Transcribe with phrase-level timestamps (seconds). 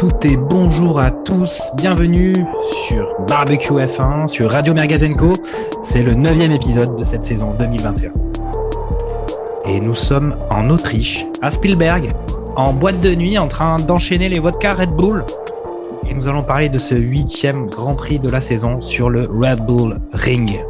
[0.00, 2.32] toutes et bonjour à tous, bienvenue
[2.86, 5.34] sur Barbecue F1, sur Radio Mergazenco.
[5.82, 8.10] C'est le neuvième épisode de cette saison 2021.
[9.66, 12.14] Et nous sommes en Autriche, à Spielberg,
[12.56, 15.22] en boîte de nuit, en train d'enchaîner les vodka Red Bull.
[16.08, 19.66] Et nous allons parler de ce huitième Grand Prix de la saison sur le Red
[19.66, 20.64] Bull Ring.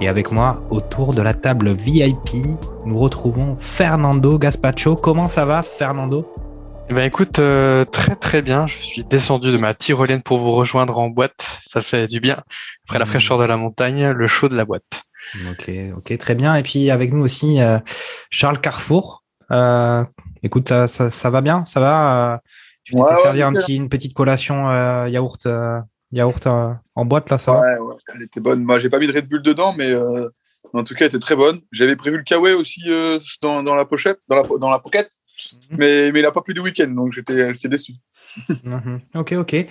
[0.00, 2.48] Et avec moi, autour de la table VIP,
[2.84, 4.96] nous retrouvons Fernando Gaspacho.
[4.96, 6.33] Comment ça va, Fernando?
[6.90, 8.66] Eh ben écoute, euh, très très bien.
[8.66, 11.58] Je suis descendu de ma tyrolienne pour vous rejoindre en boîte.
[11.62, 12.42] Ça fait du bien.
[12.86, 13.10] Après la Mhm.
[13.10, 14.84] fraîcheur de la montagne, le chaud de la boîte.
[15.50, 16.54] Ok, ok, très bien.
[16.54, 17.78] Et puis avec nous aussi euh,
[18.30, 19.24] Charles Carrefour.
[19.50, 20.04] Euh,
[20.42, 22.34] écoute, ça, ça, ça va bien, ça va?
[22.34, 22.38] euh,
[22.84, 25.80] tu t'es Ouais, fait ouais, servir un petit, une petite collation euh, yaourt, euh,
[26.12, 27.60] yaourt euh, en boîte là, ça va?
[27.62, 28.62] Ouais, ouais, elle était bonne.
[28.62, 30.28] Moi, j'ai pas mis de Red Bull dedans, mais euh,
[30.74, 31.60] en tout cas, elle était très bonne.
[31.72, 35.10] J'avais prévu le Kawaii aussi euh, dans, dans la pochette, dans la, dans la pocket.
[35.70, 37.94] Mais, mais il a pas plu du week-end, donc j'étais déçu.
[38.64, 39.00] Mhm.
[39.14, 39.66] Ok, ok.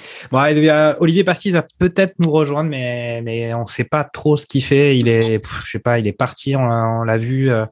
[1.00, 4.98] Olivier Pastis va peut-être nous rejoindre, mais on sait pas trop ce qu'il fait.
[4.98, 5.40] Il est,
[6.18, 6.56] parti.
[6.56, 7.66] On l'a, vu euh,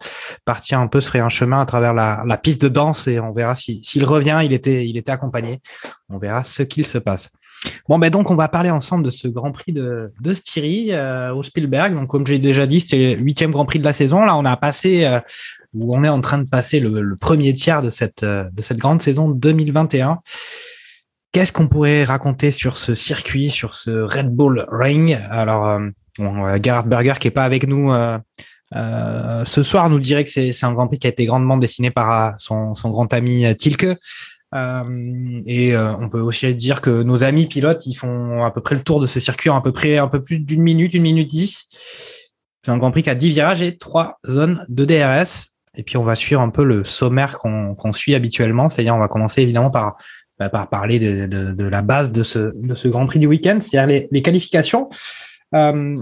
[0.46, 3.32] partir un peu se frayer un chemin à travers la, piste de danse et on
[3.32, 4.42] verra si s'il revient.
[4.44, 5.62] Il était il était accompagné.
[6.10, 7.30] On verra ce qu'il se passe.
[7.88, 11.34] Bon, ben donc on va parler ensemble de ce Grand Prix de, de Styrie euh,
[11.34, 11.94] au Spielberg.
[11.94, 14.24] Donc comme j'ai déjà dit, c'était le huitième Grand Prix de la saison.
[14.26, 15.20] Là, on a passé, euh,
[15.74, 18.62] ou on est en train de passer le, le premier tiers de cette euh, de
[18.62, 20.20] cette grande saison 2021.
[21.32, 25.18] Qu'est-ce qu'on pourrait raconter sur ce circuit, sur ce Red Bull Ring?
[25.30, 27.92] Alors, euh, bon, euh, Gerhard Berger qui est pas avec nous
[28.74, 31.90] euh, ce soir nous dirait que c'est un Grand Prix qui a été grandement dessiné
[31.90, 33.98] par son, son grand ami Tilke.
[34.54, 38.62] Euh, et euh, on peut aussi dire que nos amis pilotes, ils font à peu
[38.62, 40.94] près le tour de ce circuit en à peu près un peu plus d'une minute,
[40.94, 41.70] une minute dix.
[42.64, 45.48] C'est un Grand Prix qui a 10 virages et trois zones de DRS.
[45.76, 49.08] Et puis on va suivre un peu le sommaire qu'on suit habituellement, c'est-à-dire on va
[49.08, 49.96] commencer évidemment par
[50.38, 53.28] bah, par parler de, de, de la base de ce, de ce Grand Prix du
[53.28, 54.90] week-end, c'est-à-dire les, les qualifications.
[55.56, 55.96] Euh,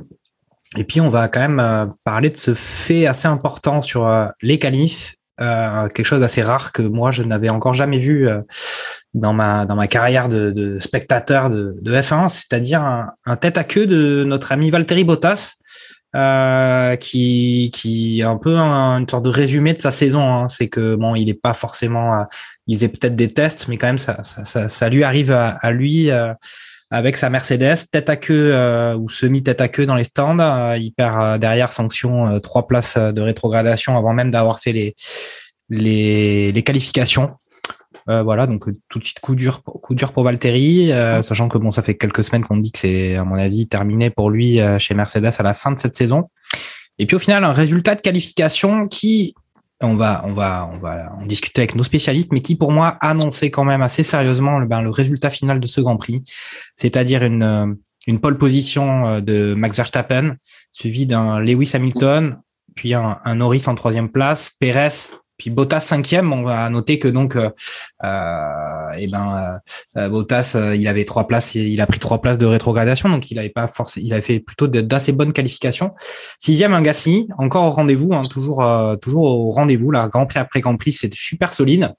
[0.77, 4.09] et puis on va quand même euh, parler de ce fait assez important sur
[4.41, 8.41] les qualifs, quelque chose d'assez rare que moi je n'avais encore jamais vu euh,
[9.13, 13.57] dans ma dans ma carrière de, de spectateur de, de F1, c'est-à-dire un, un tête
[13.57, 15.53] à queue de notre ami Valtteri Bottas.
[16.15, 20.47] Euh, qui qui est un peu un- une sorte de résumé de sa saison hein.
[20.49, 22.23] c'est que bon il est pas forcément euh,
[22.65, 25.49] il faisait peut-être des tests mais quand même ça ça, ça, ça lui arrive à,
[25.61, 26.33] à lui euh,
[26.91, 30.39] avec sa Mercedes tête à queue euh, ou semi tête à queue dans les stands.
[30.39, 34.73] Euh, il perd euh, derrière sanction euh, trois places de rétrogradation avant même d'avoir fait
[34.73, 34.95] les
[35.69, 37.31] les, les qualifications.
[38.09, 41.59] Euh, voilà, donc tout de suite coup dur, coup dur pour Valtteri, euh, sachant que
[41.59, 44.59] bon, ça fait quelques semaines qu'on dit que c'est à mon avis terminé pour lui
[44.59, 46.29] euh, chez Mercedes à la fin de cette saison.
[46.97, 49.35] Et puis au final, un résultat de qualification qui,
[49.81, 52.97] on va, on va, on va en discuter avec nos spécialistes, mais qui pour moi
[53.01, 56.23] annonçait quand même assez sérieusement le, ben, le résultat final de ce Grand Prix,
[56.75, 57.73] c'est-à-dire une euh,
[58.07, 60.35] une pole position euh, de Max Verstappen,
[60.71, 62.39] suivi d'un Lewis Hamilton,
[62.75, 66.31] puis un, Norris en troisième place, Perez puis Bottas cinquième.
[66.31, 67.49] On va noter que donc, euh,
[68.03, 69.59] euh, eh ben,
[69.97, 73.31] euh, euh, Bottas, il avait trois places, il a pris trois places de rétrogradation, donc
[73.31, 75.93] il avait pas forcé, il avait fait plutôt d'assez bonnes qualifications.
[76.37, 78.63] Sixième, un Gasly, encore au rendez-vous, hein, toujours,
[79.01, 79.89] toujours au rendez-vous.
[79.89, 81.93] Là, Grand Prix après Grand Prix, c'était super solide.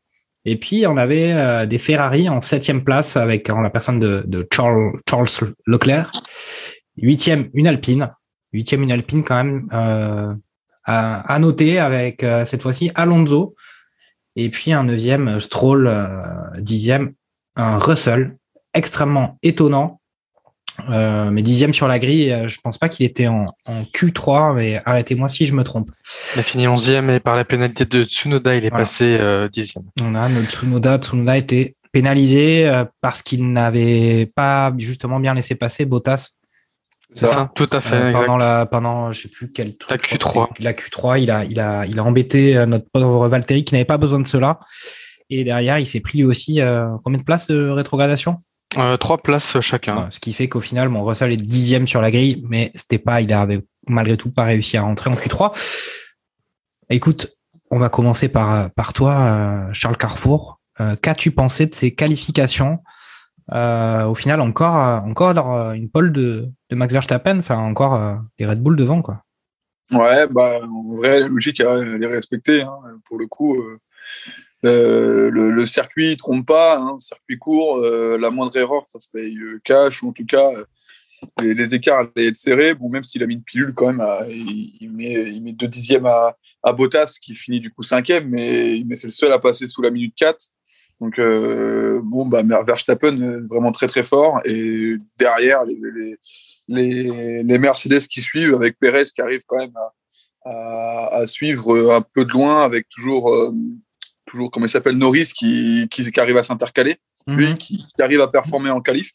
[0.45, 4.47] Et puis on avait des Ferrari en septième place avec en la personne de, de
[4.53, 5.29] Charles, Charles
[5.67, 6.13] Leclerc.
[6.97, 8.11] Huitième, une Alpine.
[8.53, 10.41] Huitième, une Alpine quand même.
[10.85, 13.55] À, à noter avec euh, cette fois-ci Alonso
[14.37, 16.07] et puis un neuvième euh, Stroll, euh,
[16.59, 17.13] dixième
[17.57, 18.37] un Russell,
[18.73, 20.01] extrêmement étonnant,
[20.89, 22.35] euh, mais dixième sur la grille.
[22.47, 25.91] je pense pas qu'il était en, en Q3, mais arrêtez-moi si je me trompe.
[26.35, 28.85] Il a fini 11e et par la pénalité de Tsunoda, il est Voilà.
[28.85, 29.83] passé euh, 10e.
[30.01, 35.85] On a notre Tsunoda, Tsunoda était pénalisé parce qu'il n'avait pas justement bien laissé passer
[35.85, 36.31] Bottas
[37.13, 37.97] C'est ça, tout à fait.
[37.97, 38.21] Euh, exact.
[38.27, 40.49] pendant la pendant je sais plus quel truc, La Q3.
[40.61, 43.85] la Q3 il a il a il a embêté euh, notre pauvre Valtteri qui n'avait
[43.85, 44.61] pas besoin de cela
[45.29, 48.43] et derrière il s'est pris lui aussi euh, combien de places de rétrogradation?
[48.79, 49.97] Euh, trois places chacun.
[50.05, 52.99] Ouais, ce qui fait qu'au final mon Russell est dixième sur la grille mais c'était
[53.01, 55.51] pas il avait malgré tout pas réussi à rentrer en Q3
[56.91, 57.35] écoute
[57.73, 62.79] on va commencer par par toi euh, Charles Carrefour Euh, qu'as-tu pensé de ces qualifications?
[63.53, 68.47] Euh, au final encore euh, encore euh, une pole de, Max Verstappen enfin encore les
[68.47, 69.25] Red Bull devant quoi
[69.91, 72.63] Ouais, bah, en vrai, logique, elle est respectée.
[72.63, 72.79] Hein.
[73.07, 73.61] Pour le coup,
[74.63, 80.11] le, circuit trompe pas, hein, circuit court, la moindre erreur, ça se paye cash, ou
[80.11, 80.53] en tout cas,
[81.43, 82.75] les, les, écarts allaient être serrés.
[82.75, 86.73] Bon, même s'il a mis une pilule, quand même, il, met, deux dixièmes à, à
[86.73, 89.91] Bottas, qui finit du coup cinquième, mais, mais c'est le seul à passer sous la
[89.91, 90.53] minute 4.
[91.01, 94.41] Donc, euh, bon, bah, Verstappen vraiment très très fort.
[94.45, 96.17] Et derrière, les, les,
[96.69, 101.93] les, les, Mercedes qui suivent, avec Perez qui arrive quand même à, à, à suivre
[101.93, 103.51] un peu de loin, avec toujours, euh,
[104.27, 107.37] toujours comment il s'appelle, Norris qui, qui, qui, arrive à s'intercaler, mm -hmm.
[107.37, 109.11] lui qui, qui, arrive à performer en qualif,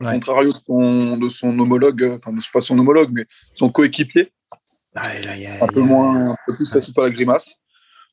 [0.00, 0.12] ouais.
[0.12, 3.24] contrario de son, de son homologue, enfin, pas son homologue, mais
[3.54, 4.32] son coéquipier.
[4.94, 7.48] Ah, là, y a, un, peu moins, un peu plus, ça sous pas la grimace.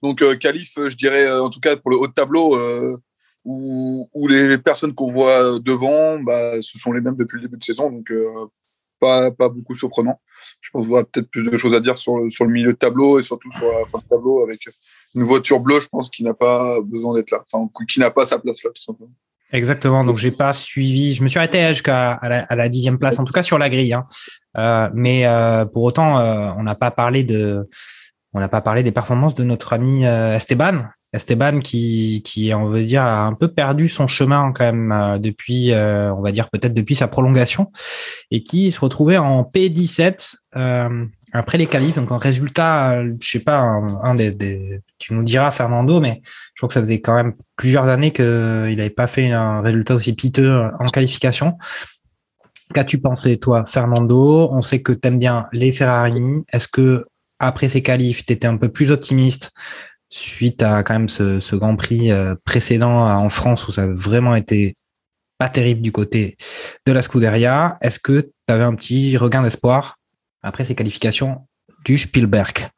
[0.04, 2.98] Donc, euh, qualif, je dirais, en tout cas pour le haut de tableau, euh,
[3.46, 7.64] où, les personnes qu'on voit devant, bah, ce sont les mêmes depuis le début de
[7.64, 7.90] saison.
[7.90, 8.28] Donc, euh,
[9.00, 10.20] pas, beaucoup surprenant.
[10.62, 13.20] Je pense y aura peut-être plus de choses à dire sur le, milieu de tableau
[13.20, 14.62] et surtout sur la fin de tableau avec
[15.16, 18.26] une voiture bleue, je pense, qui n'a pas besoin d'être là, enfin, qui n'a pas
[18.26, 19.12] sa place là, tout simplement.
[19.54, 20.04] Exactement.
[20.04, 21.14] Donc, j'ai pas suivi.
[21.14, 23.94] Je me suis arrêté jusqu'à à la, dixième place, en tout cas sur la grille.
[23.94, 24.08] Hein.
[24.58, 27.70] Euh, mais euh, pour autant, euh, on n'a pas parlé de,
[28.34, 30.86] on n'a pas parlé des performances de notre ami euh, Esteban.
[31.14, 35.20] Esteban qui, qui, on veut dire, a un peu perdu son chemin quand même euh,
[35.20, 37.72] depuis, euh, on va dire peut-être depuis sa prolongation,
[38.32, 40.36] et qui se retrouvait en P17
[41.36, 41.96] après les qualifs.
[41.96, 46.22] Donc en résultat, je sais pas, un, un des, des, tu nous diras Fernando, mais
[46.56, 49.96] je crois que ça faisait quand même plusieurs années qu'il n'avait pas fait un résultat
[49.96, 51.58] aussi piteux en qualification.
[52.74, 54.50] Qu'as-tu pensé, toi, Fernando?
[54.52, 56.44] On sait que tu aimes bien les Ferrari.
[56.52, 57.06] Est-ce que
[57.46, 59.52] après ces qualifs, tu étais un peu plus optimiste
[60.10, 62.12] suite à quand même ce, Grand Prix
[62.46, 64.76] précédent en France où ça a vraiment été
[65.40, 66.38] pas terrible du côté
[66.86, 67.78] de la Scuderia.
[67.82, 69.98] Est-ce que tu avais un petit regain d'espoir
[70.42, 71.48] après ces qualifications
[71.84, 72.70] du Spielberg?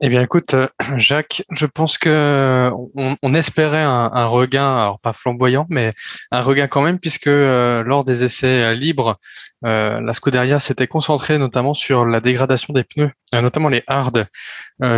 [0.00, 0.54] Eh bien, écoute,
[0.96, 5.92] Jacques, je pense que on, on espérait un, regain, alors pas flamboyant, mais
[6.30, 9.18] un regain quand même, puisque euh, lors des essais libres,
[9.64, 14.26] euh, la Scuderia s'était concentrée notamment sur la dégradation des pneus, euh, notamment les hard,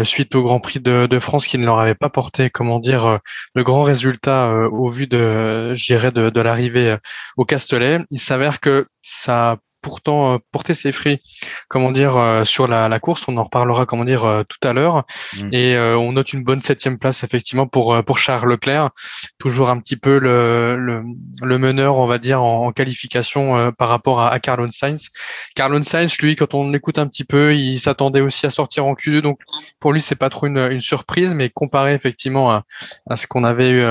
[0.04, 3.18] suite au Grand Prix de, France qui ne leur avait pas porté, comment dire,
[3.54, 6.96] de grands résultats au vu de, je de l'arrivée
[7.36, 7.98] au Castellet.
[8.10, 11.20] Il s'avère que ça pourtant euh, porter ses fruits,
[11.68, 13.24] comment dire, euh, sur la, la, course.
[13.28, 15.04] On en reparlera, comment dire, euh, tout à l'heure.
[15.36, 15.48] Mmh.
[15.52, 18.90] Et on note une bonne septième place effectivement pour pour Charles Leclerc,
[19.38, 21.02] toujours un petit peu le, le,
[21.42, 25.10] le meneur, on va dire, en, en qualification par rapport à, à Carlon Sainz.
[25.56, 28.94] Carlon Sainz, lui, quand on écoute un petit peu, il s'attendait aussi à sortir en
[28.94, 29.40] Q2, donc
[29.80, 32.64] pour lui c'est pas trop une, une, surprise, mais comparé effectivement à,
[33.10, 33.84] à ce qu'on avait eu,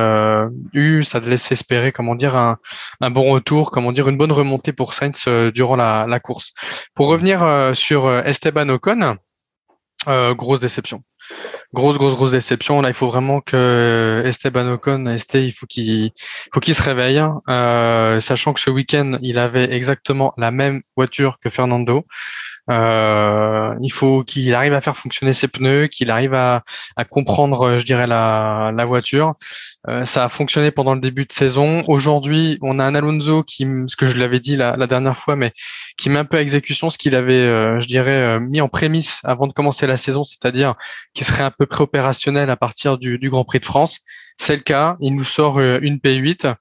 [0.74, 2.58] eu, ça laisse espérer, comment dire, un,
[3.02, 6.52] un bon retour, comment dire, une bonne remontée pour Sainz durant la, la, course.
[6.94, 9.18] Pour revenir euh, sur Esteban Ocon,
[10.08, 11.04] euh, grosse déception.
[11.74, 12.82] Grosse, grosse, grosse déception.
[12.82, 16.12] Là, il faut vraiment que Esteban Ocon, Esté, il faut qu'il
[16.54, 21.38] faut qu'il se réveille, euh, sachant que ce week-end, il avait exactement la même voiture
[21.44, 22.06] que Fernando.
[22.70, 26.64] Euh, il faut qu'il arrive à faire fonctionner ses pneus, qu'il arrive à,
[26.96, 29.36] à, comprendre, je dirais, la, la voiture.
[29.88, 31.84] Euh, ça a fonctionné pendant le début de saison.
[31.88, 35.36] Aujourd'hui, on a un Alonso qui, ce que je l'avais dit la, la, dernière fois,
[35.36, 35.54] mais
[35.98, 38.68] qui met un peu à exécution ce qu'il avait, euh, je dirais, euh, mis en
[38.68, 40.76] prémisse avant de commencer la saison, c'est-à-dire
[41.14, 44.00] qu'il serait un peu préopérationnel à partir du, du Grand Prix de France.
[44.38, 44.98] C'est le cas.
[45.02, 46.56] Il nous sort une P8.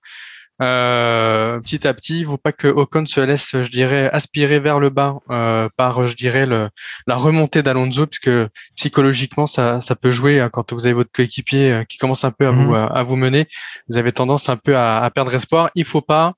[0.60, 4.60] Euh, petit à petit, il ne faut pas que Ocon se laisse, je dirais, aspirer
[4.60, 6.68] vers le bas euh, par, je dirais, le,
[7.06, 8.30] la remontée d'Alonso, puisque
[8.76, 12.30] psychologiquement, ça, ça peut jouer hein, quand vous avez votre coéquipier euh, qui commence un
[12.30, 12.64] peu à, mmh.
[12.64, 13.48] vous, à, vous mener.
[13.88, 15.70] Vous avez tendance un peu à, à perdre espoir.
[15.74, 16.34] Il faut pas.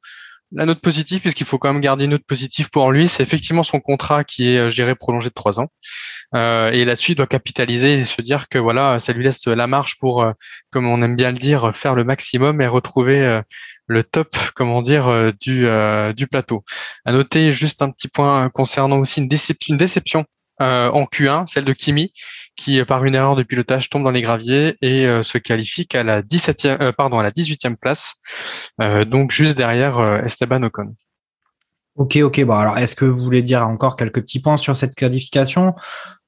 [0.54, 3.62] La note positive, puisqu'il faut quand même garder une note positive pour lui, c'est effectivement
[3.62, 5.68] son contrat qui est, je dirais, prolongé de trois ans.
[6.34, 9.66] Euh, et là-dessus, il doit capitaliser et se dire que voilà, ça lui laisse la
[9.66, 10.30] marge pour,
[10.70, 13.40] comme on aime bien le dire, faire le maximum et retrouver
[13.86, 16.64] le top, comment dire, euh, du, euh, du plateau.
[17.04, 19.28] À noter juste un petit point concernant aussi une
[19.76, 20.24] déception,
[20.60, 22.12] euh, en Q1, celle de Kimi,
[22.56, 26.22] qui par une erreur de pilotage tombe dans les graviers et se qualifie qu'à la
[26.22, 28.14] 17e, pardon, à la 18e place,
[29.06, 30.94] donc juste derrière Esteban Ocon.
[31.96, 32.44] Ok, ok.
[32.44, 35.74] Bon, alors, est-ce que vous voulez dire encore quelques petits points sur cette qualification?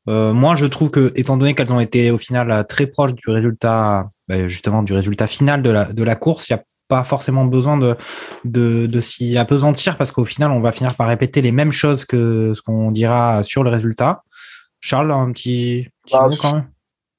[0.09, 3.31] Euh, Moi, je trouve que, étant donné qu'elles ont été au final très proches du
[3.31, 6.63] résultat, ben, justement, du résultat final de la, de la course, il y a
[6.95, 7.97] pas forcément besoin de,
[8.45, 12.05] de, de s'y apesantir parce qu'au final, on va finir par répéter les mêmes choses
[12.05, 14.23] que ce qu'on dira sur le résultat.
[14.81, 16.69] Charles, un petit, petit bah, mot quand même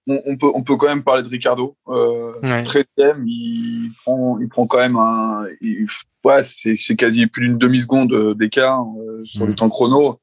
[0.07, 1.75] on, on, peut, on peut quand même parler de Ricardo.
[1.89, 2.63] Euh, ouais.
[2.63, 5.45] 13e, il prend, il prend quand même un.
[5.59, 5.87] Il,
[6.23, 9.47] ouais, c'est quasi plus d'une demi-seconde d'écart euh, sur mmh.
[9.47, 10.19] le temps chrono.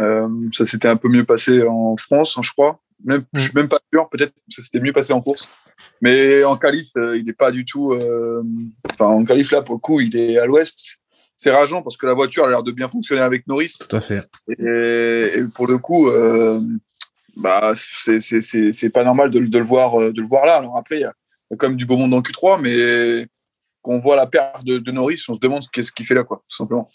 [0.00, 2.80] Euh, ça s'était un peu mieux passé en France, hein, je crois.
[3.04, 3.24] Même, mmh.
[3.34, 4.08] Je suis même pas sûr.
[4.08, 5.48] Peut-être ça s'était mieux passé en course.
[6.00, 7.94] Mais en qualif, il n'est pas du tout.
[8.92, 10.78] Enfin, en qualif, là, pour le coup, il est à l'ouest.
[11.36, 13.74] C'est rageant parce que la voiture a l'air de bien fonctionner avec Norris.
[13.88, 14.28] Tout à fait.
[14.48, 16.10] Et, pour le coup,
[17.36, 20.56] bah, c'est pas normal de, de, le voir, de le voir là.
[20.56, 21.14] Alors après, il y a
[21.56, 23.26] quand même du beau monde dans Q3, mais
[23.82, 26.42] qu'on voit la perte de, de, Norris, on se demande ce qu'il fait là, quoi,
[26.48, 26.90] tout simplement.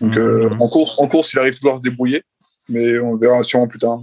[0.00, 0.62] Donc, euh, mhm.
[0.62, 2.22] en, course, en course, il arrive toujours à se débrouiller,
[2.68, 4.00] mais on verra sûrement plus tard.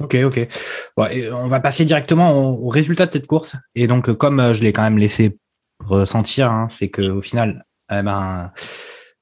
[0.00, 0.48] Ok, ok.
[0.96, 3.56] on va passer directement au, résultat de cette course.
[3.74, 5.38] Et donc, comme euh, je l'ai quand même laissé
[5.84, 8.52] ressentir, hein, c'est qu'au final, eh ben,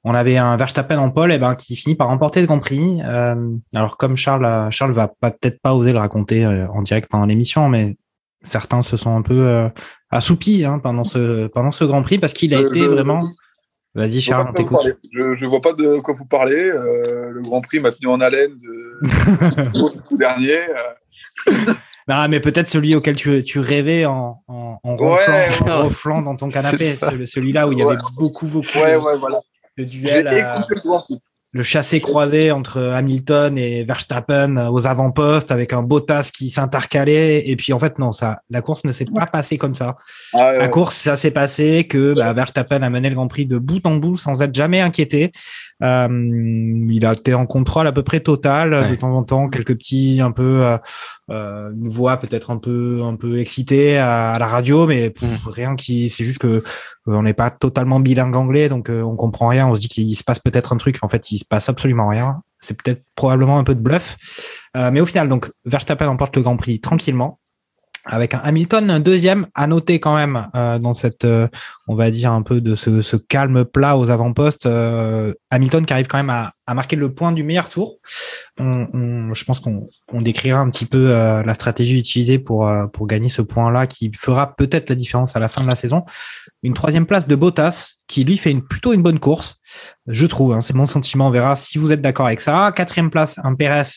[0.05, 3.01] on avait un Verstappen en pole eh ben, qui finit par remporter le Grand Prix.
[3.03, 7.69] Euh, alors, comme Charles, Charles va peut-être pas oser le raconter en direct pendant l'émission,
[7.69, 7.97] mais
[8.45, 9.69] certains se sont un peu
[10.11, 13.21] assoupis hein, pendant, ce, pendant ce Grand Prix parce qu'il a été vraiment.
[13.97, 14.87] Vas-y, Charles, on t'écoute.
[15.11, 16.71] Je ne vois pas de quoi vous parlez.
[16.71, 20.17] Euh, le Grand Prix m'a tenu en haleine de...
[20.19, 20.61] dernier.
[21.49, 21.53] Euh.
[22.07, 26.95] non, mais peut-être celui auquel tu, tu rêvais en, en, ronflant, dans ton canapé.
[27.25, 28.79] Celui-là où il y avait beaucoup, beaucoup
[29.79, 30.29] de, duels
[31.57, 37.49] le chassé croisé entre Hamilton et Verstappen aux avant-postes avec un Bottas qui s'intercalait.
[37.49, 39.97] Et puis en fait, non, ça, la course ne s'est pas passée comme ça.
[40.35, 43.57] Ah la course, ça s'est passé que bah, Verstappen a mené le Grand Prix de
[43.57, 45.33] bout en bout sans être jamais inquiété.
[45.83, 46.09] Euh,
[46.91, 50.21] il a été en contrôle à peu près total, de temps en temps, quelques petits,
[50.23, 50.79] un peu, euh,
[51.31, 55.49] euh une voix peut-être un peu, un peu excitée à, la radio, mais mm.
[55.49, 56.63] rien qui, c'est juste que
[57.07, 59.69] on n'est pas totalement bilingue anglais, donc on comprend rien.
[59.69, 62.09] On se dit qu'il se passe peut-être un truc, en fait, il se passe absolument
[62.09, 62.43] rien.
[62.61, 64.17] C'est peut-être probablement un peu de bluff,
[64.75, 67.39] mais au final, donc Verstappen emporte le Grand Prix tranquillement
[68.07, 71.49] avec un Hamilton un deuxième à noter quand même euh, dans cette euh,
[71.89, 75.93] on va dire un peu de ce, ce calme plat aux avant-postes euh, Hamilton qui
[75.93, 77.97] arrive quand même à, à, marquer le point du meilleur tour.
[78.59, 83.07] On, on, je pense qu'on on décrira un petit peu la stratégie utilisée pour pour
[83.07, 86.05] gagner ce point là qui fera peut-être la différence à la fin de la saison.
[86.63, 89.61] Une troisième place de Bottas qui lui fait une, plutôt une bonne course
[90.07, 92.73] je trouve hein, c'est mon sentiment on verra si vous êtes d'accord avec ça.
[92.75, 93.89] Quatrième place un Perez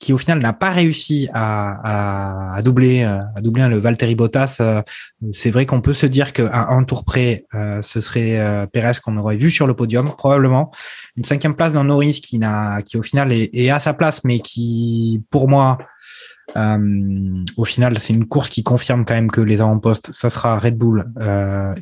[0.00, 4.56] qui au final n'a pas réussi à, à, doubler euh, à doubler le Valtteri Bottas.
[4.60, 4.82] Euh,
[5.32, 9.18] c'est vrai qu'on peut se dire qu'à un tour près, euh, ce serait Perez qu'on
[9.18, 10.72] aurait vu sur le podium probablement.
[11.16, 14.24] Une cinquième place dans Norris qui n'a qui au final est, est, à sa place,
[14.24, 15.78] mais qui pour moi
[17.56, 20.76] au final, c'est une course qui confirme quand même que les avant-postes, ça sera Red
[20.76, 21.04] Bull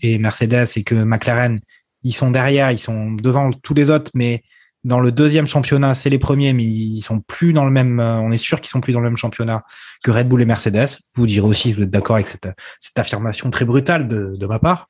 [0.03, 1.59] et Mercedes et que McLaren,
[2.03, 4.43] ils sont derrière, ils sont devant tous les autres, mais
[4.89, 8.01] dans le deuxième championnat, c'est les premiers, mais ils sont plus dans le même.
[8.01, 9.63] Euh, on est sûr qu'ils sont plus dans le même championnat
[10.03, 10.99] que Red Bull et Mercedes.
[11.15, 12.49] Vous direz aussi, vous êtes d'accord avec cette,
[12.97, 14.89] affirmation très brutale de, ma part.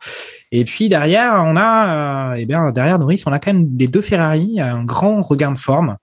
[0.52, 3.88] Et puis derrière, on a, euh, eh bien derrière Norris, on a quand même les
[3.88, 5.96] deux Ferrari, un grand regain de forme.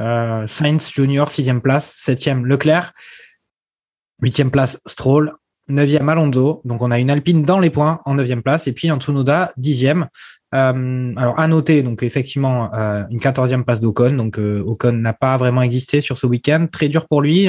[0.00, 2.92] Euh, Sainz Junior sixième place, septième Leclerc,
[4.20, 5.32] huitième place Stroll,
[5.68, 6.62] neuvième Alonso.
[6.64, 9.52] Donc on a une Alpine dans les points en neuvième place, et puis un Tsunoda
[9.56, 10.08] dixième.
[10.56, 15.12] Euh, alors à noter, donc effectivement euh, une quatorzième place d'Ocon, donc euh, Ocon n'a
[15.12, 17.48] pas vraiment existé sur ce week-end, très dur pour lui.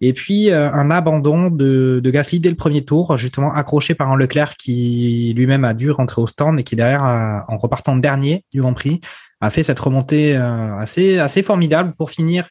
[0.00, 4.56] et puis un abandon de, Gasly dès le premier tour, justement accroché par un Leclerc
[4.56, 7.02] qui lui-même a dû rentrer au stand et qui derrière,
[7.48, 9.00] en repartant dernier du Grand Prix,
[9.40, 12.48] a fait cette remontée assez assez formidable pour finir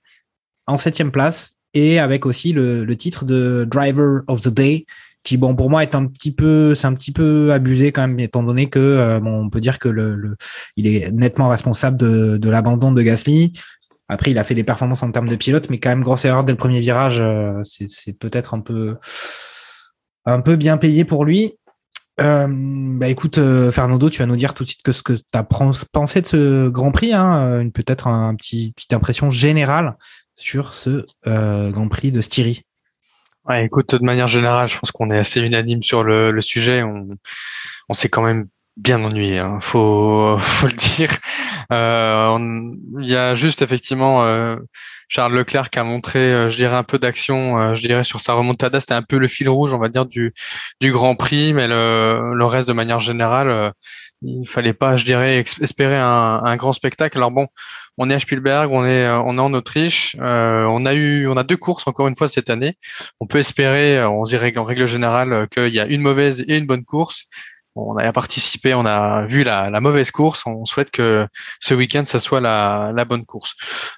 [0.68, 4.86] en septième place et avec aussi le titre de Driver of the Day
[5.28, 8.18] qui bon pour moi est un petit peu c'est un petit peu abusé quand même
[8.18, 10.38] étant donné que euh, on peut dire que le,
[10.78, 13.52] il est nettement responsable de, l'abandon de Gasly.
[14.08, 16.46] Après, il a fait des performances en termes de pilote, mais quand même grosse erreur
[16.46, 17.20] dès le premier virage.
[17.20, 18.96] Euh, c'est peut-être un peu
[20.26, 21.56] un peu bien payé pour lui.
[22.22, 22.48] Euh,
[22.98, 23.38] bah écoute,
[23.72, 26.28] Fernando, tu vas nous dire tout de suite que ce que tu as pensé de
[26.28, 29.98] ce Grand Prix, hein, peut-être un petit petite impression générale
[30.38, 32.64] sur ce Grand Prix de Styrie.
[33.56, 36.84] Écoute, de manière générale, je pense qu'on est assez unanime sur le, le sujet.
[36.84, 37.08] On,
[37.90, 41.10] on s'est quand même bien ennuyé, hein, faut, faut le dire.
[41.72, 42.38] Euh,
[43.02, 44.58] il y a juste effectivement euh,
[45.08, 48.20] Charles Leclerc qui a montré, euh, je dirais, un peu d'action, euh, je dirais, sur
[48.22, 48.80] sa remontada.
[48.80, 50.34] C'était un peu le fil rouge, on va dire, du,
[50.82, 53.74] du Grand Prix, mais le, le reste, de manière générale,
[54.22, 57.18] il fallait pas, je dirais, espérer un, un grand spectacle.
[57.18, 57.48] Alors bon,
[57.98, 60.16] on est à Spielberg, on est, euh, on est en Autriche.
[60.20, 62.78] Euh, on a eu, on a deux courses encore une fois cette année.
[63.20, 66.58] On peut espérer, euh, on dirait en règle générale, qu'il y a une mauvaise et
[66.58, 67.26] une bonne course.
[67.76, 70.44] On a participé, on a vu la, mauvaise course.
[70.48, 71.28] On souhaite que
[71.60, 73.54] ce week-end, ça soit la, bonne course.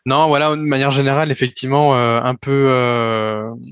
[0.05, 2.73] Non, voilà, de manière générale, effectivement, un peu,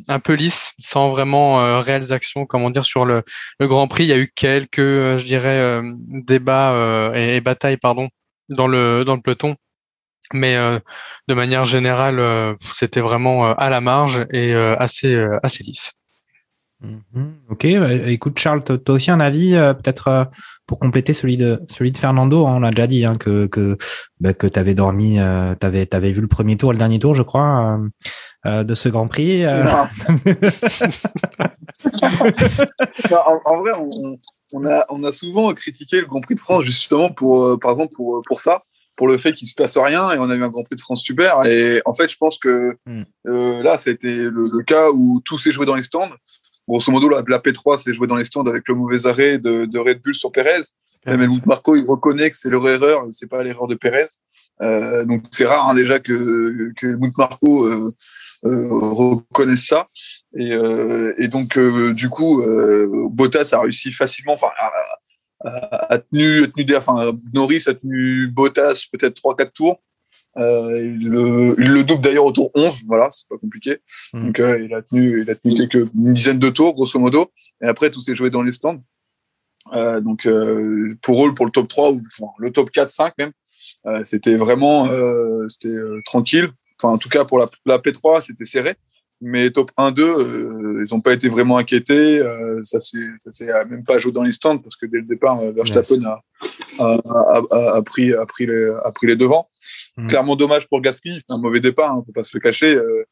[0.08, 3.22] un peu lisse, sans vraiment réelles actions, comment dire, sur le,
[3.60, 4.06] Grand Prix.
[4.06, 4.78] Il y a eu quelques,
[5.18, 8.08] je dirais, débats et, et, batailles, pardon,
[8.48, 9.58] dans le dans le peloton
[10.34, 10.80] mais euh,
[11.28, 15.94] de manière générale, euh, c'était vraiment euh, à la marge et assez assez lisse.
[16.82, 17.34] Mhm.
[17.50, 20.26] Ok, bah, écoute Charles, tu as aussi un avis euh, peut-être euh,
[20.68, 22.46] pour compléter celui de celui de Fernando?
[22.46, 23.78] hein, on l'a déjà dit hein, que que
[24.20, 27.24] bah, que t'avais dormi, euh, t'avais t'avais vu le premier tour, le dernier tour, je
[27.24, 27.90] crois, euh,
[28.46, 29.44] euh, de ce Grand Prix.
[29.44, 29.64] euh.
[29.64, 29.88] Non.
[33.10, 34.20] Non, en, en vrai, on,
[34.54, 37.72] on- a, on a souvent critiqué le Grand Prix de France justement pour, euh, par
[37.72, 38.64] exemple, pour, pour ça,
[38.98, 40.82] pour le fait qu'il se passe rien et on a eu un Grand Prix de
[40.82, 41.46] France super.
[41.46, 43.04] Et en fait, je pense que Mm.
[43.28, 46.10] euh, là, c'était le, le cas où tout s'est joué dans les stands.
[46.68, 49.66] Grosso modo, la, la P3 s'est jouée dans les stands avec le mauvais arrêt de,
[49.66, 50.64] de Red Bull sur Perez.
[51.06, 54.08] Même Helmut Marco, il reconnaît que c'est leur erreur, c'est pas l'erreur de Perez.
[54.62, 57.94] Euh, donc c'est rare hein, déjà que, que Helmut Marco euh,
[58.46, 59.88] euh, reconnaisse ça.
[60.36, 64.48] Et, euh, et donc euh, du coup, euh, Bottas a réussi facilement, enfin
[65.42, 69.82] a, a, tenu, a tenu des, enfin Norris a tenu Bottas peut-être 3-4 tours.
[70.38, 73.80] Euh, il, le, il le double d'ailleurs au tour 11, voilà, c'est pas compliqué.
[74.14, 74.26] Mm.
[74.28, 77.32] Donc euh, il a tenu, il a tenu quelques une dizaine de tours grosso modo.
[77.62, 78.82] Et après tout s'est joué dans les stands.
[79.74, 83.14] Euh, donc euh, pour eux, pour le top 3 ou enfin, le top 4, 5
[83.18, 83.32] même,
[83.86, 86.50] euh, c'était vraiment euh, c'était euh, tranquille.
[86.80, 88.76] Enfin, en tout cas pour la, la P3, c'était serré.
[89.20, 92.20] Mais top 1, 2, euh, ils n'ont pas été vraiment inquiétés.
[92.20, 93.00] Euh, ça s'est
[93.70, 96.22] même pas joué dans les stands parce que dès le départ, Verstappen a,
[96.80, 99.50] a, a, a, a pris, a, pris les, a pris les devants.
[99.98, 100.08] Mhm.
[100.08, 102.76] Clairement dommage pour Gasly, un mauvais départ, hein, faut pas se le cacher.
[102.76, 103.06] Euh,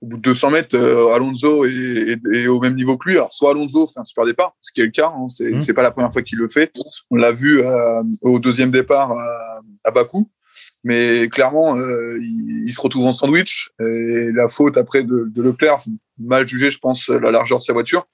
[0.00, 3.14] au bout de 200 mètres, euh, Alonso est, est- est au même niveau que lui.
[3.16, 5.74] Alors, soit Alonso fait un super départ, ce qui est le cas, hein, c'est c'est
[5.74, 6.72] pas la première fois qu'il le fait.
[7.12, 7.62] On l'a vu
[8.22, 10.26] au deuxième départ à, à Bakou.
[10.84, 13.70] Mais clairement, euh, il, il se retrouve en sandwich.
[13.80, 17.62] Et la faute après de, de Leclerc, c'est mal jugé, je pense, la largeur de
[17.62, 18.06] sa voiture.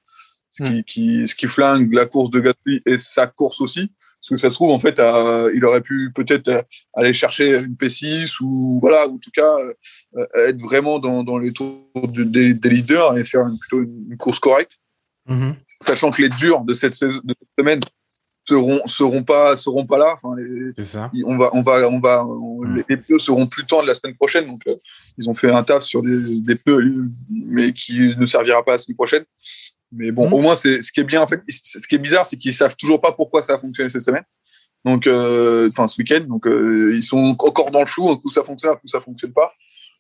[0.51, 3.93] Ce qui, qui, ce qui flingue la course de Gasly et sa course aussi.
[4.21, 7.75] Parce que ça se trouve, en fait, euh, il aurait pu peut-être aller chercher une
[7.75, 9.55] P6 ou, voilà, ou en tout cas,
[10.17, 14.07] euh, être vraiment dans, dans les tours des, des leaders et faire une- plutôt une,
[14.11, 14.79] une course correcte.
[15.29, 15.55] Mhm.
[15.81, 17.81] Sachant que les durs de cette, saison- de cette semaine
[18.49, 20.17] seront, seront pas, seront pas là.
[20.21, 21.11] Enfin, les, ça.
[21.27, 22.83] on va, on va, on va, on- Mm.
[22.89, 24.47] les, pneus seront plus tendres la semaine prochaine.
[24.47, 24.75] Donc, euh,
[25.19, 28.79] ils ont fait un taf sur des, des pneus, mais qui ne servira pas la
[28.79, 29.25] semaine prochaine.
[29.93, 30.33] Mais bon, Mm.
[30.35, 31.23] au moins, c'est ce qui est bien.
[31.23, 33.91] En fait, ce qui est bizarre, c'est qu'ils savent toujours pas pourquoi ça a fonctionné
[33.91, 34.25] cette semaine.
[34.85, 36.25] Donc, euh, enfin, ce week-end.
[36.29, 38.11] Donc, euh, ils sont encore dans le flou.
[38.11, 39.53] Un coup, ça fonctionne, un coup, ça fonctionne pas.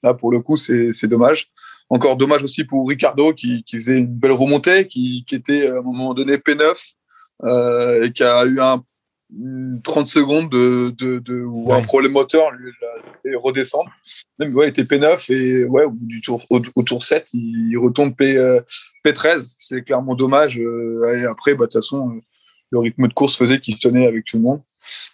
[0.02, 1.48] Là, pour le coup, c'est c'est dommage.
[1.90, 5.78] Encore dommage aussi pour Ricardo qui, qui faisait une belle remontée, qui, qui était à
[5.78, 6.74] un moment donné P9 euh,
[7.44, 8.82] et qui a eu un
[9.36, 12.72] une 30 secondes de, de, de ou un problème moteur lui
[13.22, 13.90] fait redescendre.
[14.38, 17.76] Même ouais, il était P9 et ouais, au du tour au, au tour 7, il,
[17.76, 18.60] retombe P, euh,
[19.04, 19.56] P13.
[19.60, 20.58] C'est clairement dommage.
[20.58, 22.20] euh, et après, bah, de toute façon, euh,
[22.70, 24.62] le rythme de course faisait qu'il se tenait avec tout le monde.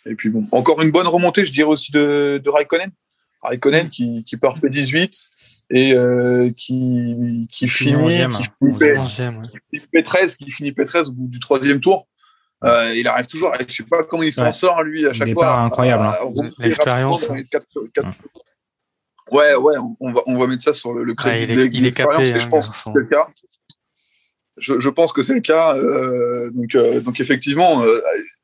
[0.07, 2.91] Et puis bon, encore une bonne remontée, je dirais aussi de, de Raikkonen.
[3.43, 5.27] Raikkonen qui, qui part P18
[5.71, 8.33] et euh, qui, qui finit, qui hein.
[8.33, 9.49] finit P- Onzième, ouais.
[9.71, 12.07] qui finit P13, qui finit P13 au bout du troisième tour.
[12.65, 14.53] Euh, il arrive toujours, je sais pas comment il s'en Ouais.
[14.53, 15.63] sort lui à chaque Départ fois.
[15.65, 16.51] incroyable, à hein.
[16.59, 17.35] L'expérience, hein.
[17.35, 18.05] Ouais.
[19.31, 21.53] Ouais, ouais, on- va, on va mettre ça sur le, le Ah, crédit il de
[21.53, 23.27] est, l'e- il est l'expérience, capé, et je hein, pense que c'est le cas.
[24.57, 25.75] Je, je pense que c'est le cas.
[25.77, 28.01] euh, donc, euh, donc effectivement, euh,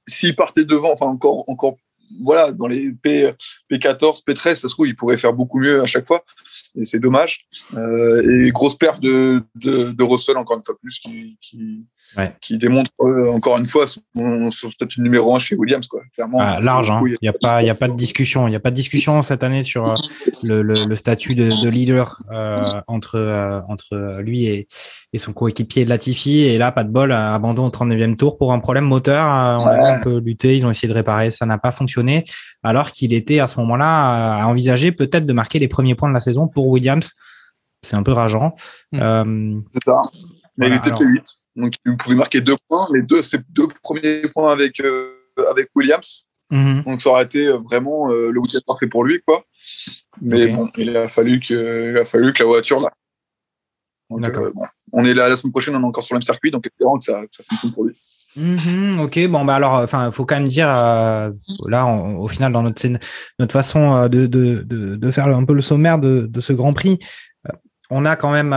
[0.08, 1.76] s'il partait devant, enfin encore, encore,
[2.22, 3.32] voilà, dans les P,
[3.70, 6.24] P14, P13, ça se trouve, il pourrait faire beaucoup mieux à chaque fois.
[6.76, 7.46] Et c'est dommage.
[7.74, 11.84] Euh, et grosse perte de, de, de Russell, encore une fois plus, qui, qui,
[12.16, 12.34] Ouais.
[12.40, 14.00] qui démontre euh, encore une fois son,
[14.50, 15.86] son statut numéro un chez Williams.
[15.86, 16.00] Quoi.
[16.14, 17.00] Clairement, Ah, large, hein.
[17.06, 18.74] il n'y a pas, il y a pas de discussion, il y a pas de
[18.74, 19.94] discussion cette année sur euh,
[20.42, 24.66] le, le, le statut de, de leader euh, entre euh, entre lui et,
[25.12, 26.40] et son coéquipier Latifi.
[26.40, 29.24] Et là, pas de bol, euh, abandon au 39e tour pour un problème moteur.
[29.26, 32.24] On a un peu lutter, ils ont essayé de réparer, ça n'a pas fonctionné.
[32.64, 36.14] Alors qu'il était à ce moment-là à envisager peut-être de marquer les premiers points de
[36.14, 37.10] la saison pour Williams.
[37.82, 38.56] C'est un peu rageant.
[38.92, 38.98] Mm.
[39.00, 40.00] Euh, C'est ça.
[40.58, 40.98] Mais Voilà, il était alors.
[40.98, 41.22] que 8.
[41.56, 42.86] Donc, il pouvait marquer deux points.
[42.94, 45.12] Les deux, ces deux premiers points avec, euh,
[45.50, 46.28] avec Williams.
[46.50, 46.82] mhm.
[46.84, 49.20] Donc, ça aurait été euh, vraiment euh, le week-end parfait pour lui.
[49.26, 49.44] Quoi.
[50.20, 52.90] Mais bon, il a, fallu que, il a fallu que la voiture là.
[54.10, 54.64] Donc, euh, bon.
[54.92, 56.50] On est là la semaine prochaine, on est encore sur le même circuit.
[56.50, 57.96] Donc, espérons que ça, que ça fonctionne pour lui.
[58.36, 61.32] Mhm, ok, bon bah alors, enfin, faut quand même dire euh,
[61.66, 62.80] là, on- au final, dans notre
[63.40, 66.72] notre façon de, de, de, de faire un peu le sommaire de, de ce Grand
[66.72, 67.00] Prix,
[67.90, 68.52] on a quand même,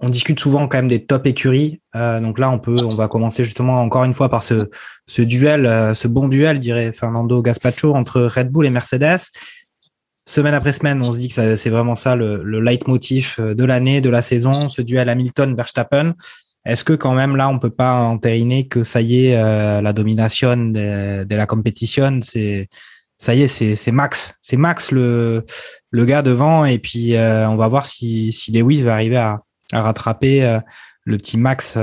[0.00, 1.80] on discute souvent quand même des top écuries.
[1.94, 4.68] Euh, donc là, on peut, on va commencer justement encore une fois par ce,
[5.06, 9.20] ce duel, euh, ce bon duel, dirait Fernando Gaspacho entre Red Bull et Mercedes.
[10.26, 13.64] Semaine après semaine, on se dit que c'est vraiment ça le, le leitmotiv euh, de
[13.64, 16.14] l'année, de la saison, ce duel Hamilton-Verstappen.
[16.64, 19.92] Est-ce que quand même là, on peut pas entériner que ça y est, euh, la
[19.92, 22.68] domination de, de la compétition, c'est
[23.18, 25.44] ça y est, c'est c'est Max, c'est Max le
[25.90, 29.40] le gars devant, et puis euh, on va voir si si Lewis va arriver à,
[29.72, 30.58] à rattraper euh,
[31.04, 31.76] le petit Max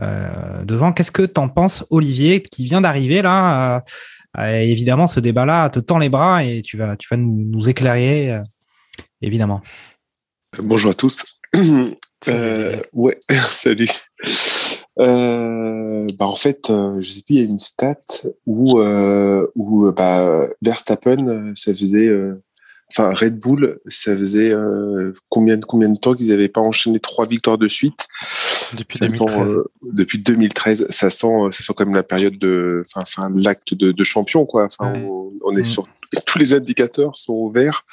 [0.00, 0.92] devant.
[0.92, 3.82] Qu'est-ce que t'en penses, Olivier, qui vient d'arriver là
[4.36, 8.40] Évidemment, ce débat-là te tend les bras et tu vas, tu vas nous, nous éclairer,
[9.20, 9.60] évidemment.
[10.62, 11.24] Bonjour à tous.
[12.26, 13.88] Euh, ouais, salut.
[14.98, 18.00] Euh, bah en fait, euh, je sais plus, il y a une stat
[18.46, 22.10] où, euh, où bah, Verstappen, ça faisait,
[22.90, 24.54] enfin Red Bull, ça faisait
[25.28, 28.06] combien, combien de temps qu'ils n'avaient pas enchaîné trois victoires de suite?
[28.76, 29.48] Depuis ça 2013.
[29.48, 33.92] Sent, depuis 2013, ça sent, ça sent quand même la période de, enfin, l'acte de,
[33.92, 34.64] de, champion, quoi.
[34.64, 35.06] Enfin, Ouais.
[35.08, 35.64] on, on est Mm.
[35.64, 35.88] sur
[36.26, 37.84] tous les indicateurs sont au vert.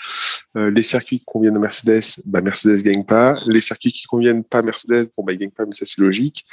[0.55, 3.38] Euh, les circuits qui conviennent à Mercedes, bah Mercedes gagne pas.
[3.45, 5.99] Les circuits qui conviennent pas à Mercedes, bon bah ils gagnent pas, mais ça c'est
[5.99, 6.45] logique.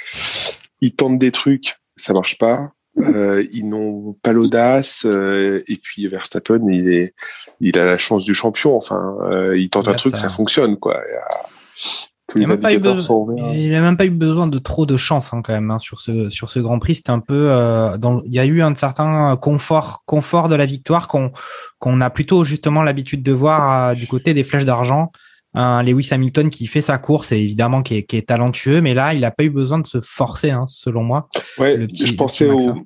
[0.80, 2.72] Ils tentent des trucs, ça marche pas.
[2.98, 5.04] Euh, ils n'ont pas l'audace.
[5.06, 7.14] euh, et puis Verstappen, il est,
[7.60, 8.76] il a la chance du champion.
[8.76, 11.00] Enfin, euh, il tente un truc, ça- ça fonctionne quoi.
[13.54, 15.78] Il même n'a même pas eu besoin de trop de chance hein, quand même hein,
[15.78, 16.96] sur ce sur ce Grand Prix.
[16.96, 17.50] C'était un peu
[17.98, 21.32] dans, il y a eu un certain confort confort de la victoire qu'on
[21.78, 25.12] qu'on a plutôt justement l'habitude de voir du côté des flèches d'argent.
[25.54, 28.94] Un Lewis Hamilton qui fait sa course et évidemment qui est, qui est talentueux, mais
[28.94, 31.28] là il n'a pas eu besoin de se forcer, hein, selon moi.
[31.58, 32.82] Ouais, le petit- je pensais au, hein.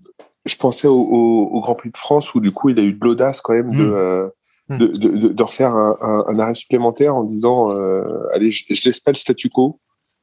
[0.46, 2.92] je pensais au, au, au Grand Prix de France où du coup il a eu
[2.92, 3.92] de l'audace quand même de, Mm.
[3.94, 4.28] euh,
[4.70, 8.02] de, de, de, de refaire un, un, un arrêt supplémentaire en disant euh,
[8.34, 9.78] allez je, je laisse pas le statu quo,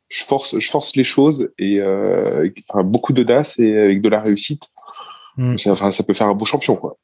[0.10, 4.10] je force je force les choses et euh, avec, enfin, beaucoup d'audace et avec de
[4.10, 4.63] la réussite.
[5.38, 5.58] Mm.
[5.58, 6.97] Ça- Enfin ça peut faire un beau champion quoi.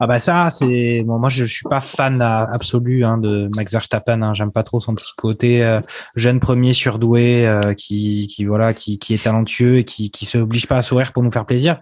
[0.00, 3.72] Ah bah ça c'est bon, moi je, je suis pas fan absolu hein, de Max
[3.72, 4.22] Verstappen.
[4.22, 5.80] Hein, J'aime pas trop son petit côté euh,
[6.16, 10.38] jeune premier surdoué euh, qui qui voilà qui, qui est talentueux et qui qui se
[10.38, 11.78] oblige pas à sourire pour nous faire plaisir.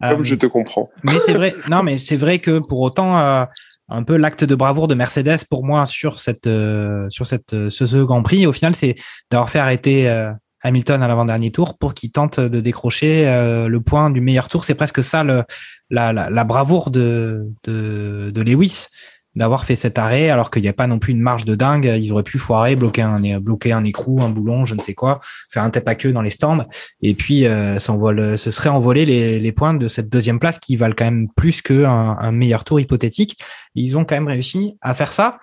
[0.00, 0.90] Comme Euh, je te comprends.
[1.04, 3.44] mais c'est vrai, non, mais c'est vrai que pour autant, euh,
[3.88, 7.70] un peu l'acte de bravoure de Mercedes pour moi sur cette euh, sur cette euh,
[7.70, 8.96] ce, ce Grand Prix, au final, c'est
[9.30, 13.80] d'avoir fait arrêter euh, Hamilton à l'avant-dernier tour pour qu'il tente de décrocher euh, le
[13.80, 14.64] point du meilleur tour.
[14.64, 15.44] C'est presque ça le,
[15.90, 18.86] la, la, la bravoure de, de, de Lewis
[19.34, 21.90] d'avoir fait cet arrêt alors qu'il n'y a pas non plus une marge de dingue.
[21.98, 25.20] Ils auraient pu foirer, bloquer un, bloquer un écrou, un boulon, je ne sais quoi,
[25.50, 26.66] faire un tête à queue dans les stands
[27.00, 30.76] et puis euh, s'envole, ce serait envolé les, les points de cette deuxième place qui
[30.76, 33.38] valent quand même plus qu'un un meilleur tour hypothétique.
[33.74, 35.38] Ils ont quand même réussi à faire ça.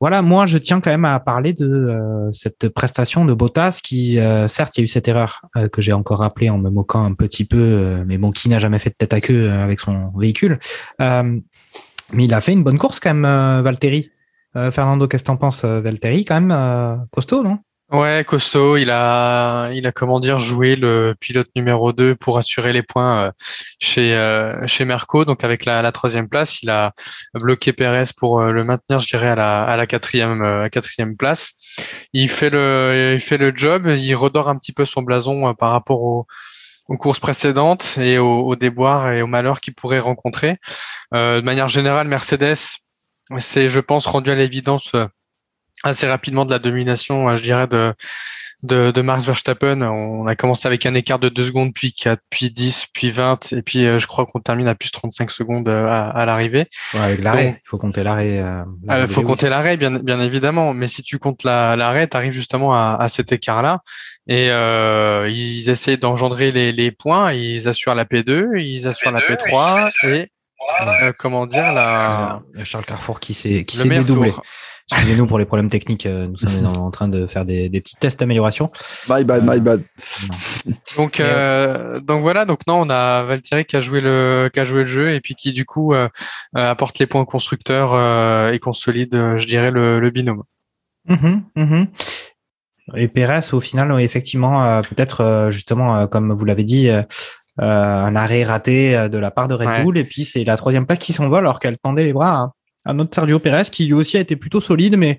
[0.00, 4.20] Voilà, moi je tiens quand même à parler de euh, cette prestation de Bottas qui,
[4.20, 6.70] euh, certes, il y a eu cette erreur euh, que j'ai encore rappelée en me
[6.70, 9.80] moquant un petit peu, mais bon, qui n'a jamais fait de tête à queue avec
[9.80, 10.58] son véhicule.
[11.00, 14.10] Mais il a fait une bonne course quand même, Valtteri.
[14.54, 17.58] Fernando, qu'est-ce que t'en penses, Valtteri Quand même costaud, non?
[17.90, 18.76] Ouais, costaud.
[18.76, 23.28] Il a, il a comment dire, joué le pilote numéro 2 pour assurer les points
[23.28, 23.32] euh,
[23.80, 25.24] chez euh, chez Merco.
[25.24, 26.92] Donc avec la, la troisième place, il a
[27.40, 31.16] bloqué Perez pour euh, le maintenir, je dirais, à la à la quatrième à quatrième
[31.16, 31.52] place.
[32.12, 33.86] Il fait le il fait le job.
[33.86, 36.26] Il redore un petit peu son blason par rapport aux
[36.88, 40.56] aux courses précédentes et aux, aux déboires et aux malheurs qu'il pourrait rencontrer.
[41.14, 42.56] Euh, de manière générale, Mercedes
[43.38, 44.92] s'est, je pense, rendu à l'évidence
[45.84, 47.94] assez rapidement de la domination, euh, je dirais, de,
[48.64, 49.82] de, de Max Verstappen.
[49.82, 53.52] On a commencé avec un écart de 2 secondes, puis 4, puis 10, puis 20,
[53.52, 56.66] et puis euh, je crois qu'on termine à plus 35 secondes euh, à, à l'arrivée.
[56.94, 58.40] ouais, Avec l'arrêt, il faut compter l'arrêt.
[58.40, 62.08] euh, Il de faut compter l'arrêt, bien, bien évidemment, mais si tu comptes la- l'arrêt,
[62.08, 63.80] tu arrives justement à, à cet écart-là.
[64.30, 69.20] Et euh, ils essayent d'engendrer les, les points, ils assurent la P2, ils assurent la
[69.20, 70.30] P3, et
[71.04, 73.64] euh, comment dire, la, Il y a Charles Carrefour qui s'est
[74.04, 74.32] dédoublé.
[74.32, 74.42] tour.
[74.90, 76.06] Excusez-nous pour les problèmes techniques.
[76.06, 78.70] euh, Nous sommes en en train de faire des, des petits tests d'amélioration.
[79.08, 79.82] My bad, my bad.
[80.96, 84.60] Donc, Mais, euh, donc voilà, donc non, on a Valtteri qui a joué le, qui
[84.60, 86.08] a joué le jeu et puis qui du coup euh,
[86.56, 90.42] euh, apporte les points constructeurs euh, et consolide, euh, je dirais, le, le binôme.
[91.06, 91.86] Mhm, mhm.
[92.96, 97.02] Et Pérez, au final, effectivement, euh, peut-être euh, justement, euh, comme vous l'avez dit, euh,
[97.60, 99.82] euh, un arrêt raté euh, de la part de Red Ouais.
[99.82, 102.52] Bull, et puis c'est la troisième place qui s'envole alors qu'elle tendait les bras à,
[102.88, 105.18] à notre Sergio Pérez, qui lui aussi a été plutôt solide, mais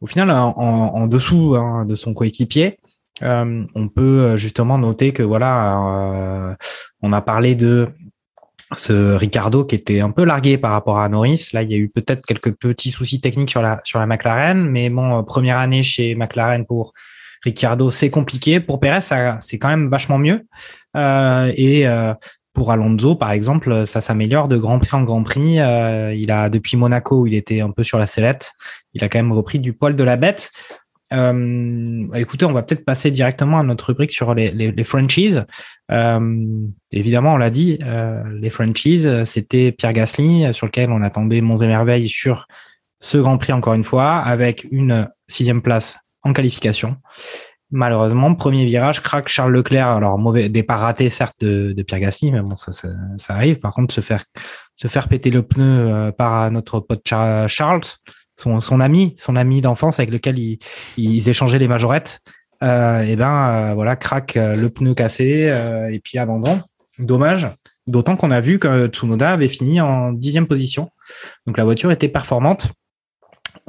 [0.00, 2.78] au final, en, dessous hein, de son coéquipier.
[3.22, 6.54] Euh, on peut euh, justement noter que voilà, euh,
[7.02, 7.88] on a parlé de
[8.74, 11.50] ce Ricardo qui était un peu largué par rapport à Norris.
[11.52, 14.58] Là, il y a eu peut-être quelques petits soucis techniques sur la sur la McLaren,
[14.58, 16.94] mais bon, première année chez McLaren pour
[17.44, 18.58] Ricardo, c'est compliqué.
[18.58, 19.02] Pour Perez,
[19.40, 20.46] c'est quand même vachement mieux.
[20.94, 21.86] Et
[22.52, 25.60] pour Alonso, par exemple, ça s'améliore de Grand Prix en Grand Prix.
[25.60, 28.52] Euh, il a depuis Monaco, où il était un peu sur la sellette.
[28.94, 30.50] Il a quand même repris du poil de la bête.
[31.12, 35.44] Euh, écoutez, on va peut-être passer directement à notre rubrique sur les, les, les franchises.
[35.90, 36.46] Euh,
[36.90, 41.58] évidemment, on l'a dit, euh, les franchises, c'était Pierre Gasly, sur lequel on attendait Monts
[41.58, 42.46] et Merveilles sur
[43.00, 46.96] ce Grand Prix encore une fois, avec une sixième place en qualification.
[47.72, 49.88] Malheureusement, premier virage, craque Charles Leclerc.
[49.88, 52.72] Alors, mauvais départ raté, certes, de, Pierre Gasly, mais bon, ça,
[53.28, 53.58] arrive.
[53.58, 54.24] Par contre, se faire,
[54.76, 57.80] se faire péter le pneu euh, par notre pote Charles,
[58.36, 62.20] son, ami, son ami d'enfance avec lequel ils, échangeaient les majorettes,
[62.62, 65.52] euh, et ben, euh, voilà, craque euh, le pneu cassé
[65.90, 66.60] et puis abandon.
[66.98, 67.48] Dommage.
[67.88, 70.90] D'autant qu'on a vu que Tsunoda avait fini en dixième position.
[71.46, 72.68] Donc la voiture était performante.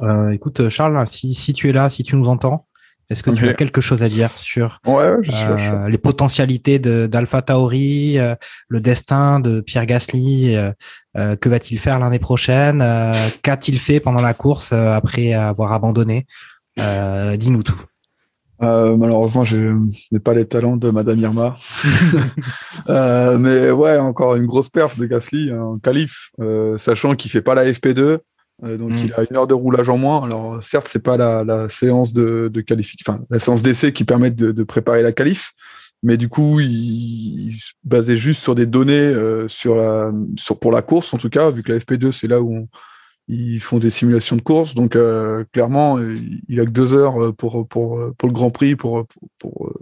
[0.02, 2.66] Euh, écoute, Charles, si, si tu es là, si tu nous entends,
[3.10, 5.72] est-ce que tu as quelque chose à dire sur ouais, je suis là, je suis
[5.72, 8.34] euh, les potentialités d'Alpha Tauri, euh,
[8.68, 10.72] le destin de Pierre Gasly euh,
[11.36, 12.84] Que va-t-il faire l'année prochaine
[13.42, 16.26] Qu'a-t-il fait pendant la course après avoir abandonné
[16.76, 17.80] Dis-nous tout.
[18.62, 19.72] Euh, malheureusement, je
[20.10, 21.56] n'ai pas les talents de Madame Irma.
[22.90, 27.40] Euh, mais ouais, encore une grosse perf de Gasly hein, qualif, euh, sachant qu'il fait
[27.40, 28.18] pas la FP2,
[28.62, 28.98] euh, donc Mm.
[29.04, 30.22] il a une heure de roulage en moins.
[30.24, 34.04] Alors certes, c'est pas la, la séance de, de qualification, enfin la séance d'essai qui
[34.04, 35.52] permet de, de préparer la qualif,
[36.02, 40.58] mais du coup, il, il se basait juste sur des données euh, sur la, sur
[40.58, 42.68] pour la course en tout cas, vu que la FP2 c'est là où on-
[43.26, 44.74] ils font des simulations de course.
[44.74, 45.98] Donc euh, clairement,
[46.46, 49.72] il a que deux heures pour pour pour le Grand Prix pour pour, pour,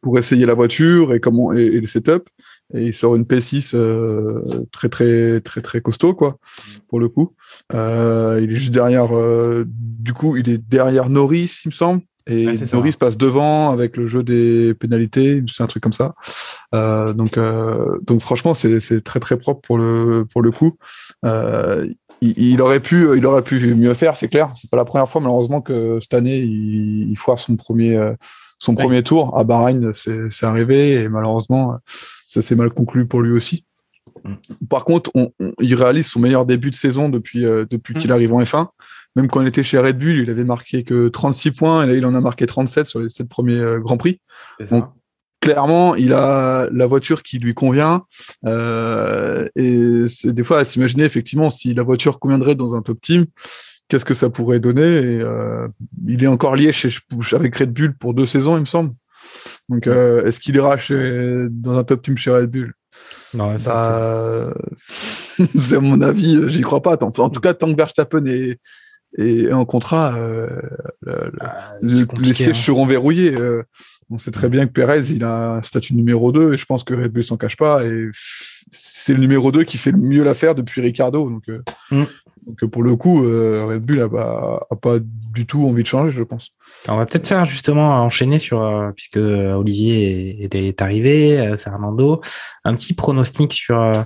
[0.00, 2.26] pour essayer la voiture et comment et, et le setup.
[2.72, 4.40] Et il sort une P6 euh,
[4.72, 6.38] très très très très costaud quoi
[6.88, 7.34] pour le coup.
[7.74, 9.14] Euh, il est juste derrière.
[9.16, 12.00] euh, du coup, il est derrière Norris, il me semble.
[12.26, 12.76] Et Ouais, ça.
[12.76, 16.14] Norris passe devant avec le jeu des pénalités, c'est un truc comme ça.
[16.74, 17.38] Euh, donc,
[18.06, 20.74] donc franchement, c'est c'est très très propre pour le pour le coup.
[22.22, 24.50] Il, il aurait pu il aurait pu mieux faire, c'est clair.
[24.54, 27.98] C'est pas la première fois malheureusement que cette année il, il foire son premier
[28.64, 28.78] son Oui.
[28.82, 29.92] premier tour à Bahreïn.
[29.94, 31.76] C'est arrivé et malheureusement
[32.26, 33.64] ça s'est mal conclu pour lui aussi.
[34.70, 38.10] Par contre, on- on- il réalise son meilleur début de saison depuis, euh, depuis qu'il
[38.12, 38.68] arrive en F1.
[39.16, 41.94] Même quand il était chez Red Bull, il avait marqué que 36 points et là,
[41.94, 44.20] il en a marqué 37 sur les 7 premiers euh, Grands Prix.
[44.70, 44.86] Donc,
[45.40, 48.02] clairement, il a la voiture qui lui convient.
[48.46, 53.00] Euh, et c'est des fois à s'imaginer, effectivement, si la voiture conviendrait dans un top
[53.00, 53.26] team,
[53.88, 55.68] qu'est-ce que ça pourrait donner et, euh,
[56.06, 56.88] Il est encore lié chez,
[57.32, 58.92] avec Red Bull pour deux saisons, il me semble.
[59.68, 62.72] Donc, euh, est-ce qu'il ira chez, dans un top team chez Red Bull?
[63.34, 64.54] Non, ça, bah,
[65.58, 66.96] c'est à mon avis, euh, j'y crois pas.
[66.96, 68.58] Tant- En tout cas, tant que Verstappen est,
[69.18, 70.48] est en contrat, euh,
[71.02, 71.32] le-
[71.82, 72.62] le- les sièges hein.
[72.62, 73.34] seront verrouillés.
[74.10, 76.84] on sait très bien que Perez, il a un statut numéro 2 et je pense
[76.84, 77.84] que Red Bull s'en cache pas.
[77.84, 78.08] Et
[78.70, 81.28] c'est le numéro 2 qui fait le mieux l'affaire depuis Ricardo.
[81.30, 81.44] Donc,
[81.90, 82.04] Mm.
[82.46, 86.22] Donc pour le coup, euh, Red Bull a pas, du tout envie de changer, je
[86.22, 86.50] pense.
[86.88, 92.20] On va peut-être faire justement enchaîner sur, euh, puisque euh, Olivier est, arrivé, Fernando,
[92.64, 94.04] un petit pronostic sur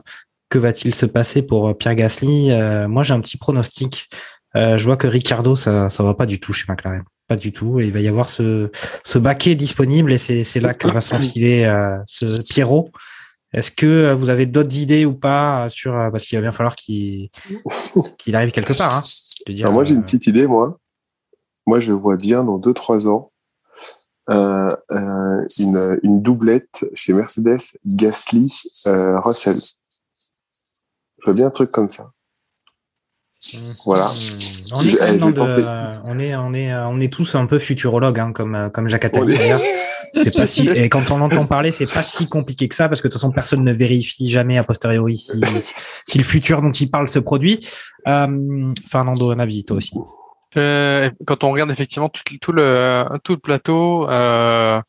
[0.49, 2.51] que va-t-il se passer pour Pierre Gasly.
[2.89, 4.09] Moi, j'ai un petit pronostic.
[4.55, 7.03] Je vois que Ricardo, ça ça va pas du tout chez McLaren.
[7.27, 7.81] Pas du tout.
[7.81, 8.71] Il va y avoir ce,
[9.05, 11.65] ce baquet disponible et c'est là que va s'enfiler
[12.07, 12.91] ce Pierrot.
[13.53, 16.43] Est-ce que euh, vous avez d'autres idées ou pas euh, sur euh, parce qu'il va
[16.43, 17.31] bien falloir qu'il
[18.19, 18.97] qu'il arrive quelque part.
[18.99, 19.03] Hein,
[19.47, 20.79] dire, Alors moi, j'ai une petite idée, moi.
[21.67, 23.33] Moi, je vois bien dans 2-3 ans
[24.31, 28.53] euh, euh, une, une doublette chez Mercedes, Gasly,
[28.87, 29.57] euh, Russell.
[29.59, 32.11] Je vois bien un truc comme ça.
[33.87, 34.07] Voilà.
[34.09, 34.75] Hmm.
[34.75, 38.19] On est, Je- je de- on est, on est, on est tous un peu futurologues,
[38.19, 39.63] hein, comme, comme Jacques On Attali est-.
[40.75, 43.21] Et quand on entend parler, c'est pas si compliqué que ça, parce que de toute
[43.21, 47.67] façon, personne ne vérifie jamais a posteriori si, le futur dont il parle se produit.
[48.07, 49.93] Euh, Fernando, un avis, toi aussi.
[50.57, 54.81] Euh, quand on regarde effectivement tout, le tout le plateau, euh,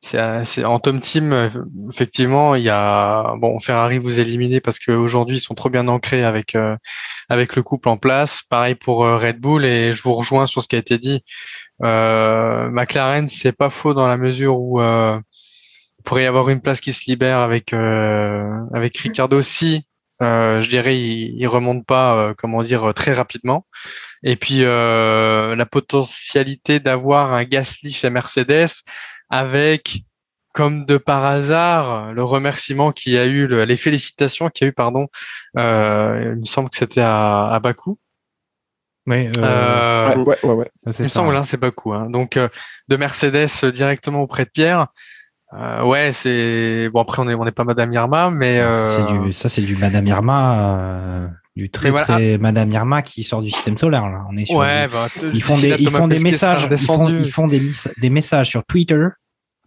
[0.00, 1.50] c'est en Tom Team
[1.88, 6.24] effectivement il y a bon Ferrari vous éliminez parce qu'aujourd'hui ils sont trop bien ancrés
[6.24, 6.56] avec
[7.28, 8.42] avec le couple en place.
[8.42, 11.22] Pareil pour Red Bull et je vous rejoins sur ce qui a été dit.
[11.82, 15.18] Euh, McLaren c'est pas faux dans la mesure où euh,
[15.98, 19.86] il pourrait y avoir une place qui se libère avec euh, avec Ricardo si
[20.22, 23.66] euh, je dirais il, il remonte pas comment dire très rapidement.
[24.22, 28.70] Et puis la potentialité d'avoir un Gasly chez Mercedes
[29.28, 29.98] avec,
[30.52, 34.68] comme de par hasard, le remerciement qu'il y a eu, le- les félicitations qu'il y
[34.68, 35.08] a eu, pardon,
[35.56, 37.98] il me semble que c'était à, à Bakou.
[39.06, 40.54] Oui, Euh, Ouais, ouais, ouais.
[40.54, 40.70] ouais.
[40.92, 41.92] c'est il me semble, hein, c'est Bakou.
[41.92, 42.08] Hein.
[42.10, 42.48] Donc euh,
[42.88, 44.86] de Mercedes euh, directement auprès de Pierre.
[45.52, 47.00] Euh, ouais, c'est bon.
[47.02, 50.06] Après, on est on n'est pas Madame Irma, mais euh, du, ça, c'est du Madame
[50.06, 52.06] Irma, euh, du très, voilà.
[52.06, 54.24] très Madame Irma qui sort du système solaire, là.
[54.30, 57.08] On est sur ouais, du- bah, ils font des, ils font des messages, ils font,
[57.08, 59.04] ils font des, mis- des messages sur Twitter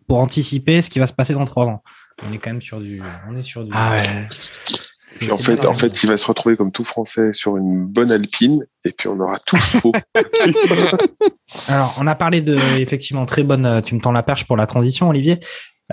[0.07, 1.81] pour anticiper ce qui va se passer dans trois ans.
[2.27, 3.71] On est quand même sur du, on est sur du.
[3.73, 4.27] Ah ouais.
[5.19, 8.11] Puis en fait, en fait, il va se retrouver comme tout français sur une bonne
[8.11, 9.91] alpine, et puis on aura tous faux.
[11.67, 13.81] Alors, on a parlé de effectivement très bonne.
[13.85, 15.39] Tu me tends la perche pour la transition, Olivier.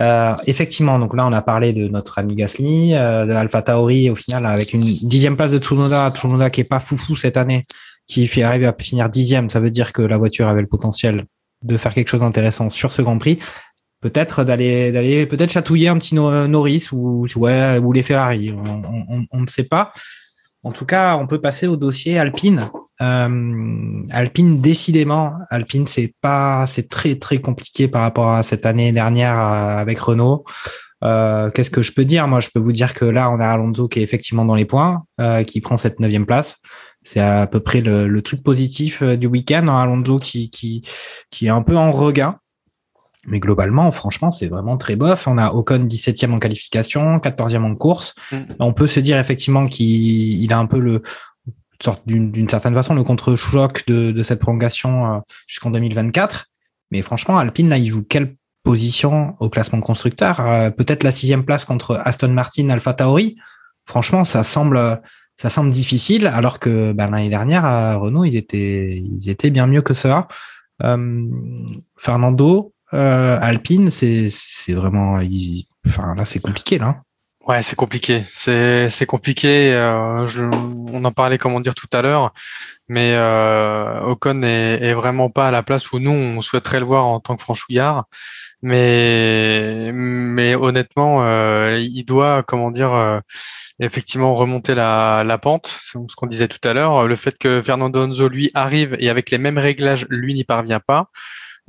[0.01, 4.11] Euh, effectivement, donc là, on a parlé de notre ami Gasly, euh, de Alpha Tauri,
[4.11, 7.63] au final, avec une dixième place de Tsunoda, Tsunoda qui est pas foufou cette année,
[8.09, 9.51] qui fait arriver à finir dixième.
[9.51, 11.25] Ça veut dire que la voiture avait le potentiel
[11.63, 13.39] de faire quelque chose d'intéressant sur ce Grand Prix.
[14.05, 18.55] Peut-être d'aller, d'aller, peut-être chatouiller un petit Norris ou, ou les Ferrari.
[19.33, 19.95] On, ne sait pas.
[20.63, 22.69] En tout cas, on peut passer au dossier Alpine.
[23.01, 28.93] Euh, Alpine, décidément, Alpine, c'est pas, c'est très très compliqué par rapport à cette année
[28.93, 30.45] dernière euh, avec Renault.
[31.03, 32.29] Euh, Qu'est-ce que je peux dire?
[32.29, 34.67] Moi, je peux vous dire que là, on a Alonso qui est effectivement dans les
[34.67, 35.05] points,
[35.47, 36.57] qui prend cette neuvième place.
[37.03, 39.67] C'est à peu près le, truc positif du week-end.
[39.69, 40.83] Alonso qui, qui,
[41.31, 42.37] qui est un peu en regain.
[43.27, 45.27] Mais globalement, franchement, c'est vraiment très bof.
[45.27, 48.15] On a Ocon 17e en qualification, 14e en course.
[48.33, 48.37] Mm.
[48.59, 51.03] On peut se dire effectivement qu'il a un peu le
[52.07, 56.47] d'une certaine façon le contre-choc de, de, cette prolongation euh, jusqu'en 2024.
[56.91, 60.41] Mais franchement, Alpine, là, il joue quelle position au classement constructeur?
[60.41, 63.37] Euh, Peut-être la sixième place contre Aston Martin, Alpha Tauri.
[63.85, 65.03] Franchement, ça semble,
[65.37, 69.67] ça semble difficile, alors que ben, l'année dernière, à Renault, ils étaient, ils étaient bien
[69.67, 70.29] mieux que cela.
[70.83, 71.27] Euh,
[71.97, 74.31] Fernando, euh, Alpine, c'est
[74.69, 75.19] vraiment,
[75.87, 77.03] enfin là c'est compliqué là.
[77.47, 78.25] Ouais, c'est compliqué.
[78.33, 79.73] C'est compliqué.
[79.75, 80.27] Euh,
[80.93, 82.33] on en parlait comment dire tout à l'heure,
[82.89, 87.07] mais euh, Ocon est, vraiment pas à la place où nous on souhaiterait le voir
[87.07, 88.07] en tant que franchouillard.
[88.63, 91.23] Mais mais honnêtement,
[91.77, 93.21] il doit comment dire
[93.81, 95.79] effectivement remonter la, la pente.
[95.83, 97.07] C'est ce qu'on disait tout à l'heure.
[97.07, 100.81] Le fait que Fernando Alonso lui arrive et avec les mêmes réglages, lui n'y parvient
[100.81, 101.11] pas.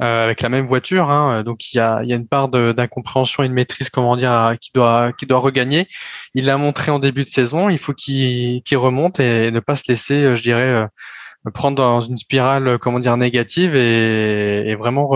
[0.02, 1.10] Euh, avec la même voiture.
[1.10, 4.56] Hein, donc il y a, y a, une part d'incompréhension et de maîtrise, comment dire,
[4.60, 5.88] qui doit, qui doit regagner.
[6.34, 7.70] Il l'a montré en début de saison.
[7.70, 10.88] Il faut qu'il remonte et ne pas se laisser, euh, je dirais, euh,
[11.54, 15.10] prendre dans une spirale, comment dire, négative et, et vraiment.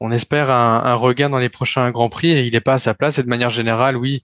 [0.00, 2.78] on espère un, un, regain dans les prochains grands prix et il n'est pas à
[2.78, 3.18] sa place.
[3.18, 4.22] Et de manière générale, oui,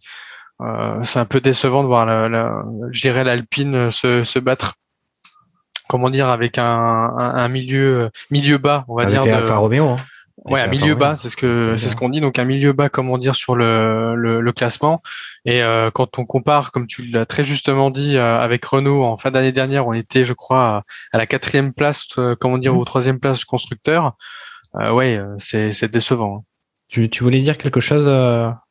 [0.61, 4.75] euh, c'est un peu décevant de voir la, la, l'Alpine se, se battre
[5.89, 9.37] comment dire, avec un, un, milieu milieu bas, on va avec dire.
[9.37, 9.89] Alfa Romeo.
[9.89, 9.97] Hein.
[10.45, 12.21] Ouais, un milieu bas, c'est ce que c'est ce qu'on dit.
[12.21, 15.03] Donc un milieu bas, comment dire, sur le, le, le classement.
[15.45, 19.17] Et euh, quand on compare, comme tu l'as très justement dit, euh, avec Renault en
[19.17, 22.79] fin d'année dernière, on était, je crois, à, la quatrième place, euh, comment dire, mmh.
[22.79, 24.17] ou troisième place constructeur.
[24.77, 26.39] Euh, ouais, c'est c'est décevant.
[26.39, 26.43] Hein.
[26.89, 28.07] Tu, tu voulais dire quelque chose,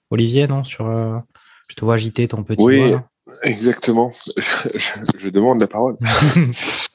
[0.10, 0.86] Olivier, non Sur,
[1.68, 2.64] je te vois agiter ton petit.
[2.64, 2.94] Oui,
[3.44, 4.10] exactement.
[4.38, 5.98] Je, je, demande la parole.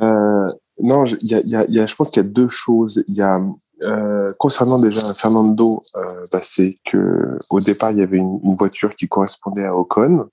[0.00, 2.48] Euh, non, il y a, y, a, y a, je pense qu'il y a deux
[2.48, 3.04] choses.
[3.08, 3.40] Il y a
[3.84, 8.54] euh, concernant déjà Fernando, euh, bah, c'est que au départ il y avait une, une,
[8.54, 10.28] voiture qui correspondait à Ocon,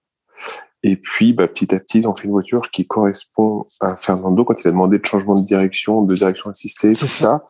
[0.84, 4.46] et puis bah, petit à petit ils ont fait une voiture qui correspond à Fernando
[4.46, 7.46] quand il a demandé de changement de direction, de direction assistée, tout ça.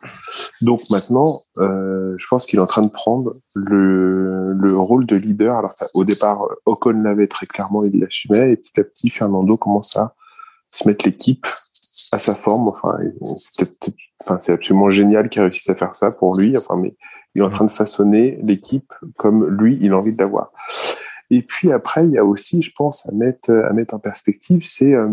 [0.62, 5.16] Donc maintenant, euh, je pense qu'il est en train de prendre le, le rôle de
[5.16, 5.56] leader.
[5.56, 9.96] Alors au départ, Ocon l'avait très clairement, il l'assumait, et petit à petit Fernando commence
[9.96, 10.14] à
[10.70, 11.46] se mettre l'équipe
[12.12, 12.68] à sa forme.
[12.68, 12.98] Enfin,
[13.36, 13.66] c'est
[14.24, 16.56] enfin, absolument génial qu'il réussisse à faire ça pour lui.
[16.56, 16.96] Enfin, mais
[17.34, 20.52] il est en train de façonner l'équipe comme lui, il a envie d'avoir.
[21.30, 24.64] Et puis après, il y a aussi, je pense, à mettre, à mettre en perspective,
[24.64, 25.08] c'est euh,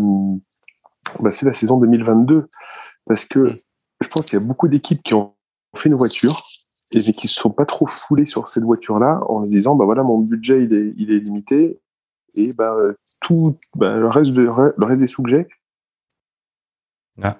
[1.20, 2.48] bah, c'est la saison 2022.
[3.06, 3.60] Parce que
[4.00, 5.34] je pense qu'il y a beaucoup d'équipes qui ont
[5.76, 6.44] fait une voiture
[6.92, 9.84] et qui ne se sont pas trop foulées sur cette voiture-là en se disant, bah
[9.84, 11.80] voilà, mon budget, il est, il est limité
[12.34, 12.74] et bah,
[13.20, 15.48] tout, bah, le, reste de, le reste des sous que j'ai,
[17.22, 17.36] ah.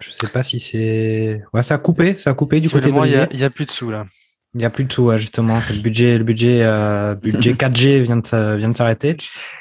[0.00, 1.42] Je sais pas si c'est.
[1.52, 3.28] Ouais, ça a coupé, ça a coupé du côté de.
[3.32, 4.04] Il n'y a, plus de sous là.
[4.54, 5.58] Il n'y a plus de sous, justement.
[5.68, 9.16] le budget, le budget, euh, budget 4G vient de, vient de s'arrêter.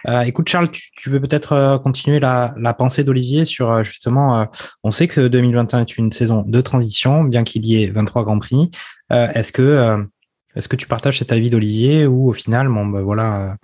[0.07, 3.83] Euh, écoute, Charles, tu, tu veux peut-être euh, continuer la, la pensée d'Olivier sur euh,
[3.83, 4.41] justement.
[4.41, 4.45] Euh,
[4.83, 8.39] on sait que 2021 est une saison de transition, bien qu'il y ait 23 grands
[8.39, 8.71] prix.
[9.11, 10.07] Est-ce que
[10.55, 13.57] est-ce que tu partages cet avis d'Olivier ou au final, bon, ben voilà,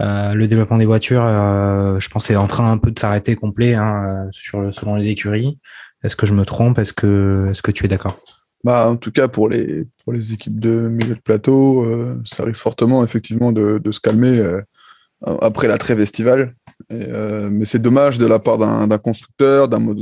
[0.00, 3.36] euh, le développement des voitures, euh, je pense, est en train un peu de s'arrêter
[3.36, 5.58] complet hein, sur selon les écuries.
[6.04, 6.78] Est-ce que je me trompe?
[6.78, 8.18] Est-ce que, tu es d'accord?
[8.62, 9.86] Bah, en tout cas, pour les,
[10.32, 14.60] équipes de milieu de plateau, euh, ça risque fortement effectivement de, se calmer euh,
[15.20, 16.54] après la trêve estivale.
[16.92, 19.94] Euh, mais c'est dommage de la part d'un constructeur, d'un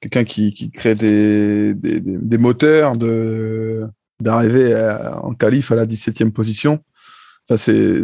[0.00, 3.86] quelqu'un qui, crée des, des moteurs, de,
[4.20, 4.74] d'arriver
[5.22, 6.80] en qualif à la 17e position.
[7.48, 7.96] Ça, c'est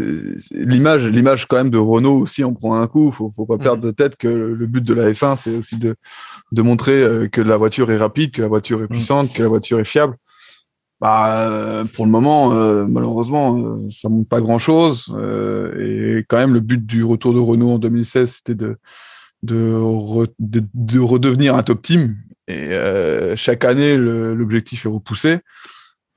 [0.53, 2.43] l'image, l'image quand même de Renault aussi.
[2.45, 3.13] On prend un coup.
[3.13, 3.87] Faut, faut pas perdre mm.
[3.87, 5.97] de tête que le but de la F1, c'est aussi de,
[6.53, 8.89] de montrer euh, que la voiture est rapide, que la voiture est mm.
[8.89, 10.17] puissante, que la voiture est fiable.
[10.99, 15.15] bah, euh, pour le moment, euh, malheureusement, euh, ça monte pas grand-chose.
[15.79, 18.79] et quand même, le but du retour de Renault en 2016, c'était de,
[19.43, 19.79] de,
[20.39, 22.17] de, redevenir un top team.
[22.49, 22.71] Et
[23.37, 25.41] chaque année, l'objectif est repoussé.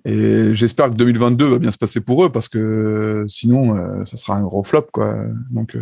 [0.05, 4.35] Et j'espère que 2022 va bien se passer pour eux parce que sinon, ça sera
[4.35, 4.87] un gros flop.
[4.93, 5.15] Quoi.
[5.49, 5.75] Donc,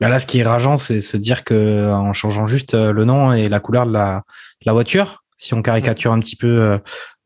[0.00, 3.32] bah là, ce qui est rageant, c'est se dire que en changeant juste le nom
[3.32, 4.22] et la couleur de la,
[4.66, 6.78] voiture, si on caricature un petit peu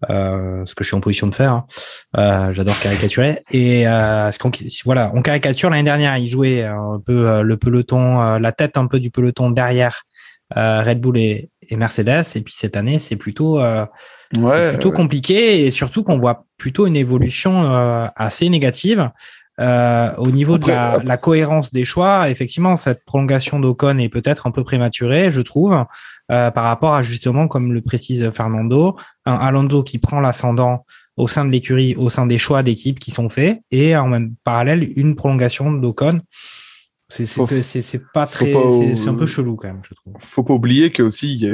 [0.09, 1.53] euh, ce que je suis en position de faire.
[1.53, 1.67] Hein.
[2.17, 3.43] Euh, J'adore caricaturer.
[3.51, 4.31] Et euh,
[4.85, 6.17] voilà, on caricature l'année dernière.
[6.17, 10.05] Il jouait un peu euh, le peloton, euh, la tête un peu du peloton derrière
[10.55, 12.25] Red Bull et, Mercedes.
[12.35, 13.61] Et puis cette année, c'est plutôt,
[14.37, 17.63] ouais, plutôt compliqué et surtout qu'on voit plutôt une évolution
[18.17, 19.11] assez négative.
[19.61, 24.47] Euh, au niveau de la, la, cohérence des choix, effectivement, cette prolongation d'Ocon est peut-être
[24.47, 25.85] un peu prématurée, je trouve.
[26.31, 31.29] Euh, par rapport à justement, comme le précise Fernando, un Alonso qui prend l'ascendant au
[31.29, 34.93] sein de l'écurie, au sein des choix d'équipe qui sont faits, et en même parallèle
[34.97, 36.21] une prolongation d'Ocon.
[37.11, 38.55] C'est pas très,
[38.97, 40.15] c'est un peu chelou quand même, je trouve.
[40.19, 41.47] Faut pas oublier que aussi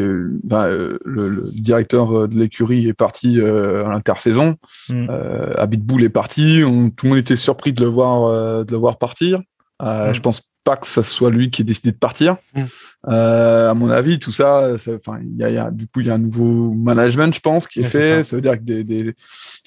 [0.44, 4.56] bah, euh, le, directeur de l'écurie est parti euh, à l'intersaison,
[4.88, 5.06] mm.
[5.10, 6.62] euh, Abitbull est parti,
[6.96, 9.40] tout le monde était surpris de le voir, euh, de le voir partir.
[9.82, 10.14] Euh, mm.
[10.14, 12.36] Je pense pas que ce soit lui qui ait décidé de partir.
[12.54, 12.62] Mm.
[13.08, 16.08] Euh, à mon avis, tout ça, enfin, il y a, y a, du coup, il
[16.08, 18.24] y a un nouveau management, je pense, qui est fait.
[18.24, 18.34] Ça.
[18.34, 19.14] veut dire que des, des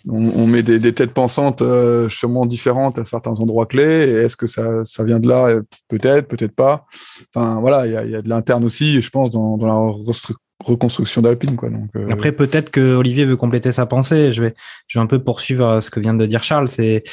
[0.09, 4.09] on, on, met des, des, têtes pensantes euh, sûrement différentes à certains endroits clés.
[4.09, 5.61] Est-ce que ça, ça vient de là?
[5.87, 6.85] Peut-être, peut-être pas.
[7.33, 10.25] Enfin, voilà, il y a, y a, de l'interne aussi, je pense, dans, dans la
[10.65, 11.55] reconstruction d'Alpine.
[11.55, 11.69] Quoi.
[11.69, 12.07] Donc, euh...
[12.09, 14.33] Après, peut-être que Olivier veut compléter sa pensée.
[14.33, 14.53] Je vais,
[14.87, 16.67] je vais un peu poursuivre ce que vient de dire Charles.
[16.67, 17.03] C'est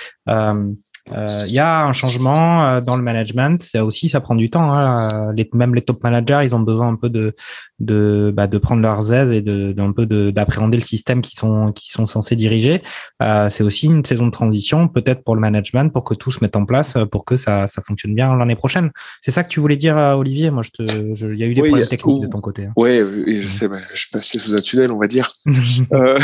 [1.09, 3.63] il euh, y a un changement euh, dans le management.
[3.63, 4.73] Ça aussi, ça prend du temps.
[4.73, 5.33] Hein.
[5.35, 7.35] Les, même les top managers, ils ont besoin un peu de
[7.79, 11.73] de, bah, de prendre leurs aises et de, d'un peu d'appréhender le système qui sont
[11.73, 12.83] qui sont censés diriger.
[13.23, 16.39] Euh, c'est aussi une saison de transition, peut-être pour le management, pour que tout se
[16.43, 18.91] mette en place, pour que ça ça fonctionne bien l'année prochaine.
[19.23, 20.51] C'est ça que tu voulais dire, Olivier?
[20.51, 22.67] Moi, je te, il y a eu des problèmes techniques de ton côté.
[22.67, 22.73] Hein.
[22.77, 23.69] Oui, je sais.
[23.69, 25.37] Bah, je passais sous un tunnel, on va dire.
[25.93, 26.19] euh,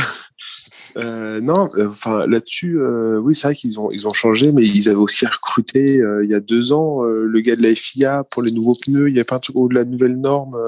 [0.97, 4.62] euh, non, euh, enfin là-dessus, euh, oui, c'est vrai qu'ils ont ils ont changé, mais
[4.62, 7.74] ils avaient aussi recruté euh, il y a deux ans euh, le gars de la
[7.74, 9.09] FIA pour les nouveaux pneus.
[9.09, 10.59] Il n'y a pas un truc de la nouvelle norme.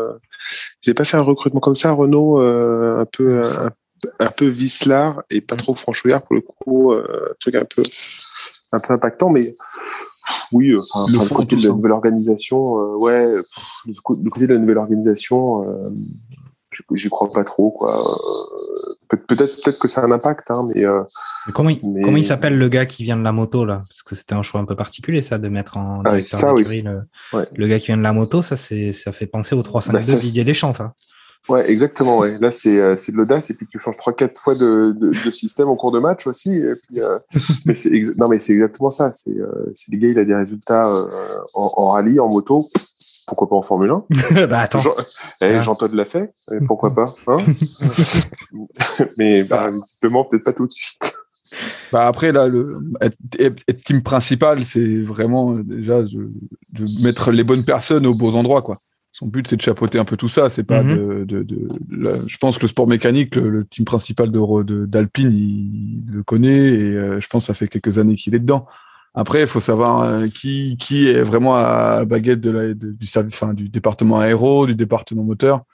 [0.82, 3.70] ils n'avaient pas fait un recrutement comme ça, Renault, un peu un,
[4.18, 7.82] un, peu vicelard et pas trop franchouillard pour le coup, un truc un peu
[8.72, 9.54] un peu impactant, mais
[10.52, 13.36] oui, enfin, le, côté de la nouvelle organisation, ouais,
[13.86, 15.64] le, côté de la nouvelle organisation,
[16.94, 18.18] j'y crois pas trop, quoi
[19.16, 21.02] peut-être peut-être que ça a un impact, hein, mais, euh,
[21.52, 23.78] comment il, comment il s'appelle le gars qui vient de la moto là?
[23.88, 26.82] Parce que c'était un choix un peu particulier ça de mettre en ah, ça, oui.
[26.82, 27.02] le,
[27.56, 30.18] le, gars qui vient de la moto, ça c'est ça fait penser au 352 bah,
[30.18, 30.94] Didier Deschamps ça.
[31.46, 32.20] Ouais, exactement.
[32.20, 32.38] Ouais.
[32.38, 35.08] Là, c'est euh, c'est de l'audace et puis tu changes trois quatre fois de, de,
[35.08, 36.54] de, système au cours de match aussi.
[36.54, 37.18] Et puis, euh,
[37.66, 39.12] mais c'est non, mais c'est exactement ça.
[39.12, 41.06] C'est euh, les gars, il a des résultats euh,
[41.52, 42.66] en, en, rallye, en moto
[43.26, 44.80] pourquoi pas en Formule 1 Bah attends.
[44.80, 44.94] Jean,
[45.40, 46.34] eh, Jean-Todt l'a fait,
[46.66, 47.38] pourquoi pas hein?
[49.18, 51.14] Mais bah, visiblement, peut-être pas tout de suite.
[51.92, 56.32] Bah après, là, le, être, team principal, c'est vraiment déjà de,
[56.72, 58.62] de, mettre les bonnes personnes aux beaux endroits.
[58.62, 58.78] Quoi.
[59.12, 60.50] Son but, c'est de chapeauter un peu tout ça.
[60.50, 61.24] C'est pas mm -hmm.
[61.24, 66.04] de, de, de je pense que le sport mécanique, le, le team principal d'Alpine, il,
[66.08, 68.66] il, le connaît et euh, je pense que ça fait quelques années qu'il est dedans.
[69.14, 73.54] Après, il faut savoir euh, qui, qui est vraiment à la baguette du service, enfin,
[73.54, 75.64] du département aéro, du département moteur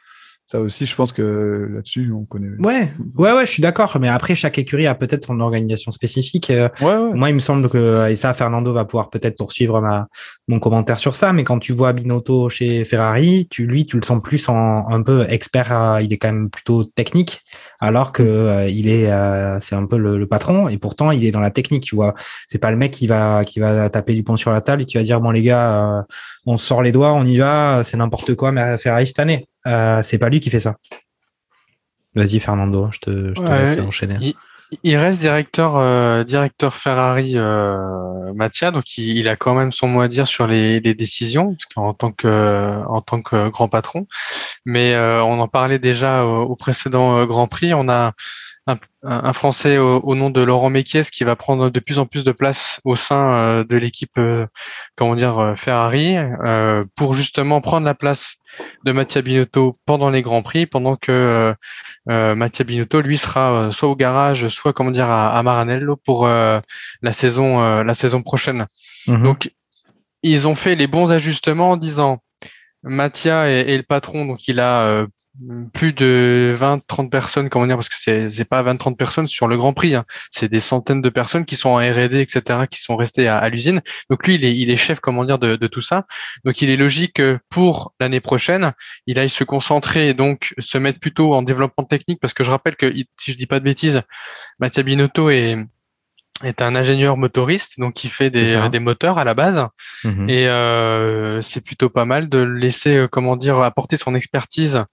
[0.50, 2.48] ça aussi, je pense que là-dessus, on connaît.
[2.58, 3.96] Ouais, ouais, ouais, je suis d'accord.
[4.00, 6.50] Mais après, chaque écurie a peut-être son organisation spécifique.
[6.50, 7.14] Euh, ouais, ouais.
[7.14, 10.08] Moi, il me semble que, et ça, Fernando va pouvoir peut-être poursuivre ma,
[10.48, 11.32] mon commentaire sur ça.
[11.32, 15.02] Mais quand tu vois Binotto chez Ferrari, tu, lui, tu le sens plus en un
[15.02, 15.70] peu expert.
[15.70, 17.42] Euh, il est quand même plutôt technique,
[17.78, 20.68] alors que euh, il est, euh, c'est un peu le, le, patron.
[20.68, 21.84] Et pourtant, il est dans la technique.
[21.84, 22.16] Tu vois,
[22.48, 24.86] c'est pas le mec qui va, qui va taper du pont sur la table et
[24.86, 26.04] qui va dire bon les gars,
[26.44, 28.50] on sort les doigts, on y va, c'est n'importe quoi.
[28.50, 29.46] Mais Ferrari cette année.
[29.66, 30.76] Euh, c'est pas lui qui fait ça.
[32.14, 34.16] Vas-y Fernando, je te, je te ouais, laisse enchaîner.
[34.20, 34.34] Il,
[34.82, 39.86] il, reste directeur, euh, directeur Ferrari euh, Mattia, donc il, il, a quand même son
[39.86, 44.06] mot à dire sur les, les décisions en tant que en tant que grand patron.
[44.64, 47.74] Mais euh, on en parlait déjà au, au précédent euh, Grand Prix.
[47.74, 48.12] On a
[48.70, 52.06] un, un Français au, au, nom de Laurent Mekies qui va prendre de plus en
[52.06, 54.46] plus de place au sein euh, de l'équipe, euh,
[54.96, 56.16] comment dire, euh, Ferrari,
[56.96, 58.36] pour justement prendre la place
[58.84, 61.54] de Mattia Binotto pendant les grands prix, pendant que
[62.06, 66.62] Mattia Binotto lui sera soit au garage, soit comment dire à, à Maranello pour la
[67.12, 68.66] saison la saison prochaine.
[69.06, 69.22] Mmh.
[69.22, 69.52] Donc
[70.22, 72.18] ils ont fait les bons ajustements en disant
[72.82, 75.06] Mattia est, est, le patron, donc il a
[75.72, 79.56] plus de 20-30 personnes, comment dire, parce que c'est c'est pas 20-30 personnes sur le
[79.56, 80.04] Grand Prix, hein.
[80.30, 83.80] c'est des centaines de personnes qui sont en R&D, etc., qui sont restées à, l'usine.
[84.10, 86.06] Donc lui, il est, il est chef, comment dire, de, de tout ça.
[86.44, 88.72] Donc il est logique que pour l'année prochaine,
[89.06, 92.50] il aille se concentrer et donc se mettre plutôt en développement technique, parce que je
[92.50, 94.02] rappelle que si je dis pas de bêtises,
[94.58, 95.56] Mattia Binotto est
[96.44, 99.66] est un ingénieur motoriste, donc qui fait des, des moteurs à la base.
[100.04, 100.30] Mhm.
[100.30, 104.84] Et euh, c'est plutôt pas mal de laisser, euh, comment dire, apporter son expertise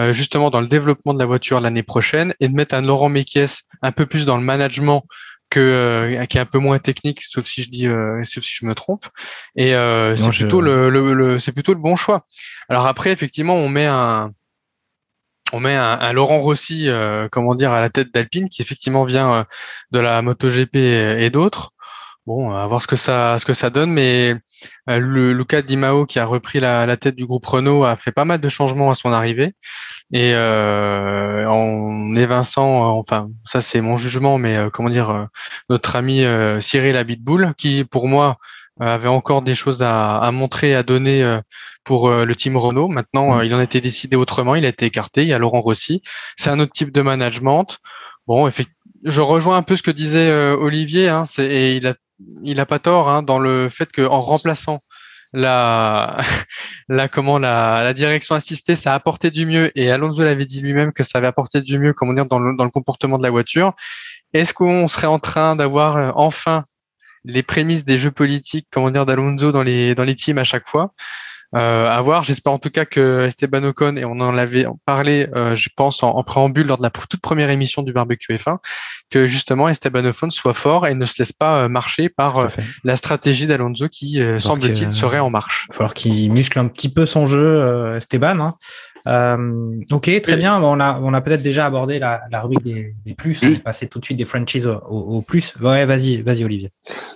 [0.00, 3.08] euh, justement dans le développement de la voiture l'année prochaine et de mettre un Laurent
[3.08, 5.04] Mekies un peu plus dans le management
[5.50, 7.86] que euh, qui est un peu moins technique, sauf si je dis,
[8.24, 9.06] sauf si je me trompe.
[9.56, 9.72] Et
[10.16, 12.24] c'est plutôt le, le, le c'est plutôt le bon choix.
[12.68, 14.30] Alors après, effectivement, on met un
[15.54, 19.34] on met un, Laurent Rossi, euh, comment dire, à la tête d'Alpine, qui effectivement vient
[19.34, 19.44] euh,
[19.92, 21.70] de la MotoGP et, d'autres.
[22.26, 24.34] Bon, à voir ce que ça, ce que ça donne, mais
[24.90, 28.12] euh, le Luca Di Mao, qui a repris la, tête du groupe Renault, a fait
[28.12, 29.54] pas mal de changements à son arrivée.
[30.12, 35.28] Et en évinçant, enfin, ça c'est mon jugement, mais comment dire,
[35.68, 36.24] notre ami
[36.60, 38.38] Cyril Abitboul, qui pour moi
[38.80, 41.40] avait encore des choses à, à montrer, à donner
[41.84, 42.88] pour euh, le team Renault.
[42.88, 45.22] Maintenant, euh, il en été décidé autrement, il a été écarté.
[45.22, 46.02] Il y a Laurent Rossi.
[46.36, 47.78] C'est un autre type de management.
[48.26, 48.50] Bon,
[49.04, 51.94] je rejoins un peu ce que disait euh, Olivier, hein, et il a,
[52.42, 54.80] il a pas tort hein, dans le fait qu'en remplaçant
[55.34, 56.18] la,
[56.88, 59.70] la comment la, la, direction assistée, ça a apporté du mieux.
[59.78, 62.56] Et Alonso l'avait dit lui-même que ça avait apporté du mieux, comment dire, dans le,
[62.56, 63.74] dans le comportement de la voiture.
[64.32, 66.64] Est-ce qu'on serait en train d'avoir enfin
[67.24, 70.68] les prémices des jeux politiques, comment dire, d'Alonso dans les dans les teams à chaque
[70.68, 70.92] fois
[71.54, 72.24] euh, à voir.
[72.24, 76.02] J'espère en tout cas que Esteban Ocon, et on en avait parlé, euh, je pense,
[76.02, 78.58] en, préambule lors de la toute première émission du barbecue F1,
[79.10, 82.48] que justement Esteban Ocon soit fort et ne se laisse pas euh, marcher par euh,
[82.82, 85.66] la stratégie d'Alonso qui, semble-t-il, serait en marche.
[85.68, 88.40] Il va falloir qu'il muscle un petit peu son jeu, Esteban.
[88.40, 88.54] Hein.
[89.06, 90.62] Euh, ok, très bien.
[90.62, 93.38] On a, on a peut-être déjà abordé la, la rubrique des, des plus.
[93.42, 95.54] On est passé tout de suite des franchises au, au, plus.
[95.60, 96.70] Ouais, vas-y, vas-y, Olivier.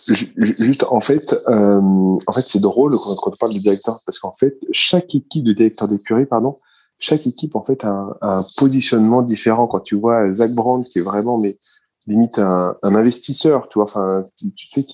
[0.06, 1.80] Juste, en fait, euh,
[2.26, 5.44] en fait, c'est drôle quand, quand, on parle de directeur, parce qu'en fait, chaque équipe
[5.44, 6.58] de directeur d'écurie, pardon,
[6.98, 9.66] chaque équipe en fait a un, un, positionnement différent.
[9.66, 11.58] Quand tu vois Zach Brand, qui est vraiment, mais
[12.06, 14.86] limite un, un investisseur, tu vois, enfin, tu, tu sais,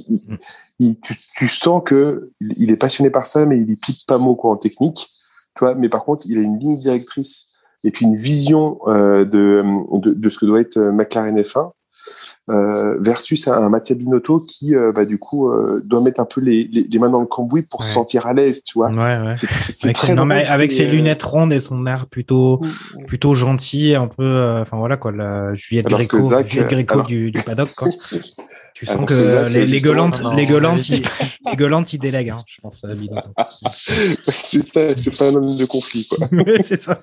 [0.81, 4.19] il, tu, tu, sens que il est passionné par ça, mais il y pique pas
[4.19, 5.09] mot quoi en technique
[5.77, 7.47] mais par contre, il a une ligne directrice
[7.85, 11.71] et puis une vision euh, de, de, ce que doit être McLaren F1
[12.51, 15.51] euh, versus un, Mattia Binotto qui, euh, bah, du coup,
[15.85, 18.65] doit mettre un peu les, les, mains dans le cambouis pour se sentir à l'aise,
[18.65, 18.91] tu vois.
[19.35, 22.61] C'est très avec, avec ses lunettes rondes et son air plutôt,
[23.07, 27.75] plutôt gentil, un peu, enfin voilà quoi, la Juliette Gréco, Juliette Gréco du, du paddock,
[27.75, 27.89] quoi.
[28.75, 31.05] Tu sens que les, les gueulantes, les gueulantes, ils,
[31.49, 32.83] les gueulantes, ils délèguent, hein, je pense.
[34.29, 36.27] c'est ça, c'est pas un homme de conflit, quoi.
[36.61, 36.99] c'est ça.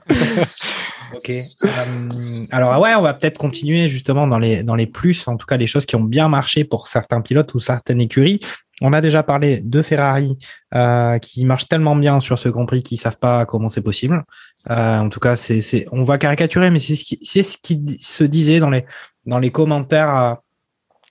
[1.16, 1.30] ok.
[1.30, 5.46] Euh, alors ouais, on va peut-être continuer justement dans les dans les plus, en tout
[5.46, 8.42] cas les choses qui ont bien marché pour certains pilotes ou certaines écuries.
[8.82, 10.38] On a déjà parlé de Ferrari
[10.74, 14.26] euh, qui marche tellement bien sur ce Grand Prix qu'ils savent pas comment c'est possible.
[14.70, 17.58] Euh, en tout cas, c'est c'est on va caricaturer, mais c'est ce qui c'est ce
[17.58, 18.84] qui se disait dans les
[19.26, 20.36] dans les commentaires.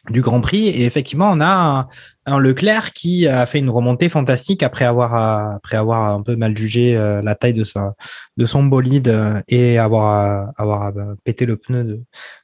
[0.08, 0.68] Euh, du Grand Prix.
[0.68, 1.88] Et effectivement, on a
[2.26, 5.14] un, Leclerc qui a fait une remontée fantastique après avoir
[5.54, 7.64] après avoir un peu mal jugé euh, la taille de
[8.36, 12.00] de son bolide euh, et avoir avoir euh, pété le pneu de,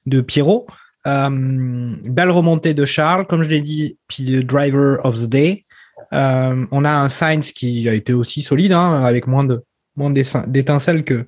[0.06, 0.66] de Pierrot.
[1.04, 5.64] belle remontée de Charles, comme je l'ai dit, puis le driver of the day.
[6.10, 9.62] on a un Sainz qui a été aussi solide, hein, avec moins de
[9.94, 11.26] moins d'étincelles que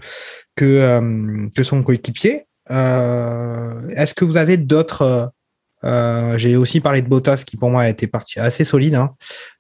[0.57, 2.47] que que son coéquipier.
[2.69, 5.33] Est-ce que vous avez d'autres
[5.85, 8.95] euh, j'ai aussi parlé de Bottas qui pour moi a été parti assez solide.
[8.95, 9.15] Hein.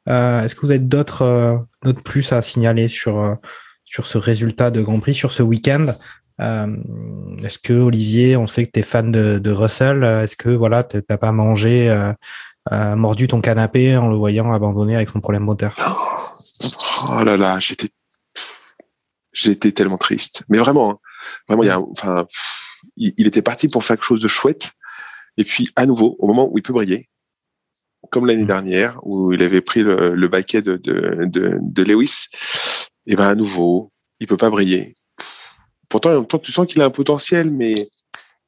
[0.08, 3.36] Euh, est-ce que vous avez d'autres euh, d'autres plus à signaler sur
[3.84, 5.94] sur ce résultat de Grand Prix, sur ce week-end?
[6.40, 10.84] Est-ce que Olivier, on sait que tu es fan de, de Russell, est-ce que voilà,
[10.84, 11.92] t'as pas mangé,
[12.70, 15.74] mordu ton canapé en le voyant abandonné avec son problème moteur?
[17.10, 17.88] Oh là là, j'étais
[19.32, 20.42] j'étais tellement triste.
[20.48, 20.98] Mais vraiment, hein.
[21.48, 22.26] vraiment, y a, enfin,
[22.96, 24.74] il était parti pour faire quelque chose de chouette
[25.38, 27.08] et puis, à nouveau, au moment où il peut briller,
[28.10, 28.48] comme l'année mmh.
[28.48, 32.26] dernière, où il avait pris le, le baquet de, de, de, de, Lewis,
[33.06, 34.94] et ben à nouveau, il peut pas briller.
[35.88, 37.88] Pourtant, en même temps, tu sens qu'il a un potentiel, mais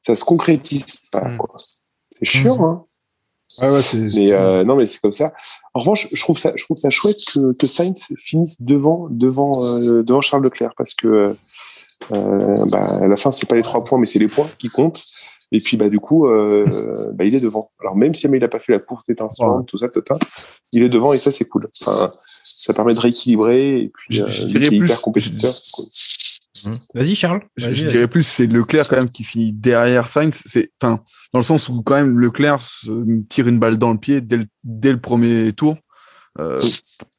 [0.01, 1.27] ça se concrétise pas.
[1.29, 1.39] Mmh.
[2.19, 2.63] C'est chiant, mmh.
[2.65, 2.85] hein.
[3.59, 5.33] Ah ouais, mais euh, non, mais c'est comme ça.
[5.73, 9.51] En revanche, je trouve ça, je trouve ça chouette que, que Sainz finisse devant, devant,
[9.63, 11.35] euh, devant Charles Leclerc parce que
[12.13, 14.69] euh, bah, à la fin, c'est pas les trois points, mais c'est les points qui
[14.69, 15.03] comptent.
[15.51, 16.65] Et puis, bah, du coup, euh,
[17.13, 17.71] bah, il est devant.
[17.79, 20.17] Alors, même si il n'a pas fait la course étincelante, tout ça, tout ça,
[20.71, 21.67] il est devant et ça, c'est cool.
[21.81, 25.51] Enfin, ça permet de rééquilibrer et puis, euh, il est hyper compétiteur.
[26.93, 27.41] Vas-y, Charles.
[27.55, 30.43] Je, je dirais plus, c'est Leclerc quand même qui finit derrière Sainz.
[30.45, 31.01] C'est, enfin,
[31.33, 34.37] dans le sens où quand même Leclerc se tire une balle dans le pied dès
[34.37, 35.77] le, dès le premier tour
[36.39, 36.61] euh,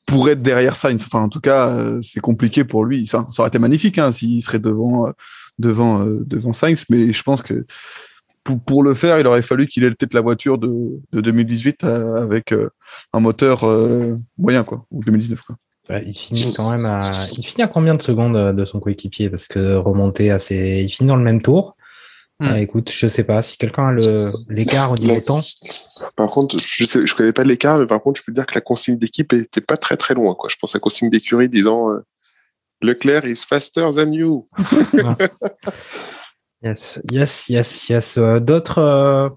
[0.07, 1.03] pour être derrière Sainz.
[1.07, 3.07] Enfin, en tout cas, euh, c'est compliqué pour lui.
[3.07, 5.13] Ça, ça aurait été magnifique hein, s'il serait devant, euh,
[5.59, 7.67] devant, euh, devant Sainz, mais je pense que
[8.45, 10.69] pour, pour le faire, il aurait fallu qu'il ait peut-être la voiture de,
[11.13, 12.71] de 2018 euh, avec euh,
[13.13, 15.41] un moteur euh, moyen, quoi, ou 2019.
[15.43, 15.57] Quoi.
[15.89, 17.01] Ouais, il finit quand même à.
[17.37, 19.31] Il finit à combien de secondes de son coéquipier?
[19.31, 20.83] Parce que remonter à ses.
[20.83, 21.77] Il finit dans le même tour.
[22.43, 22.47] Hmm.
[22.47, 25.41] Euh, écoute, je sais pas si quelqu'un a le l'écart au niveau temps.
[26.17, 28.55] Par contre, je sais, je connais pas l'écart, mais par contre, je peux dire que
[28.55, 30.35] la consigne d'équipe était pas très très loin.
[30.35, 30.49] Quoi.
[30.51, 32.05] Je pense à la consigne d'écurie disant euh,
[32.81, 34.49] Leclerc is faster than you.
[36.63, 38.19] Yes, yes, yes, yes.
[38.19, 39.29] Euh, D'autres, euh,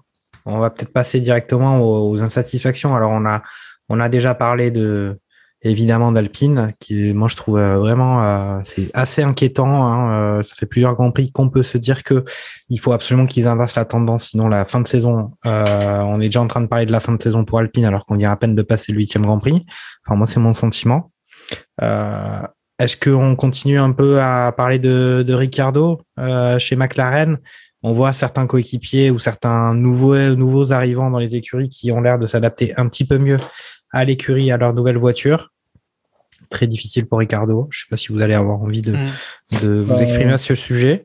[0.44, 2.94] on va peut-être passer directement aux, aux insatisfactions.
[2.94, 3.42] Alors, on a,
[3.88, 5.18] on a déjà parlé de,
[5.62, 9.86] évidemment, d'Alpine, qui, moi, je trouve euh, vraiment, c'est assez inquiétant.
[9.86, 10.40] hein.
[10.44, 12.24] Ça fait plusieurs grands prix qu'on peut se dire que
[12.68, 15.32] il faut absolument qu'ils inversent la tendance, sinon la fin de saison.
[15.46, 17.84] euh, on est déjà en train de parler de la fin de saison pour Alpine,
[17.86, 19.66] alors qu'on vient à peine de passer le huitième Grand Prix.
[20.06, 21.10] Enfin, moi, c'est mon sentiment.
[21.82, 22.42] Euh,
[22.78, 27.38] est-ce qu'on continue un peu à parler de, de Ricardo euh, chez McLaren?
[27.82, 32.18] On voit certains coéquipiers ou certains nouveaux, nouveaux arrivants dans les écuries qui ont l'air
[32.18, 33.38] de s'adapter un petit peu mieux
[33.92, 35.52] à l'écurie, à leur nouvelle voiture.
[36.50, 37.68] Très difficile pour Ricardo.
[37.70, 39.62] Je ne sais pas si vous allez avoir envie de, Mm.
[39.62, 41.02] de vous Euh, exprimer à ce sujet.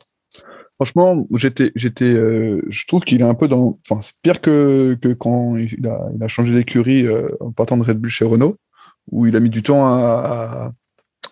[0.75, 3.77] Franchement, j'étais, j'étais, euh, je trouve qu'il est un peu dans.
[3.87, 7.77] Enfin, c'est pire que, que quand il a, il a changé d'écurie euh, en partant
[7.77, 8.57] de Red Bull chez Renault,
[9.11, 10.71] où il a mis du temps à,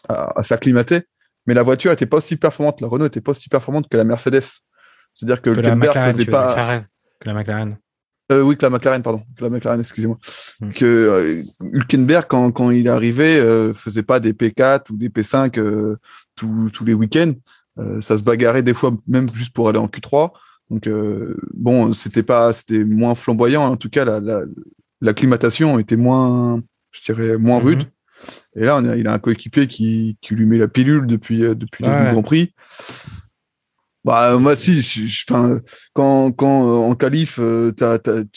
[0.10, 1.02] à, s'acclimater.
[1.48, 2.82] Mais la voiture était pas aussi performante.
[2.82, 4.44] La Renault était pas aussi performante que la Mercedes.
[5.14, 6.50] C'est-à-dire que, Que la Hülkenberg McLaren, faisait pas.
[6.50, 6.86] McLaren.
[7.20, 7.78] Que la McLaren.
[8.32, 9.24] Euh, oui, que la McLaren, pardon.
[9.38, 10.18] Que la McLaren, excusez-moi.
[10.62, 10.72] Hmm.
[10.72, 11.42] Que euh,
[11.74, 15.98] Hülkenberg, quand, quand il arrivé, euh, faisait pas des P4 ou des P5 euh,
[16.36, 17.34] tous, tous les week-ends.
[17.80, 20.32] Euh, ça se bagarrait des fois même juste pour aller en Q3.
[20.70, 23.64] Donc euh, bon, c'était pas, c'était moins flamboyant.
[23.66, 24.42] En tout cas, la, la,
[25.02, 27.66] l'acclimatation était moins, je dirais, moins Mhm.
[27.66, 27.84] rude.
[28.60, 31.44] Et là, on a- il a un coéquipier qui, qui lui met la pilule depuis,
[31.44, 32.12] euh, depuis le.
[32.12, 32.54] Grand Prix.
[34.06, 35.26] Bah, moi, si, je-
[35.94, 37.72] quand, quand euh, en qualif, euh,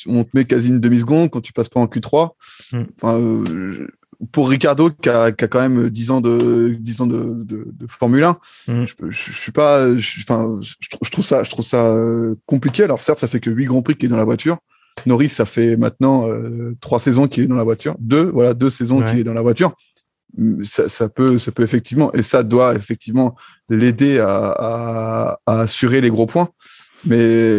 [0.09, 2.31] on te met quasi une demi-seconde quand tu passes pas en Q3.
[2.73, 2.83] Mm.
[3.01, 7.01] Enfin, euh, je- pour Ricardo, qui a, qui a quand même 10 ans de, 10
[7.01, 8.85] ans de, de, de Formule 1, Mm.
[8.87, 11.95] je, peux- je, je suis pas, enfin, je, trou- je trouve ça, je trouve ça
[12.47, 12.83] compliqué.
[12.85, 14.59] Alors, certes, ça fait que 8 Grands Prix qu'il est dans la voiture.
[15.07, 17.97] Norris, ça fait maintenant euh, trois saisons qu'il est dans la voiture.
[17.99, 19.11] Deux, voilà, deux saisons Ouais.
[19.11, 19.75] qu'il est dans la voiture.
[20.63, 23.35] Ça, ça peut, ça peut effectivement, et ça doit effectivement
[23.69, 24.29] l'aider à,
[24.59, 26.49] à, à assurer les gros points.
[27.05, 27.59] Mais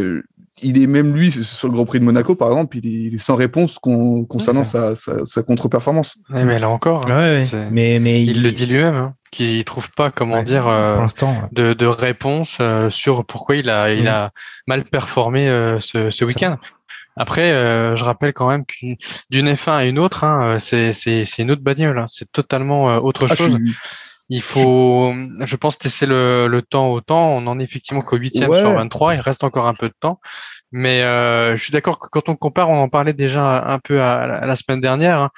[0.61, 3.15] il est même lui sur le Grand Prix de Monaco, par exemple, il est, il
[3.15, 6.17] est sans réponse con- concernant sa, sa, sa contre-performance.
[6.29, 7.67] Ouais, mais là encore, Ouais, hein, ouais.
[7.71, 11.01] Mais, mais il le dit lui-même, hein, qu'il trouve pas, comment Ouais, dire, euh, Pour
[11.01, 11.49] l'instant, ouais.
[11.51, 14.31] de, de réponse euh, sur pourquoi il a, il a
[14.67, 16.57] mal performé euh, ce, ce week-end.
[17.15, 18.95] Après, euh, je rappelle quand même qu'une
[19.29, 22.31] d'une F1 à une autre, hein, euh, c'est c'est c'est une autre bagnole, hein, c'est
[22.31, 23.51] totalement euh, autre Ah, chose.
[23.53, 23.73] suis-
[24.29, 27.29] Il faut, je pense, laisser le, le temps au temps.
[27.37, 28.59] On en est effectivement qu'au huitième Ouais.
[28.59, 29.13] sur 23.
[29.13, 30.19] Il reste encore un peu de temps.
[30.71, 34.01] Mais euh, je suis d'accord que quand on compare, on en parlait déjà un peu
[34.01, 35.19] à, à la semaine dernière.
[35.21, 35.29] hein.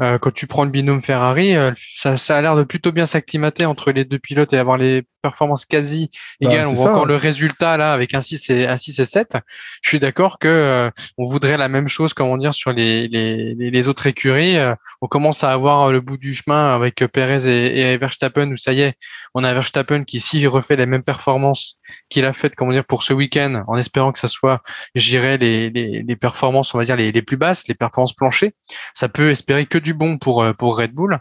[0.00, 3.04] Euh, quand tu prends le binôme Ferrari, euh, ça, ça a l'air de plutôt bien
[3.06, 6.66] s'acclimater entre les deux pilotes et avoir les performances quasi Bah, égales.
[6.66, 6.92] on voit ça.
[6.92, 9.36] encore le résultat là avec un 6 et un 6 et 7.
[9.82, 13.54] Je suis d'accord que euh, on voudrait la même chose, comment dire, sur les, les,
[13.54, 14.56] les- autres écuries.
[14.56, 18.56] Euh, on commence à avoir le bout du chemin avec Perez et, et Verstappen où
[18.56, 18.94] ça y est,
[19.34, 21.78] on a Verstappen qui s'il refait les mêmes performances
[22.08, 24.62] qu'il a faites, comment dire, pour ce week-end, en espérant que ça soit,
[24.94, 28.52] j'irais, les, les, les performances, on va dire, les, les plus basses, les performances planchées,
[28.94, 31.18] ça peut espérer que du bon pour, euh, pour Red Bull,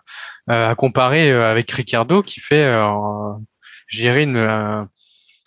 [0.50, 2.64] euh, à comparer euh, avec Ricardo qui fait,
[3.88, 4.88] je dirais, une, un,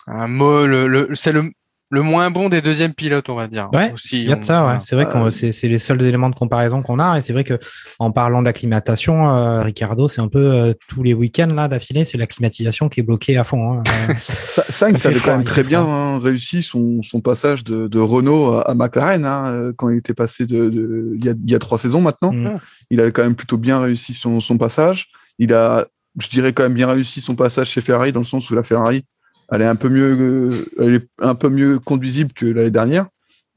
[0.07, 1.51] un mot, le, c'est le,
[1.91, 3.69] le moins bon des deuxièmes pilotes, on va dire.
[3.71, 4.77] Ouais, Aussi, Il y a de on- ça, ouais.
[4.81, 7.17] C'est vrai que Euh, c'est c'est les seuls éléments de comparaison qu'on a.
[7.17, 7.59] Et c'est vrai que
[7.99, 12.17] en parlant d'acclimatation, euh, Ricardo, c'est un peu euh, tous les week-ends là d'affilée, c'est
[12.17, 13.77] la climatisation qui est bloquée à fond.
[13.79, 13.83] hein.
[14.15, 18.53] Fait avait froid, quand même très bien hein, réussi son, son passage de, de Renault
[18.65, 21.59] à, McLaren hein, quand il était passé de, de- il, y a, il y a
[21.59, 22.31] trois saisons maintenant.
[22.33, 22.59] Mm.
[22.89, 25.07] Il avait quand même plutôt bien réussi son, son passage.
[25.39, 25.85] Il a,
[26.19, 28.63] je dirais quand même bien réussi son passage chez Ferrari dans le sens où la
[28.63, 29.03] Ferrari
[29.51, 33.07] elle est un peu mieux, euh, elle est un peu mieux conduisible que l'année dernière.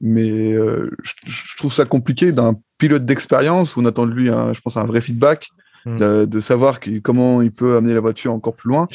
[0.01, 4.31] Mais euh, je, je trouve ça compliqué d'un pilote d'expérience où on attend de lui,
[4.31, 5.49] un, je pense, un vrai feedback,
[5.87, 5.99] Mm.
[6.01, 8.89] de, de savoir qui- comment il peut amener la voiture encore plus loin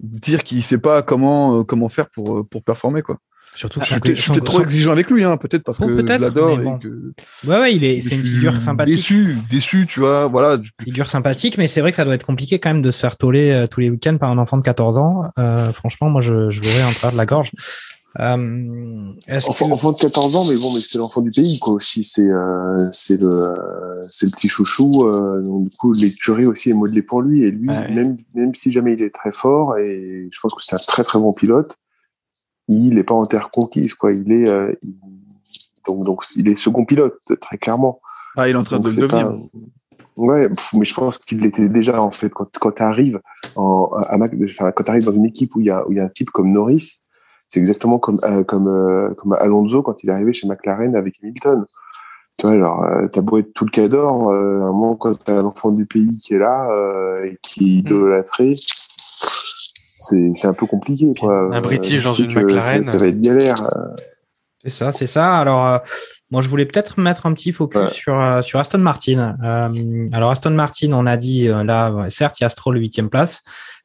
[0.00, 3.18] dire qu'il sait pas comment euh, comment faire pour euh, pour performer quoi.
[3.56, 6.20] Surtout je suis peut-être trop exigeant avec lui, hein, peut-être parce Oh, que je peut-être,
[6.20, 6.58] l'adore.
[6.58, 6.78] bon.
[6.78, 7.12] que
[7.46, 8.94] Ouais, ouais, il est, je c'est une figure sympathique.
[8.96, 10.26] Déçu, déçu, tu vois.
[10.28, 10.60] Voilà.
[10.84, 13.16] Figure sympathique, mais c'est vrai que ça doit être compliqué quand même de se faire
[13.16, 15.24] toller euh, tous les week-ends par un enfant de 14 ans.
[15.38, 17.50] Euh, franchement, moi, je, je l'aurais en travers de la gorge.
[18.18, 19.12] Euh,
[19.46, 22.02] Enfant, que- enfant de 14 ans, mais bon, mais c'est l'enfant du pays, quoi, aussi.
[22.04, 23.54] C'est, euh, c'est le,
[24.08, 25.06] c'est le petit chouchou.
[25.06, 27.42] Euh, donc, du coup, l'écurie aussi est modelée pour lui.
[27.42, 27.90] Et lui, Ouais.
[27.92, 31.04] même, même si jamais il est très fort, et je pense que c'est un très,
[31.04, 31.76] très bon pilote,
[32.68, 34.12] il n'est pas en terre conquise, quoi.
[34.12, 34.94] Il est, euh, il-
[35.86, 38.00] donc, donc, il est second pilote, très clairement.
[38.36, 39.28] Ah, il est en train Donc, de le devenir.
[39.30, 39.36] pas-
[40.16, 42.30] Ouais, pff, mais je pense qu'il l'était déjà, en fait.
[42.30, 43.20] Quand, quand tu arrives
[43.54, 45.98] en, à, Mac- enfin, quand arrives dans une équipe où il y a, où il
[45.98, 47.00] y a un type comme Norris,
[47.48, 51.16] c'est exactement comme, euh, comme, euh, comme Alonso quand il est arrivé chez McLaren avec
[51.22, 51.66] Hamilton.
[52.38, 55.22] Tu vois, alors, euh, t'as beau être tout le cadre, euh, à un moment, quand
[55.22, 58.54] t'as un enfant du pays qui est là, euh, et qui est idolâtré,
[60.08, 61.54] c'est, c'est un peu compliqué, quoi.
[61.54, 62.82] un British Je dans une McLaren.
[62.84, 63.54] Ça, ça va être galère.
[64.62, 65.38] C'est ça, c'est ça.
[65.38, 65.78] Alors, euh,
[66.30, 67.88] moi, je voulais peut-être mettre un petit focus Ouais.
[67.90, 69.36] sur, euh, sur Aston Martin.
[69.44, 73.08] Euh, alors, Aston Martin, on a dit, euh, là, certes, il y a Stroll, huitième
[73.10, 73.42] place.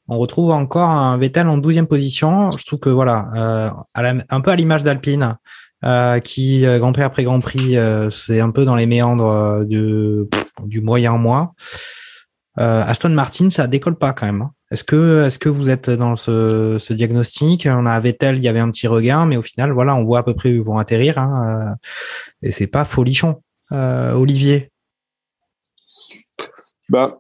[0.08, 2.50] On retrouve encore un Vettel en douzième position.
[2.58, 5.36] Je trouve que, voilà, euh, à la- un peu à l'image d'Alpine,
[5.86, 9.30] euh, qui, euh, Grand Prix après Grand Prix, euh, c'est un peu dans les méandres
[9.30, 10.28] euh, de,
[10.64, 11.54] du moyen mois.
[12.60, 14.50] Euh, Aston Martin, ça décolle pas quand même.
[14.72, 17.68] Est-ce que, vous êtes dans ce, diagnostic?
[17.70, 20.20] On a Vettel, il y avait un petit regain, mais au final, voilà, on voit
[20.20, 21.18] à peu près où ils vont atterrir.
[21.18, 21.76] Hein,
[22.44, 23.42] euh, et c'est pas folichon.
[23.74, 24.72] Euh, Olivier.
[26.88, 27.20] Bah,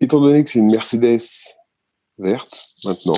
[0.00, 1.22] étant donné que c'est une Mercedes
[2.18, 3.14] verte maintenant,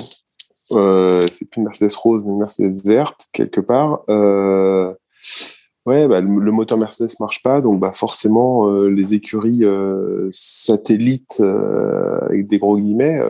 [0.71, 4.03] euh, c'est plus une Mercedes rose, mais une Mercedes verte quelque part.
[4.09, 4.93] Euh,
[5.85, 9.63] ouais, bah, le, moteur Mercedes marche pas, donc bah forcément les écuries
[10.31, 13.21] satellites avec des gros guillemets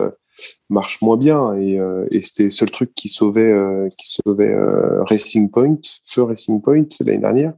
[0.68, 1.54] marchent moins bien.
[1.54, 5.78] Et, euh, et c'était le seul truc qui sauvait, euh, qui sauvait euh, Racing Point,
[6.04, 7.52] feu Racing Point l'année dernière.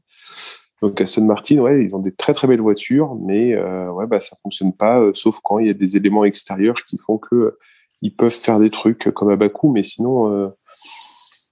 [0.83, 4.23] Donc Aston Martin, ouais, ils ont des très très belles voitures, mais euh, ouais, bah
[4.23, 7.59] ça fonctionne pas, sauf quand il y a des éléments extérieurs qui font que
[8.01, 10.51] ils peuvent faire des trucs comme à Bakou, mais sinon,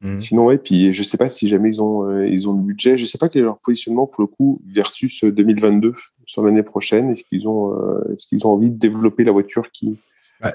[0.00, 0.18] Mhm.
[0.18, 0.58] sinon ouais.
[0.58, 3.18] Puis je sais pas si jamais ils ont euh, ils ont le budget, je sais
[3.18, 5.94] pas quel est leur positionnement pour le coup versus euh, 2022
[6.26, 7.10] sur l'année prochaine.
[7.10, 9.98] Est-ce qu'ils ont euh, est-ce qu'ils ont envie de développer la voiture qui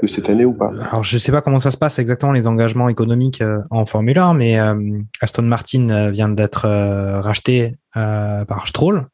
[0.02, 0.72] De cette année ou pas?
[0.90, 4.18] Alors, je sais pas comment ça se passe exactement les engagements économiques euh, en Formule
[4.18, 4.76] 1, mais euh,
[5.20, 9.08] Aston Martin euh, vient d'être euh, racheté euh, par Stroll.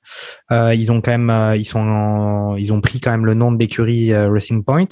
[0.52, 3.34] Euh, ils ont quand même, euh, ils sont, en- ils ont pris quand même le
[3.34, 4.86] nom de l'écurie Racing Point.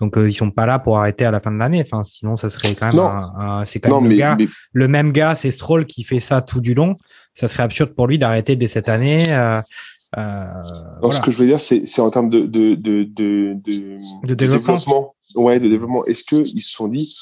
[0.00, 1.82] Donc euh, ils sont pas là pour arrêter à la fin de l'année.
[1.90, 4.36] Enfin, sinon ça serait quand même, un- un- c'est quand Non, même le mais, gars,
[4.38, 6.94] mais le même gars, c'est Stroll qui fait ça tout du long.
[7.34, 9.32] Ça serait absurde pour lui d'arrêter dès cette année.
[9.32, 9.60] euh,
[10.16, 11.16] euh, non, voilà.
[11.16, 15.14] ce que je veux dire, c'est en termes de de de de, de, De développement.
[15.34, 16.04] Ouais, de développement.
[16.06, 17.14] Est-ce que ils se sont dit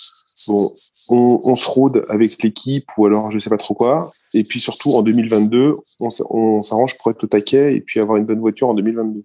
[0.48, 0.70] bon,
[1.08, 4.12] on, on se rôde avec l'équipe ou alors je sais pas trop quoi.
[4.32, 8.26] Et puis surtout en 2022, on, s'arrange pour être au taquet et puis avoir une
[8.26, 9.20] bonne voiture en 2022.
[9.20, 9.22] Mm.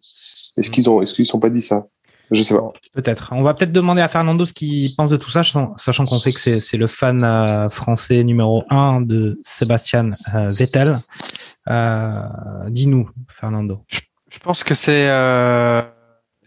[0.57, 1.88] Est-ce qu'ils ont, est-ce qu'ils sont pas dit ça?
[2.32, 2.71] Je sais pas.
[2.93, 3.30] Peut-être.
[3.34, 6.32] On va peut-être demander à Fernando ce qu'il pense de tout ça, sachant qu'on sait
[6.32, 10.97] que c'est c'est le fan euh, français numéro un de Sébastien euh, Vettel.
[11.69, 12.21] Euh,
[12.67, 13.84] Dis-nous, Fernando.
[14.32, 15.82] Je pense que c'est euh,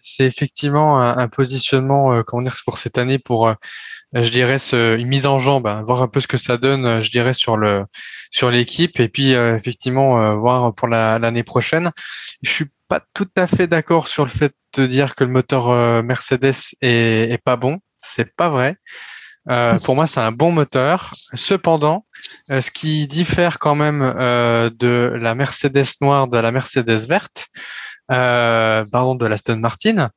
[0.02, 3.54] c'est effectivement un, un positionnement euh, comment dire pour cette année pour euh,
[4.14, 6.84] je dirais ce, une mise en jambe, hein, voir un peu ce que ça donne,
[6.84, 7.84] euh, je dirais sur le
[8.30, 11.90] sur l'équipe et puis euh, effectivement euh, voir pour la- l'année prochaine.
[12.42, 16.02] Je suis pas tout à fait d'accord sur le fait de dire que le moteur
[16.02, 17.78] Mercedes est, pas bon.
[18.00, 18.76] C'est pas vrai.
[19.84, 21.12] Pour moi, c'est un bon moteur.
[21.34, 22.04] Cependant,
[22.48, 27.48] ce qui diffère quand même de la Mercedes noire de la Mercedes verte,
[28.08, 30.10] pardon, de l'Aston Martin,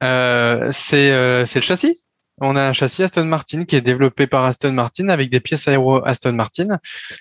[0.00, 2.00] c'est le châssis.
[2.40, 5.68] On a un châssis Aston Martin qui est développé par Aston Martin avec des pièces
[5.68, 6.78] aéro Aston Martin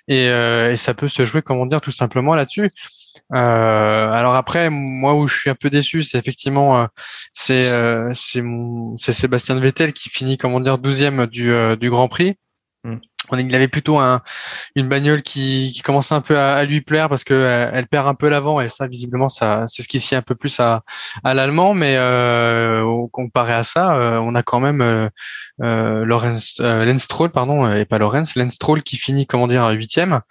[0.08, 2.72] et, euh, ça peut se jouer, comment dire, tout simplement là-dessus.
[3.34, 6.88] Euh, alors après, moi où je suis un peu déçu, c'est effectivement euh,
[7.34, 12.36] c'est c'est Sébastien Vettel qui finit, comment dire, 12e du, du Grand Prix.
[12.84, 12.98] Mm.
[13.32, 14.22] On il avait plutôt un,
[14.76, 17.88] une bagnole qui, qui commençait un peu à, à lui plaire parce que euh, elle
[17.88, 20.60] perd un peu l'avant et ça visiblement ça c'est ce qui sied un peu plus
[20.60, 20.84] à,
[21.24, 21.74] à l'allemand.
[21.74, 25.10] Mais euh, comparé à ça euh, on a quand même euh,
[25.64, 30.22] euh, Lorenz, euh, Stroll pardon et pas Lorenz Lance Stroll qui finit comment dire huitième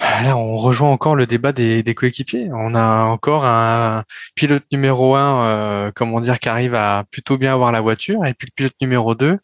[0.00, 2.48] là, on rejoint encore le débat des, des coéquipiers.
[2.52, 7.52] On a encore un pilote numéro un, euh, comment dire, qui arrive à plutôt bien
[7.52, 9.38] avoir la voiture, et puis le pilote numéro 2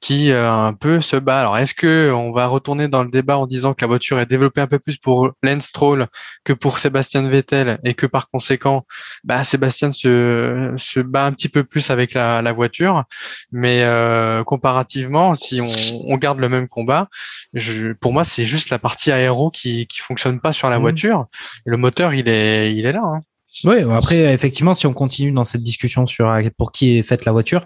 [0.00, 1.40] qui euh, un peu se bat.
[1.40, 4.26] Alors, est-ce que on va retourner dans le débat en disant que la voiture est
[4.26, 6.06] développée un peu plus pour Lance Stroll
[6.44, 8.84] que pour Sébastien Vettel, et que par conséquent,
[9.24, 13.04] bah, Sébastien se, se bat un petit peu plus avec la, la voiture,
[13.50, 17.08] mais euh, comparativement, si on, on garde le même combat,
[17.54, 20.82] je, pour moi, c'est juste la partie aéro qui qui fonctionne pas sur la Mhm.
[20.82, 21.26] voiture.
[21.64, 23.02] Le moteur, il est il est là.
[23.04, 23.20] Hein.
[23.64, 27.24] Oui, après, effectivement, si on continue dans cette discussion sur euh, pour qui est faite
[27.24, 27.64] la voiture,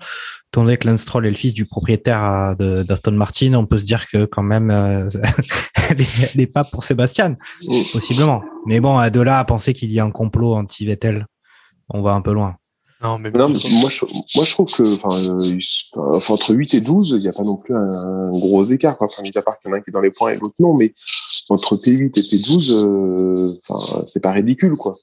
[0.52, 3.78] étant donné que Lance Stroll est le fils du propriétaire euh, d'Aston Martin, on peut
[3.78, 5.10] se dire que quand même, euh,
[5.90, 7.36] elle, est, elle est pas pour Sébastien,
[7.92, 8.42] possiblement.
[8.66, 11.26] Mais bon, à de là à penser qu'il y a un complot anti-Vettel,
[11.90, 12.56] on va un peu loin.
[13.03, 14.05] Non, mais, Non, mais moi, je,
[14.36, 17.57] moi, je trouve que, euh, enfin, entre 8 et 12, il n'y a pas non
[17.57, 19.09] plus un, un gros écart, quoi.
[19.09, 20.36] Enfin, mis à part qu'il y en a un qui est dans les points et
[20.36, 20.94] l'autre non, mais
[21.48, 24.96] entre P8 et P12, euh, enfin, c'est pas ridicule, quoi.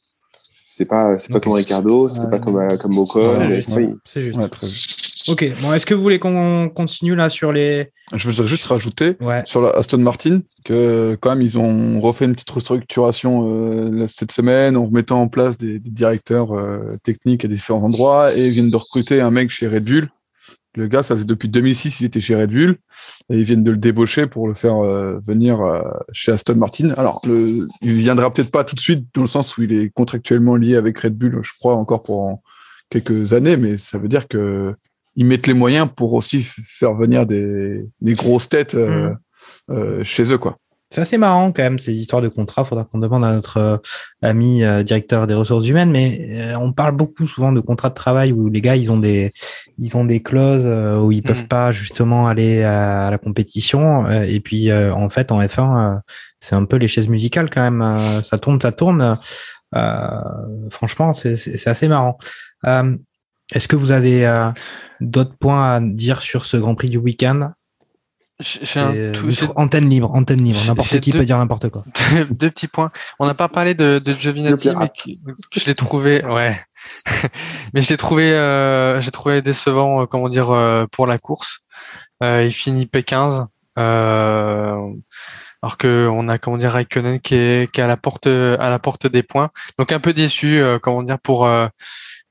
[0.69, 1.43] C'est pas, c'est pas Ok.
[1.43, 3.35] comme Ricardo, c'est pas comme, euh, comme Ocon.
[3.67, 5.08] C'est mais, juste.
[5.37, 5.51] C'est.
[5.51, 7.89] Ok, bon, est-ce que vous voulez qu'on continue là sur les.
[8.13, 9.41] Je voudrais juste rajouter Ouais.
[9.45, 14.31] sur la Aston Martin que quand même ils ont refait une petite restructuration euh, cette
[14.31, 18.51] semaine en remettant en place des, des directeurs euh, techniques à différents endroits et ils
[18.51, 20.09] viennent de recruter un mec chez Red Bull.
[20.75, 22.77] Le gars, ça faisait depuis 2006, il était chez Red Bull
[23.31, 25.59] et ils viennent de le débaucher pour le faire euh, venir
[26.11, 26.91] chez Aston Martin.
[26.97, 29.89] Alors, le, il viendra peut-être pas tout de suite dans le sens où il est
[29.89, 32.39] contractuellement lié avec Red Bull, je crois encore pour
[32.89, 34.73] quelques années, mais ça veut dire que
[35.19, 39.13] ils mettent les moyens pour aussi faire venir des, des grosses têtes euh,
[39.69, 40.55] euh, chez eux, quoi.
[40.91, 42.63] C'est assez marrant quand même ces histoires de contrats.
[42.65, 43.77] Faudra qu'on demande à notre euh,
[44.23, 45.91] ami euh, directeur des ressources humaines.
[45.91, 48.97] Mais euh, on parle beaucoup souvent de contrats de travail où les gars ils ont
[48.97, 49.31] des
[49.77, 51.47] ils ont des clauses euh, où ils peuvent Mhm.
[51.47, 54.07] pas justement aller à la compétition.
[54.07, 55.99] Euh, et puis euh, en fait en F1 euh,
[56.39, 57.83] c'est un peu les chaises musicales quand même.
[57.83, 59.19] Euh, ça tourne, ça tourne.
[59.75, 60.21] Euh,
[60.71, 62.17] franchement c'est assez marrant.
[63.53, 64.49] Est-ce que vous avez euh,
[65.01, 67.51] d'autres points à dire sur ce Grand Prix du week-end?
[68.75, 70.59] Un tout- euh, j'ai Antenne libre, antenne libre.
[70.65, 71.83] N'importe j'ai qui deux- peut dire n'importe quoi.
[72.11, 72.89] deux, deux petits points.
[73.19, 76.57] On n'a pas parlé de, de Giovinazzi, mais je l'ai trouvé, ouais.
[77.73, 81.59] mais je l'ai trouvé, euh, j'ai trouvé décevant, euh, comment dire, euh, pour la course.
[82.23, 83.47] Euh, il finit P15,
[83.77, 84.75] euh,
[85.61, 88.69] alors que on a, comment dire, Raikkonen qui est, qui est à la porte, à
[88.69, 89.49] la porte des points.
[89.77, 91.67] Donc un peu déçu, euh, comment dire, pour euh,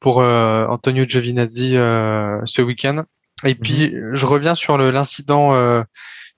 [0.01, 3.05] pour euh, Antonio Giovinazzi euh, ce week-end.
[3.45, 5.55] Et puis je reviens sur l'incident.
[5.55, 5.83] euh,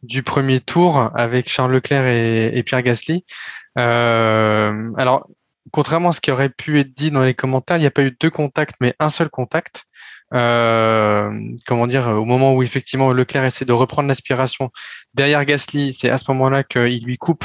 [0.02, 3.24] du premier tour avec Charles Leclerc et, et Pierre Gasly.
[3.78, 5.28] Euh, alors,
[5.72, 8.02] contrairement à ce qui aurait pu être dit dans les commentaires, il n'y a pas
[8.02, 9.84] eu deux contacts, mais un seul contact.
[10.32, 11.30] Euh,
[11.66, 14.70] comment dire, au moment où effectivement Leclerc essaie de reprendre l'aspiration
[15.12, 17.44] derrière Gasly, c'est à ce moment-là qu'il lui coupe,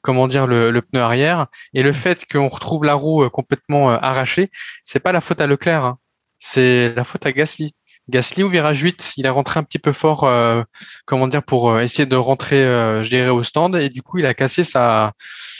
[0.00, 1.46] comment dire, le, le pneu arrière.
[1.74, 4.50] Et le fait qu'on retrouve la roue euh, complètement euh, arrachée,
[4.84, 5.98] c'est pas la faute à Leclerc, hein.
[6.38, 7.74] c'est la faute à Gasly.
[8.08, 10.62] Gasly au virage 8, il est rentré un petit peu fort, euh,
[11.06, 14.26] comment dire, pour essayer de rentrer, euh, je dirais, au stand, et du coup, il
[14.26, 15.12] a cassé sa,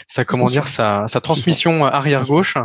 [0.09, 2.57] sa comment dire, sa, sa transmission arrière gauche,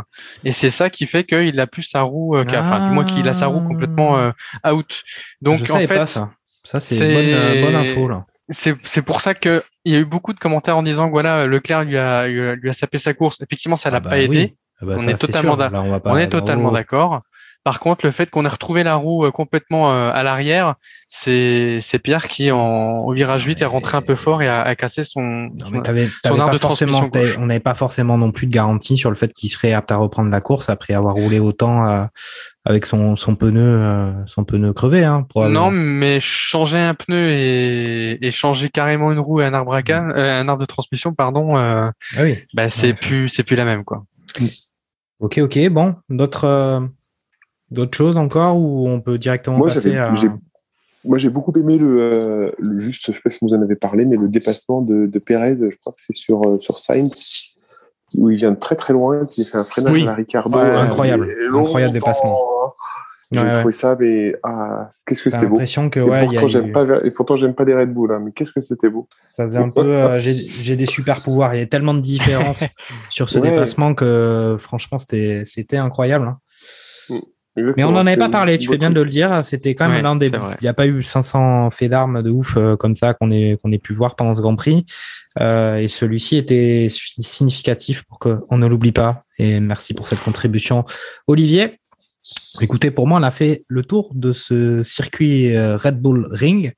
[0.44, 3.28] et c'est ça qui fait qu'il a plus sa roue, euh, enfin, du moins qu'il
[3.28, 4.30] a sa roue complètement euh,
[4.68, 5.02] out.
[5.42, 6.32] Donc, je en fait, pas ça.
[6.64, 8.26] Ça, c'est une bonne, bonne info, là.
[8.48, 11.12] C'est c'est pour ça que il y a eu beaucoup de commentaires en disant que
[11.12, 13.40] voilà Leclerc lui a lui a, lui a sapé sa course.
[13.40, 14.24] Effectivement, ça l'a Ah bah pas oui.
[14.24, 14.56] aidé.
[14.80, 15.14] Ah bah on ça, est
[15.70, 17.22] Là, on est totalement d'accord.
[17.64, 20.76] Par contre, le fait qu'on ait retrouvé la roue euh, complètement euh, à l'arrière,
[21.08, 24.74] c'est Pierre qui en au virage 8 est rentré un peu fort et a, a
[24.74, 25.50] cassé son, Non,
[25.92, 29.16] mais son arme de transmission on n'avait pas forcément non plus de garantie sur le
[29.16, 32.04] fait qu'il serait apte à reprendre la course après avoir roulé autant euh,
[32.64, 35.26] avec son, son pneu, son pneu crevé, hein.
[35.36, 39.80] Non, mais changer un pneu et, et changer carrément une roue et un arbre à
[39.88, 42.36] euh, un arbre de transmission, pardon, euh, Ah oui.
[42.54, 42.92] bah c'est Ouais.
[42.94, 44.04] plus c'est plus la même quoi.
[45.20, 45.68] Ok, ok.
[45.70, 46.80] Bon, d'autres, euh,
[47.70, 50.12] d'autres choses encore ou on peut directement Moi, passer à.
[51.04, 53.76] moi, j'ai beaucoup aimé le, euh, le juste, je sais pas si vous en avez
[53.76, 57.54] parlé, mais le dépassement de, de Pérez, je crois que c'est sur, euh, sur Sainz,
[58.14, 60.02] où il vient de très très loin, qui fait un freinage Oui.
[60.02, 60.58] à la Ricardo.
[60.58, 61.28] Euh, incroyable.
[61.30, 62.38] et Incroyable dépassement.
[63.30, 63.58] J'ai Ouais, ouais.
[63.58, 65.56] trouvé ça, mais ah, qu'est-ce que c'était beau.
[65.56, 67.92] l'impression que Et ouais, a pourtant, eu- j'aime pas, et pourtant, j'aime pas les Red
[67.92, 69.06] Bull, hein, mais qu'est-ce que c'était beau.
[69.28, 69.82] Ça faisait un peu.
[69.82, 71.54] euh, j'ai, des super pouvoirs.
[71.54, 72.64] Il y a tellement de différences
[73.10, 76.26] sur ce dépassement que franchement, c'était, c'était incroyable.
[76.26, 76.38] hein.
[77.56, 79.44] Mais on n'en avait pas parlé, tu fais bien de le dire.
[79.44, 80.28] C'était quand même Ouais, l'un des.
[80.28, 83.58] Il n'y a pas eu 500 faits d'armes de ouf euh, comme ça qu'on ait,
[83.62, 84.84] qu'on ait pu voir pendant ce Grand Prix.
[85.40, 89.24] Euh, et celui-ci était significatif pour qu'on ne l'oublie pas.
[89.38, 90.84] Et merci pour cette contribution,
[91.26, 91.80] Olivier.
[92.60, 96.72] Écoutez, pour moi, on a fait le tour de ce circuit euh, Red Bull Ring.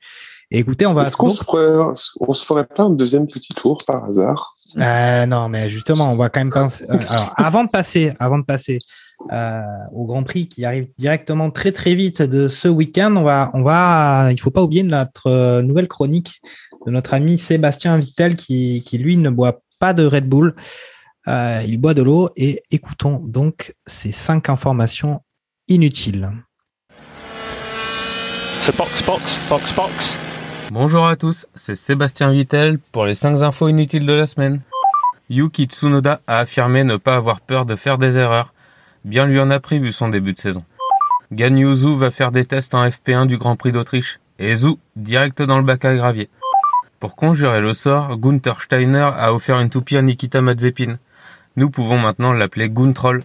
[0.50, 1.04] Et écoutez, on va.
[1.06, 4.56] Est-ce qu'on se ferait, on se ferait pas un deuxième petit tour par hasard?
[4.76, 6.84] Euh, non, mais justement, on va quand même penser.
[6.90, 8.78] euh, alors, avant de passer, avant de passer
[9.32, 9.62] euh,
[9.92, 13.62] au Grand Prix qui arrive directement très très vite de ce week-end, on va, on
[13.62, 16.40] va, il faut pas oublier notre nouvelle chronique
[16.86, 20.54] de notre ami Sébastien Vittel qui, qui lui ne boit pas de Red Bull,
[21.26, 25.20] il boit de l'eau et écoutons donc ces cinq informations
[25.68, 26.30] inutiles.
[28.60, 30.29] C'est box, box, box, box.
[30.72, 34.60] Bonjour à tous, c'est Sébastien Vittel pour les 5 infos inutiles de la semaine.
[35.28, 38.54] Yuki Tsunoda a affirmé ne pas avoir peur de faire des erreurs.
[39.04, 40.62] Bien lui en a pris vu son début de saison.
[41.32, 44.20] Gan Yu Zhou va faire des tests en FP1 du Grand Prix d'Autriche.
[44.38, 46.30] Et Zhou, direct dans le bac à gravier.
[47.00, 50.98] Pour conjurer le sort, Gunther Steiner a offert une toupie à Nikita Mazepin.
[51.56, 53.24] Nous pouvons maintenant l'appeler Guntroll.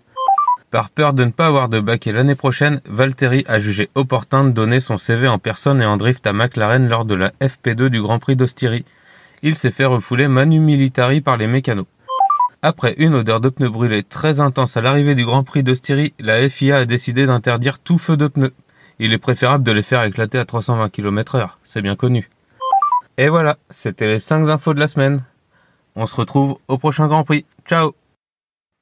[0.75, 4.49] Par peur de ne pas avoir de baquet l'année prochaine, Valtteri a jugé opportun de
[4.49, 8.01] donner son CV en personne et en drift à McLaren lors de la FP2 du
[8.01, 8.83] Grand Prix d'Ostyrie.
[9.41, 11.85] Il s'est fait refouler manu militari par les mécanos.
[12.61, 16.49] Après une odeur de pneus brûlés très intense à l'arrivée du Grand Prix d'Ostyrie, la
[16.49, 18.53] FIA a décidé d'interdire tout feu de pneus.
[18.99, 22.29] Il est préférable de les faire éclater à 320 km heure, c'est bien connu.
[23.17, 25.23] Et voilà, c'était les 5 infos de la semaine.
[25.95, 27.45] On se retrouve au prochain Grand Prix.
[27.65, 27.95] Ciao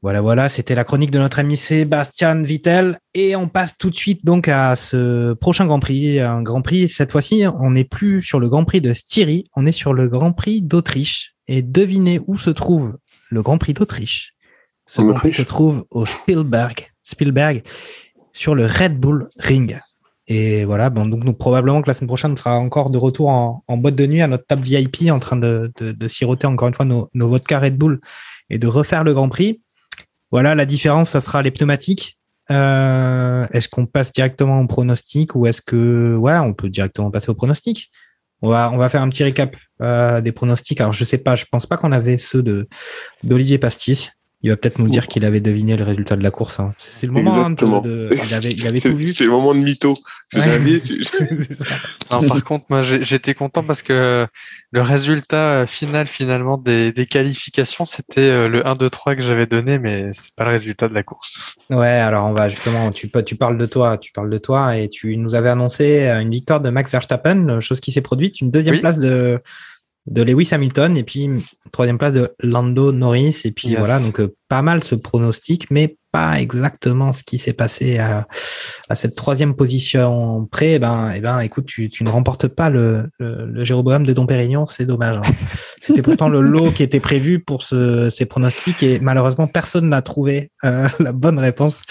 [0.04, 3.00] Voilà, voilà, c'était la chronique de notre ami Sébastien Vittel.
[3.14, 6.20] Et on passe tout de suite donc à ce prochain Grand Prix.
[6.20, 9.66] Un Grand Prix, cette fois-ci, on n'est plus sur le Grand Prix de Styrie, on
[9.66, 11.36] est sur le Grand Prix d'Autriche.
[11.48, 12.98] Et devinez où se trouve
[13.30, 14.34] le Grand Prix d'Autriche.
[14.88, 17.64] Ce En Grand Prix se trouve au Spielberg, Spielberg,
[18.34, 19.80] sur le Red Bull Ring.
[20.28, 23.30] Et voilà, bon, donc nous, probablement que la semaine prochaine, on sera encore de retour
[23.30, 26.46] en, en boîte de nuit à notre table VIP en train de, de, de siroter
[26.46, 28.02] encore une fois nos, nos vodka Red Bull
[28.50, 29.62] et de refaire le Grand Prix.
[30.34, 32.18] Voilà, la différence, ça sera les pneumatiques.
[32.50, 37.30] Euh, est-ce qu'on passe directement au pronostic ou est-ce que, ouais, on peut directement passer
[37.30, 37.92] au pronostic?
[38.42, 40.82] On va, faire un petit récap euh, des pronostics.
[40.82, 42.42] Alors, je sais pas, je pense pas qu'on avait ceux
[43.24, 44.10] d'Olivier Pastis.
[44.46, 46.60] Il va peut-être nous dire qu'il avait deviné le résultat de la course.
[46.60, 46.74] hein.
[46.78, 47.82] C'est le moment hein, de, Exactement.
[47.82, 49.08] de- il avait, il avait C'est tout vu.
[49.08, 49.94] c'est le moment de mytho.
[50.36, 50.42] Ouais.
[52.12, 54.28] Non, par contre, moi, j'étais content parce que
[54.72, 59.22] le résultat euh, final, finalement, des, des qualifications, c'était euh, le 1, 2, 3 que
[59.22, 61.56] j'avais donné, mais c'est pas le résultat de la course.
[61.70, 65.18] Ouais, alors on va justement, tu, parles de toi, tu parles de toi et tu
[65.18, 68.76] nous avais annoncé euh, une victoire de Max Verstappen, chose qui s'est produite, une deuxième
[68.76, 68.82] Oui.
[68.82, 69.40] place de,
[70.06, 71.30] de Lewis Hamilton et puis
[71.72, 73.80] troisième place de Lando Norris et puis Yes.
[73.80, 78.28] voilà, donc euh, pas mal ce pronostic, mais pas exactement ce qui s'est passé à,
[78.90, 80.74] à cette troisième position près.
[80.74, 84.14] Eh ben, eh ben, écoute, tu, tu ne remportes pas le, le, le Jéroboam de
[84.14, 85.18] Dom Pérignon, c'est dommage.
[85.18, 85.32] hein.
[85.82, 90.02] C'était pourtant le lot qui était prévu pour ce, ces pronostics et malheureusement personne n'a
[90.02, 91.82] trouvé euh, la bonne réponse.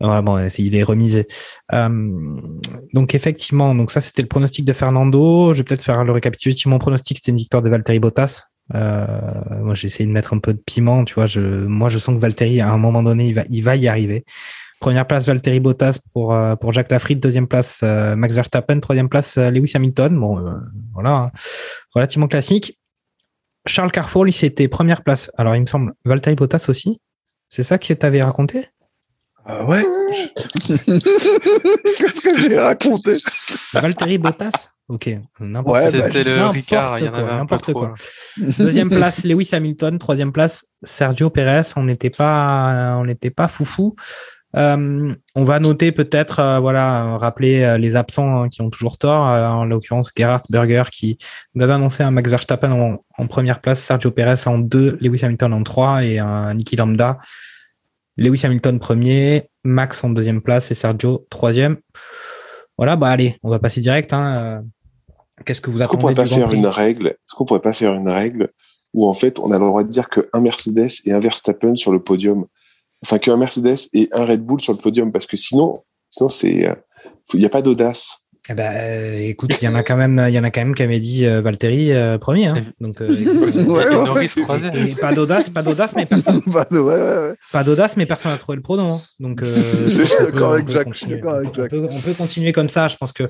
[0.00, 1.26] Ouais, bon, il est remisé.
[1.72, 1.88] Euh,
[2.92, 5.54] donc effectivement, donc ça c'était le pronostic de Fernando.
[5.54, 6.66] Je vais peut-être faire le récapitulatif.
[6.66, 8.44] Mon pronostic c'était une victoire de Valtteri Bottas.
[8.74, 9.06] Euh,
[9.62, 11.26] moi j'ai essayé de mettre un peu de piment, tu vois.
[11.26, 13.88] Je, moi je sens que Valtteri à un moment donné il va, il va y
[13.88, 14.24] arriver.
[14.80, 17.20] Première place Valtteri Bottas pour euh, pour Jacques Lafritte.
[17.20, 18.78] Deuxième place euh, Max Verstappen.
[18.80, 20.18] Troisième place euh, Lewis Hamilton.
[20.20, 20.52] Bon, euh,
[20.92, 21.30] voilà, hein.
[21.94, 22.78] relativement classique.
[23.66, 25.30] Charles Carrefour lui c'était première place.
[25.38, 27.00] Alors il me semble Valtteri Bottas aussi.
[27.48, 28.66] C'est ça que tu avais raconté?
[29.48, 29.84] Ah ouais?
[30.66, 33.12] Qu'est-ce que j'ai raconté?
[33.74, 34.70] Valtteri Bottas?
[34.88, 35.08] Ok,
[35.40, 35.98] n'importe Ouais, quoi.
[36.00, 37.72] bah, C'était le N'importe Ricard, il y en avait un peu n'importe trop.
[37.80, 37.94] quoi.
[38.58, 39.98] Deuxième place, Lewis Hamilton.
[39.98, 41.62] Troisième place, Sergio Perez.
[41.76, 43.96] On n'était pas, on n'était pas foufou.
[44.56, 48.96] Euh, on va noter peut-être, euh, voilà, rappeler euh, les absents hein, qui ont toujours
[48.96, 49.28] tort.
[49.28, 51.18] Euh, en l'occurrence, Gerhard Berger qui
[51.54, 55.24] nous avait annoncé un Max Verstappen en, en première place, Sergio Perez en deux, Lewis
[55.24, 57.18] Hamilton en trois et un Niki Lambda.
[58.16, 61.76] Lewis Hamilton premier, Max en deuxième place et Sergio troisième.
[62.78, 64.12] Voilà, bah allez, on va passer direct.
[64.12, 64.36] Hein.
[64.36, 64.60] Euh,
[65.44, 67.06] Qu'est-ce que vous Est-ce qu'on attendez pourrait pas faire Prix une règle?
[67.08, 68.50] Est-ce qu'on pourrait pas faire une règle
[68.94, 71.92] où en fait on a le droit de dire qu'un Mercedes et un Verstappen sur
[71.92, 72.46] le podium,
[73.02, 76.68] enfin qu'un Mercedes et un Red Bull sur le podium, parce que sinon, sinon c'est,
[76.68, 76.74] euh,
[77.34, 78.25] il n'y a pas d'audace.
[78.48, 80.60] Eh ben, euh, écoute, il y en a quand même, il y en a quand
[80.60, 82.46] même qui avaient dit euh, Valtteri euh, premier.
[82.46, 82.62] Hein.
[82.80, 86.80] Donc, euh, écoute, Ouais, Et ouais, et pas d'audace, pas d'audace, mais personne, ouais, ouais,
[86.80, 87.34] ouais.
[87.52, 88.94] pas d'audace, mais personne n'a trouvé le pronom.
[88.94, 89.00] hein.
[89.18, 89.56] Donc, euh,
[89.90, 91.20] Je suis on peut- d'accord on avec peut Jacques, je suis continuer.
[91.20, 91.70] d'accord avec On Jacques.
[91.70, 92.86] peut, on peut continuer comme ça.
[92.86, 93.24] Je pense que,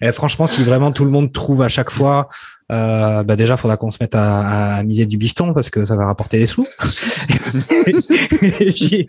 [0.00, 2.28] eh, franchement, si vraiment tout le monde trouve à chaque fois,
[2.70, 5.96] euh, bah déjà, faudra qu'on se mette à, à miser du biston parce que ça
[5.96, 6.66] va rapporter des sous.
[7.86, 9.06] et puis,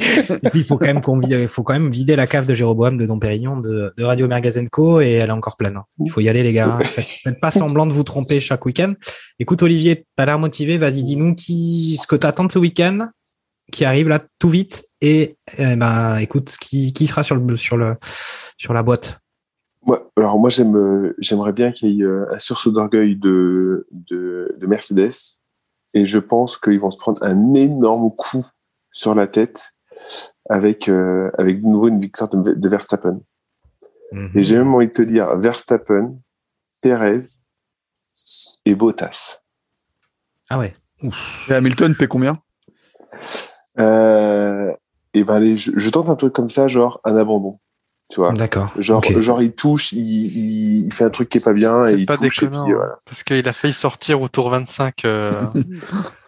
[0.53, 3.19] il faut quand même qu'on faut quand même vider la cave de Jéroboam de Dom
[3.19, 5.77] Pérignon de, de Radio Mergazenco et elle est encore pleine.
[5.77, 5.85] hein.
[6.03, 6.79] Il faut y aller, les gars.
[6.81, 8.93] Faites, faites pas semblant de vous tromper chaque week-end.
[9.39, 10.77] Écoute, Olivier, t'as l'air motivé.
[10.77, 13.09] Vas-y, dis-nous qui, ce que t'attends de ce week-end
[13.71, 17.77] qui arrive là tout vite et, eh ben, écoute, qui, qui sera sur le, sur
[17.77, 17.95] le,
[18.57, 19.19] sur la boîte?
[19.85, 23.87] Moi, alors moi j'aime, euh, j'aimerais bien qu'il y ait euh, un sursaut d'orgueil de,
[23.91, 25.11] de, de Mercedes.
[25.93, 28.45] Et je pense qu'ils vont se prendre un énorme coup
[28.91, 29.71] sur la tête
[30.49, 33.19] avec, euh, avec de nouveau une victoire de, de Verstappen.
[34.11, 34.31] Mhm.
[34.35, 36.17] Et j'ai même envie de te dire Verstappen,
[36.81, 37.21] Perez
[38.65, 39.41] et Bottas.
[40.49, 40.73] Ah ouais.
[41.49, 42.39] Et Hamilton paie combien?
[43.79, 44.71] Euh,
[45.13, 47.59] et ben les- je, je tente un truc comme ça, genre un abandon.
[48.09, 48.71] Tu vois D'accord.
[48.77, 51.93] Genre, genre il touche, il, il, il fait un truc qui est pas bien et
[51.93, 52.99] C'est il pas touche et puis hein, voilà.
[53.05, 55.05] Parce qu'il a failli sortir au tour 25.
[55.05, 55.31] euh.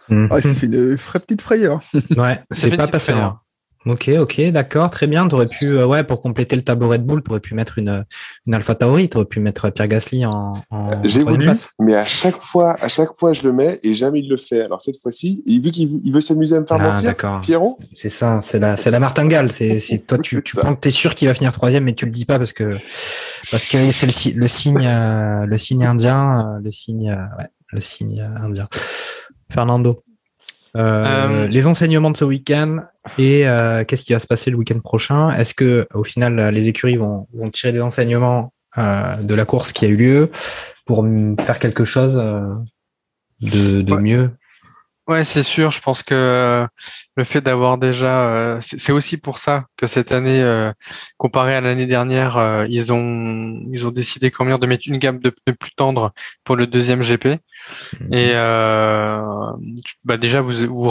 [0.08, 1.80] Ah, il s'est fait une vraie petite frayeur.
[2.16, 3.40] Ouais, c'est pas passé loin.
[3.86, 5.28] Ok, ok, d'accord, très bien.
[5.28, 8.04] T'aurais pu, euh, ouais, pour compléter le tableau Red Bull, t'aurais pu mettre une,
[8.46, 11.68] une Alpha Tauri, t'aurais pu mettre Pierre Gasly en, en J'ai troisième voulu, place.
[11.78, 14.62] mais à chaque fois, à chaque fois je le mets et jamais il le fait.
[14.62, 17.40] Alors cette fois-ci, vu qu'il veut- s'amuser à me faire Ah, mentir.
[17.42, 19.52] Pierrot, C'est ça, c'est la, c'est la martingale.
[19.52, 22.06] C'est, c'est toi, tu, tu penses que t'es sûr qu'il va finir troisième, mais tu
[22.06, 22.76] le dis pas parce que,
[23.52, 27.46] parce que c'est le, le signe, euh, le signe indien, euh, le signe, euh, ouais,
[27.72, 28.66] le signe euh, indien.
[29.48, 30.00] Fernando.
[30.76, 32.84] Euh, Euh, les enseignements de ce week-end
[33.18, 35.30] et euh, qu'est-ce qui va se passer le week-end prochain?
[35.30, 39.44] Est-ce que au final euh, les écuries vont, vont tirer des enseignements euh, de la
[39.44, 40.30] course qui a eu lieu
[40.84, 41.06] pour
[41.40, 42.54] faire quelque chose euh,
[43.40, 44.02] de, de Ouais.
[44.02, 44.30] mieux?
[45.08, 45.70] Ouais, c'est sûr.
[45.70, 46.66] Je pense que euh,
[47.16, 50.72] le fait d'avoir déjà, euh, c'est aussi pour ça que cette année, euh,
[51.16, 55.20] comparé à l'année dernière, ils ont ils ont décidé quand même de mettre une gamme
[55.20, 57.26] de pneus plus tendre pour le deuxième GP.
[58.10, 59.20] Et euh,
[60.04, 60.88] bah déjà vous vous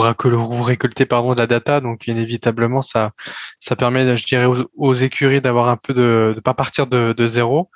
[0.62, 3.12] récoltez pardon de la data, donc inévitablement ça
[3.60, 7.12] ça permet, je dirais, aux, aux écuries d'avoir un peu de de pas partir de,
[7.12, 7.70] de zéro.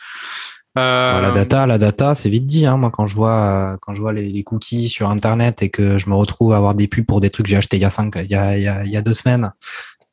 [0.79, 2.67] Euh, Bah, la data, la data, c'est vite dit.
[2.67, 2.77] Hein.
[2.77, 6.09] Moi, quand je vois, quand je vois les, les cookies sur Internet et que je
[6.09, 7.91] me retrouve à avoir des pubs pour des trucs que j'ai achetés il y a
[7.91, 9.53] cinq, il y a, il y a, il y a deux semaines.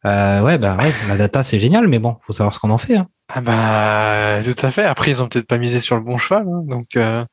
[0.05, 2.77] Euh, ouais, bah ouais, la data, c'est génial, mais bon, faut savoir ce qu'on en
[2.77, 2.95] fait.
[2.95, 3.07] Hein.
[3.29, 4.85] Ah bah tout à fait.
[4.85, 6.95] Après ils ont peut-être pas misé sur le bon cheval, hein, donc.
[6.95, 7.25] euh,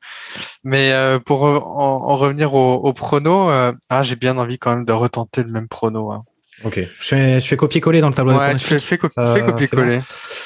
[0.64, 0.92] Mais
[1.24, 5.44] pour en, en revenir au, au prono, ah j'ai bien envie quand même de retenter
[5.44, 6.10] le même prono.
[6.10, 6.24] Hein.
[6.62, 6.78] Ok.
[7.00, 8.88] Je fais, je fais copier-coller dans le tableau de Ouais, fais, pronostics.
[8.88, 9.98] fais, co- Ça, fais c'est copier-coller.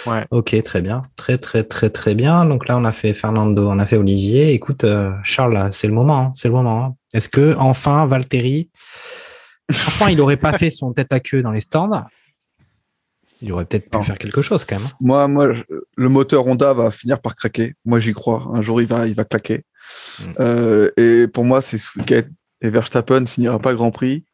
[0.06, 0.24] Ouais.
[0.30, 2.46] Ok, très bien, très très très très bien.
[2.46, 4.52] Donc là, on a fait Fernando, on a fait Olivier.
[4.52, 6.84] Écoute, euh, Charles, là, c'est le moment, hein, c'est le moment.
[6.84, 6.94] hein.
[7.12, 8.70] Est-ce que enfin Valtteri,
[9.70, 12.04] franchement, il aurait pas fait son tête à queue dans les stands?
[13.40, 14.02] Il aurait peut-être pu Non.
[14.02, 14.88] faire quelque chose quand même.
[15.00, 15.62] Moi, moi, je-
[15.96, 17.74] le moteur Honda va finir par craquer.
[17.84, 18.48] Moi, j'y crois.
[18.52, 19.62] Un jour, il va, il va claquer.
[20.20, 20.24] Mm.
[20.40, 22.22] Euh, et pour moi, c'est ce week-end.
[22.62, 24.24] Et Verstappen ne finira pas le Grand Prix.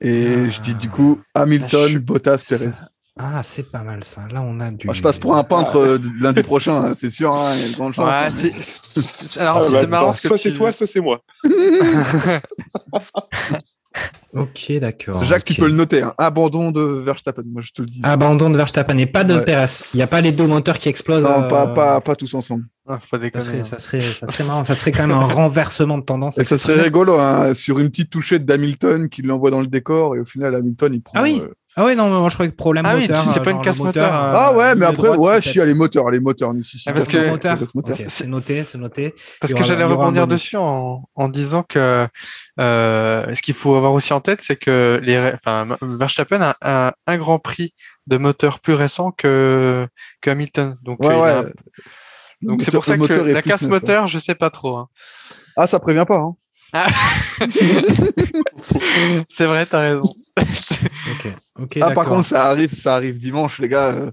[0.00, 0.48] Et Ah.
[0.48, 2.70] je dis du coup Hamilton, Ah, je- Bottas, Perez.
[3.18, 4.22] Ah, c'est pas mal ça.
[4.32, 4.86] Là, on a du.
[4.88, 7.34] Ah, je passe pour un peintre euh, lundi prochain, hein, c'est sûr.
[7.34, 8.42] hein, il y a de grandes chances.
[8.42, 11.20] Ouais, c'est- alors Ah, c'est bah, marrant soit tu- c'est toi, soit c'est moi.
[14.32, 15.24] Ok, d'accord.
[15.24, 15.54] Jacques, ok.
[15.54, 16.02] tu peux le noter.
[16.02, 16.14] hein.
[16.18, 18.00] Abandon de Verstappen, moi je te le dis.
[18.04, 19.44] Abandon de Verstappen et pas de Ouais.
[19.44, 19.66] Perez.
[19.92, 21.22] Il n'y a pas les deux moteurs qui explosent.
[21.22, 22.64] non, euh, pas, pas, pas tous ensemble.
[22.88, 23.44] Ah, faut pas Ça déconner.
[23.44, 23.64] serait, hein.
[23.64, 24.64] ça serait, ça serait marrant.
[24.64, 26.38] Ça serait quand même un renversement de tendance.
[26.38, 30.14] Et ça serait rigolo, hein, sur une petite touchette d'Hamilton qui l'envoie dans le décor,
[30.16, 31.18] et au final, Hamilton, il prend.
[31.18, 31.40] Ah oui.
[31.42, 33.62] euh, Ah oui, non, mais moi je croyais que problème Ah oui, c'est pas une
[33.62, 34.12] casse moteur.
[34.12, 36.92] euh, Ah ouais, mais après, droite, ouais, si, les moteurs, les moteurs, si, si, Ah,
[36.92, 37.18] parce que-
[38.08, 39.14] c'est noté, c'est noté.
[39.40, 42.08] Parce que j'allais rebondir dessus en, en disant que
[42.58, 46.92] euh, ce qu'il faut avoir aussi en tête, c'est que les, enfin, Verstappen a un,
[47.06, 47.72] un Grand Prix
[48.06, 49.86] de moteur plus récent que,
[50.20, 50.76] que Hamilton.
[50.82, 52.56] Donc, Ouais, euh, a ouais.
[52.60, 54.76] c'est pour ça que la casse neuf, moteur, je sais pas trop.
[54.76, 54.88] hein.
[54.90, 55.42] hein.
[55.56, 56.16] Ah, ça prévient pas.
[56.16, 56.34] Hein.
[59.28, 60.02] c'est vrai, t'as raison.
[60.38, 61.26] Ok,
[61.60, 61.78] ok.
[61.82, 63.86] Ah, par contre, ça arrive, ça arrive dimanche, les gars.
[63.88, 64.10] euh,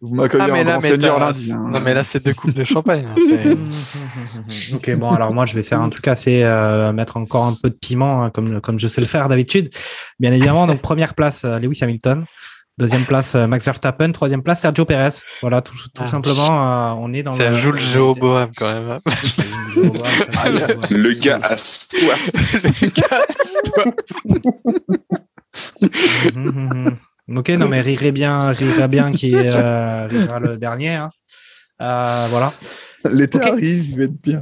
[0.00, 1.52] Vous m'accueillez Ah, en là, grand seigneur lundi.
[1.52, 1.64] hein.
[1.68, 3.06] non, mais là, c'est deux coupes de champagne.
[3.06, 3.14] hein,
[4.74, 7.70] ok, bon, alors moi je vais faire un truc assez euh, mettre encore un peu
[7.70, 9.70] de piment, hein, comme comme je sais le faire d'habitude.
[10.20, 12.24] Bien évidemment, donc première place euh, Lewis Hamilton,
[12.78, 15.20] deuxième place euh, Max Verstappen, troisième place Sergio Perez.
[15.40, 16.08] Voilà, tout, tout Ah.
[16.08, 17.34] simplement, euh, on est dans.
[17.34, 18.90] C'est le- un Jules Jéroboam quand même.
[18.90, 19.00] hein.
[20.90, 22.30] Le gars a soif.
[26.34, 26.96] Mhm,
[27.28, 27.38] mhm.
[27.38, 30.94] ok, non mais rirait bien, rirait bien qui euh, rira le dernier.
[30.94, 31.10] hein.
[31.80, 32.52] Euh, voilà.
[33.10, 33.44] L'été Ok.
[33.46, 34.40] arrive, il va être bien.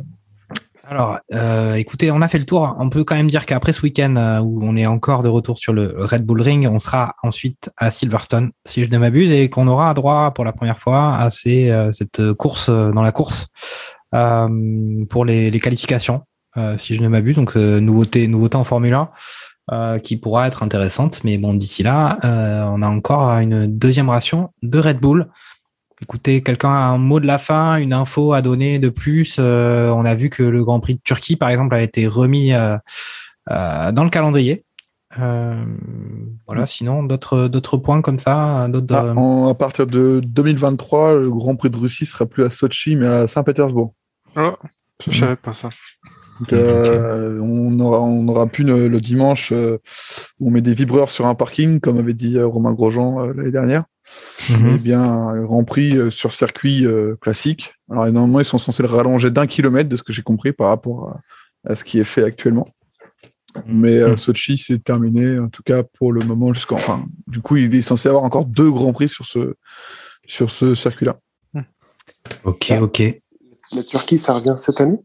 [0.86, 2.76] Alors, euh, écoutez, on a fait le tour.
[2.78, 5.58] On peut quand même dire qu'après ce week-end euh, où on est encore de retour
[5.58, 9.48] sur le Red Bull Ring, on sera ensuite à Silverstone, si je ne m'abuse, et
[9.48, 13.46] qu'on aura droit pour la première fois à euh, cette course dans la course
[14.10, 16.22] pour les, qualifications,
[16.76, 17.36] si je ne m'abuse.
[17.36, 19.10] Donc, nouveauté, nouveauté en Formule 1
[19.72, 21.24] euh, qui pourra être intéressante.
[21.24, 22.18] Mais bon, d'ici là,
[22.70, 25.28] on a encore une deuxième ration de Red Bull.
[26.04, 29.36] Écoutez, quelqu'un a un mot de la fin, une info à donner de plus.
[29.38, 32.52] Euh, on a vu que le Grand Prix de Turquie, par exemple, a été remis
[32.52, 32.76] euh,
[33.50, 34.64] euh, dans le calendrier.
[35.18, 35.64] Euh,
[36.46, 36.66] voilà.
[36.66, 38.94] Sinon, d'autres d'autres points comme ça, d'autres.
[38.94, 42.96] Ah, en- à partir de 2023, le Grand Prix de Russie sera plus à Sochi,
[42.96, 43.94] mais à Saint-Pétersbourg.
[44.36, 44.52] Oh,
[45.08, 45.70] je savais pas ça.
[46.40, 49.78] Donc, euh, on aura, on aura pu le, le dimanche euh,
[50.38, 53.32] où on met des vibreurs sur un parking, comme avait dit euh, Romain Grosjean euh,
[53.34, 53.84] l'année dernière.
[54.50, 54.72] Mhm.
[54.74, 57.74] Eh bien, un Grand Prix euh, sur circuit euh, classique.
[57.90, 60.68] Alors, normalement, ils sont censés le rallonger d'un kilomètre, de ce que j'ai compris, par
[60.68, 61.08] rapport
[61.64, 62.66] à, à ce qui est fait actuellement.
[63.66, 64.16] Mais euh, Mhm.
[64.18, 66.76] Sochi, c'est terminé, en tout cas pour le moment, jusqu'en.
[66.76, 69.54] Enfin, du coup, il est censé avoir encore deux Grands Prix sur ce,
[70.26, 71.18] sur ce circuit-là.
[72.42, 73.02] Ok, ok.
[73.72, 74.98] La Turquie, ça revient cette année?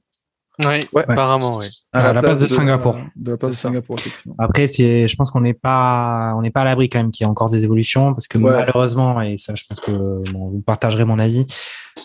[0.59, 1.03] Oui, Ouais.
[1.07, 1.65] apparemment, oui.
[1.93, 2.97] À la place de Singapour.
[3.15, 3.55] De la place de.
[3.55, 4.35] Singapour, effectivement.
[4.37, 7.23] Après, c'est, je pense qu'on n'est pas, on n'est pas à l'abri quand même qu'il
[7.23, 8.51] y ait encore des évolutions parce que Ouais.
[8.51, 9.91] malheureusement, et ça, je pense que
[10.31, 11.45] bon, vous partagerez mon avis,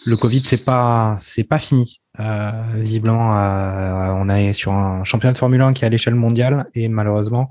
[0.06, 2.00] le Covid, c'est pas, c'est pas fini.
[2.20, 6.14] Euh, visiblement, euh, on est sur un championnat de Formule 1 qui est à l'échelle
[6.14, 7.48] mondiale et malheureusement,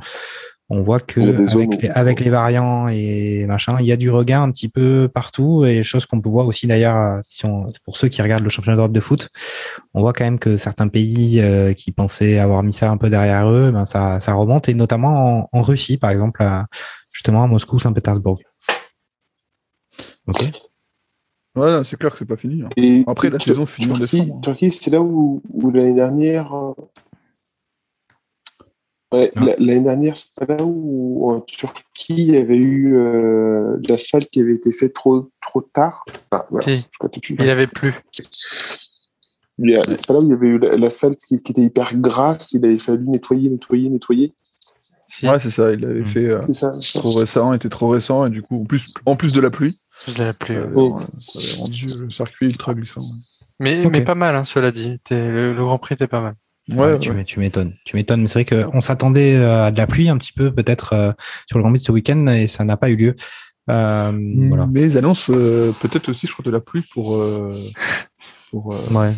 [0.69, 4.09] on voit que avec où- les, avec les variants et machin, il y a du
[4.09, 7.71] regain un petit peu partout et chose qu'on peut voir aussi d'ailleurs, euh, si on,
[7.83, 9.29] pour ceux qui regardent le championnat d'Europe de foot,
[9.93, 13.09] on voit quand même que certains pays euh, qui pensaient avoir mis ça un peu
[13.09, 16.65] derrière eux, ben ça, ça remonte et notamment en, en Russie, par exemple, à-
[17.13, 18.39] justement à Moscou, Saint-Pétersbourg.
[20.27, 20.43] Ok.
[21.55, 22.63] Ouais, c'est clair que c'est pas fini.
[22.63, 22.69] hein.
[22.77, 24.41] Et Après, la Tur- saison finit en Turquie, décembre.
[24.41, 26.51] Turquie, c'est là où, où l'année dernière.
[29.13, 33.77] Ouais, la- l'année dernière, c'est pas là où en Turquie, il y avait eu euh,
[33.87, 36.03] l'asphalte qui avait été fait trop, trop tard?
[36.31, 36.87] Ah, voilà, Si.
[36.99, 37.35] de.
[37.39, 37.93] Il avait plu.
[39.59, 41.51] Il y a- C'est pas là où il y avait eu la- l'asphalte qui, qui
[41.51, 44.33] était hyper grasse, il avait fallu nettoyer, nettoyer, nettoyer.
[45.09, 45.71] Si, Ouais, c'est ça.
[45.71, 46.05] Il l'avait Mm.
[46.07, 46.71] fait euh, C'est ça.
[46.99, 49.51] trop récent, il était trop récent, et du coup, en plus, en plus de la
[49.51, 49.77] pluie,
[50.07, 50.55] il avait plu.
[50.55, 50.97] ça avait, Oh.
[51.19, 53.01] ça avait rendu le circuit ultra glissant.
[53.59, 54.99] Mais, mais pas mal, hein, cela dit.
[55.11, 56.35] Le Grand Prix était pas mal.
[56.69, 56.99] Ouais, Ouais, ouais.
[56.99, 57.73] tu, m'é- tu m'étonnes.
[57.85, 60.53] Tu m'étonnes, mais c'est vrai qu'on s'attendait euh, à de la pluie un petit peu,
[60.53, 61.11] peut-être euh,
[61.47, 63.15] sur le Grand Prix de ce week-end, et ça n'a pas eu lieu.
[63.69, 64.11] Euh,
[64.47, 64.67] voilà.
[64.71, 67.15] Mais ils annoncent euh, peut-être aussi, je crois, de la pluie pour.
[67.15, 67.53] euh,
[68.51, 69.13] pour euh, Ouais.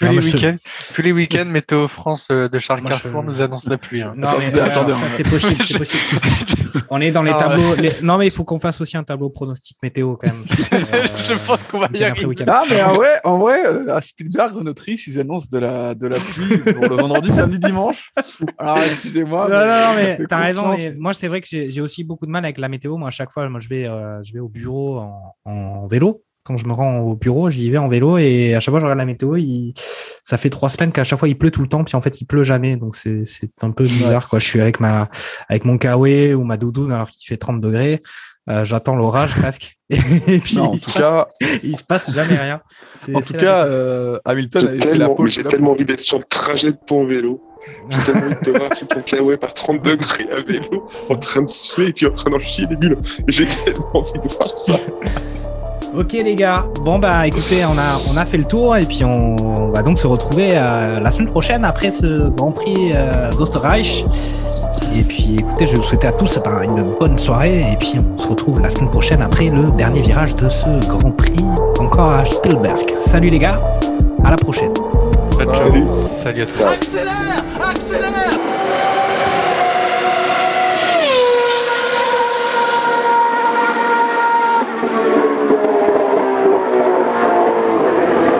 [0.00, 0.56] Tous, Non, les te- week-ends,
[0.94, 4.00] tous les week-ends, Météo France euh, de Charles Moi, je- Carrefour nous annonce la pluie.
[4.00, 4.14] hein.
[4.16, 6.02] Non, Attendez, mais euh, attendez, ça on- c'est possible, c'est possible.
[6.92, 7.74] On est dans les Ah, tableaux.
[7.76, 10.42] les- Non, mais il faut qu'on fasse aussi un tableau pronostic météo quand même.
[10.72, 12.34] Euh, Je pense qu'on va y arriver.
[12.48, 13.58] Ah, mais en vrai, en vrai
[13.90, 17.58] à Spielberg, en Autriche, ils annoncent de la, de la pluie pour le vendredi, samedi,
[17.58, 18.10] dimanche.
[18.58, 19.48] Alors, excusez-moi.
[19.48, 20.74] Non, non, non, mais t'as raison.
[20.76, 22.96] Mais moi, c'est vrai que j'ai j'ai aussi beaucoup de mal avec la météo.
[22.96, 26.22] Moi, à chaque fois, moi, je vais, euh, je vais au bureau en, en vélo.
[26.42, 28.86] Quand je me rends au bureau, j'y vais en vélo et à chaque fois, je
[28.86, 29.36] regarde la météo.
[29.36, 29.74] Il...
[30.24, 31.84] Ça fait trois semaines qu'à chaque fois, il pleut tout le temps.
[31.84, 32.76] Puis en fait, il pleut jamais.
[32.76, 34.28] Donc, c'est c'est un peu bizarre.
[34.28, 34.38] Quoi.
[34.38, 35.08] Je suis avec, ma,
[35.48, 38.02] avec mon kawaii ou ma doudoune alors qu'il fait 30 degrés.
[38.48, 39.78] Euh, J'attends l'orage presque.
[39.90, 41.26] Et puis, Non, en il, se tout passe, cas,
[41.62, 42.60] il se passe jamais rien.
[43.14, 46.72] En tout cas euh, Hamilton fait la tellement, j'ai tellement envie d'être sur le trajet
[46.72, 47.42] de ton vélo.
[47.90, 51.14] J'ai tellement envie de te voir sur ton kawaii par 30 degrés à vélo, en
[51.16, 52.96] train de suer et puis en train d'en chier des bulles.
[53.28, 54.78] J'ai tellement envie de voir ça.
[55.96, 59.04] Ok les gars, bon bah écoutez, on a, on a fait le tour et puis
[59.04, 63.30] on, on va donc se retrouver euh, la semaine prochaine après ce Grand Prix euh,
[63.32, 64.04] d'Österreich.
[64.96, 67.94] Et puis écoutez, je vais vous souhaiter à tous ben, une bonne soirée et puis
[67.98, 71.44] on se retrouve la semaine prochaine après le dernier virage de ce Grand Prix
[71.80, 72.88] encore à Spielberg.
[73.04, 73.60] Salut les gars,
[74.24, 74.72] à la prochaine.
[75.36, 75.86] Salut.
[75.88, 76.62] Salut à tous.
[76.62, 77.39] Accélère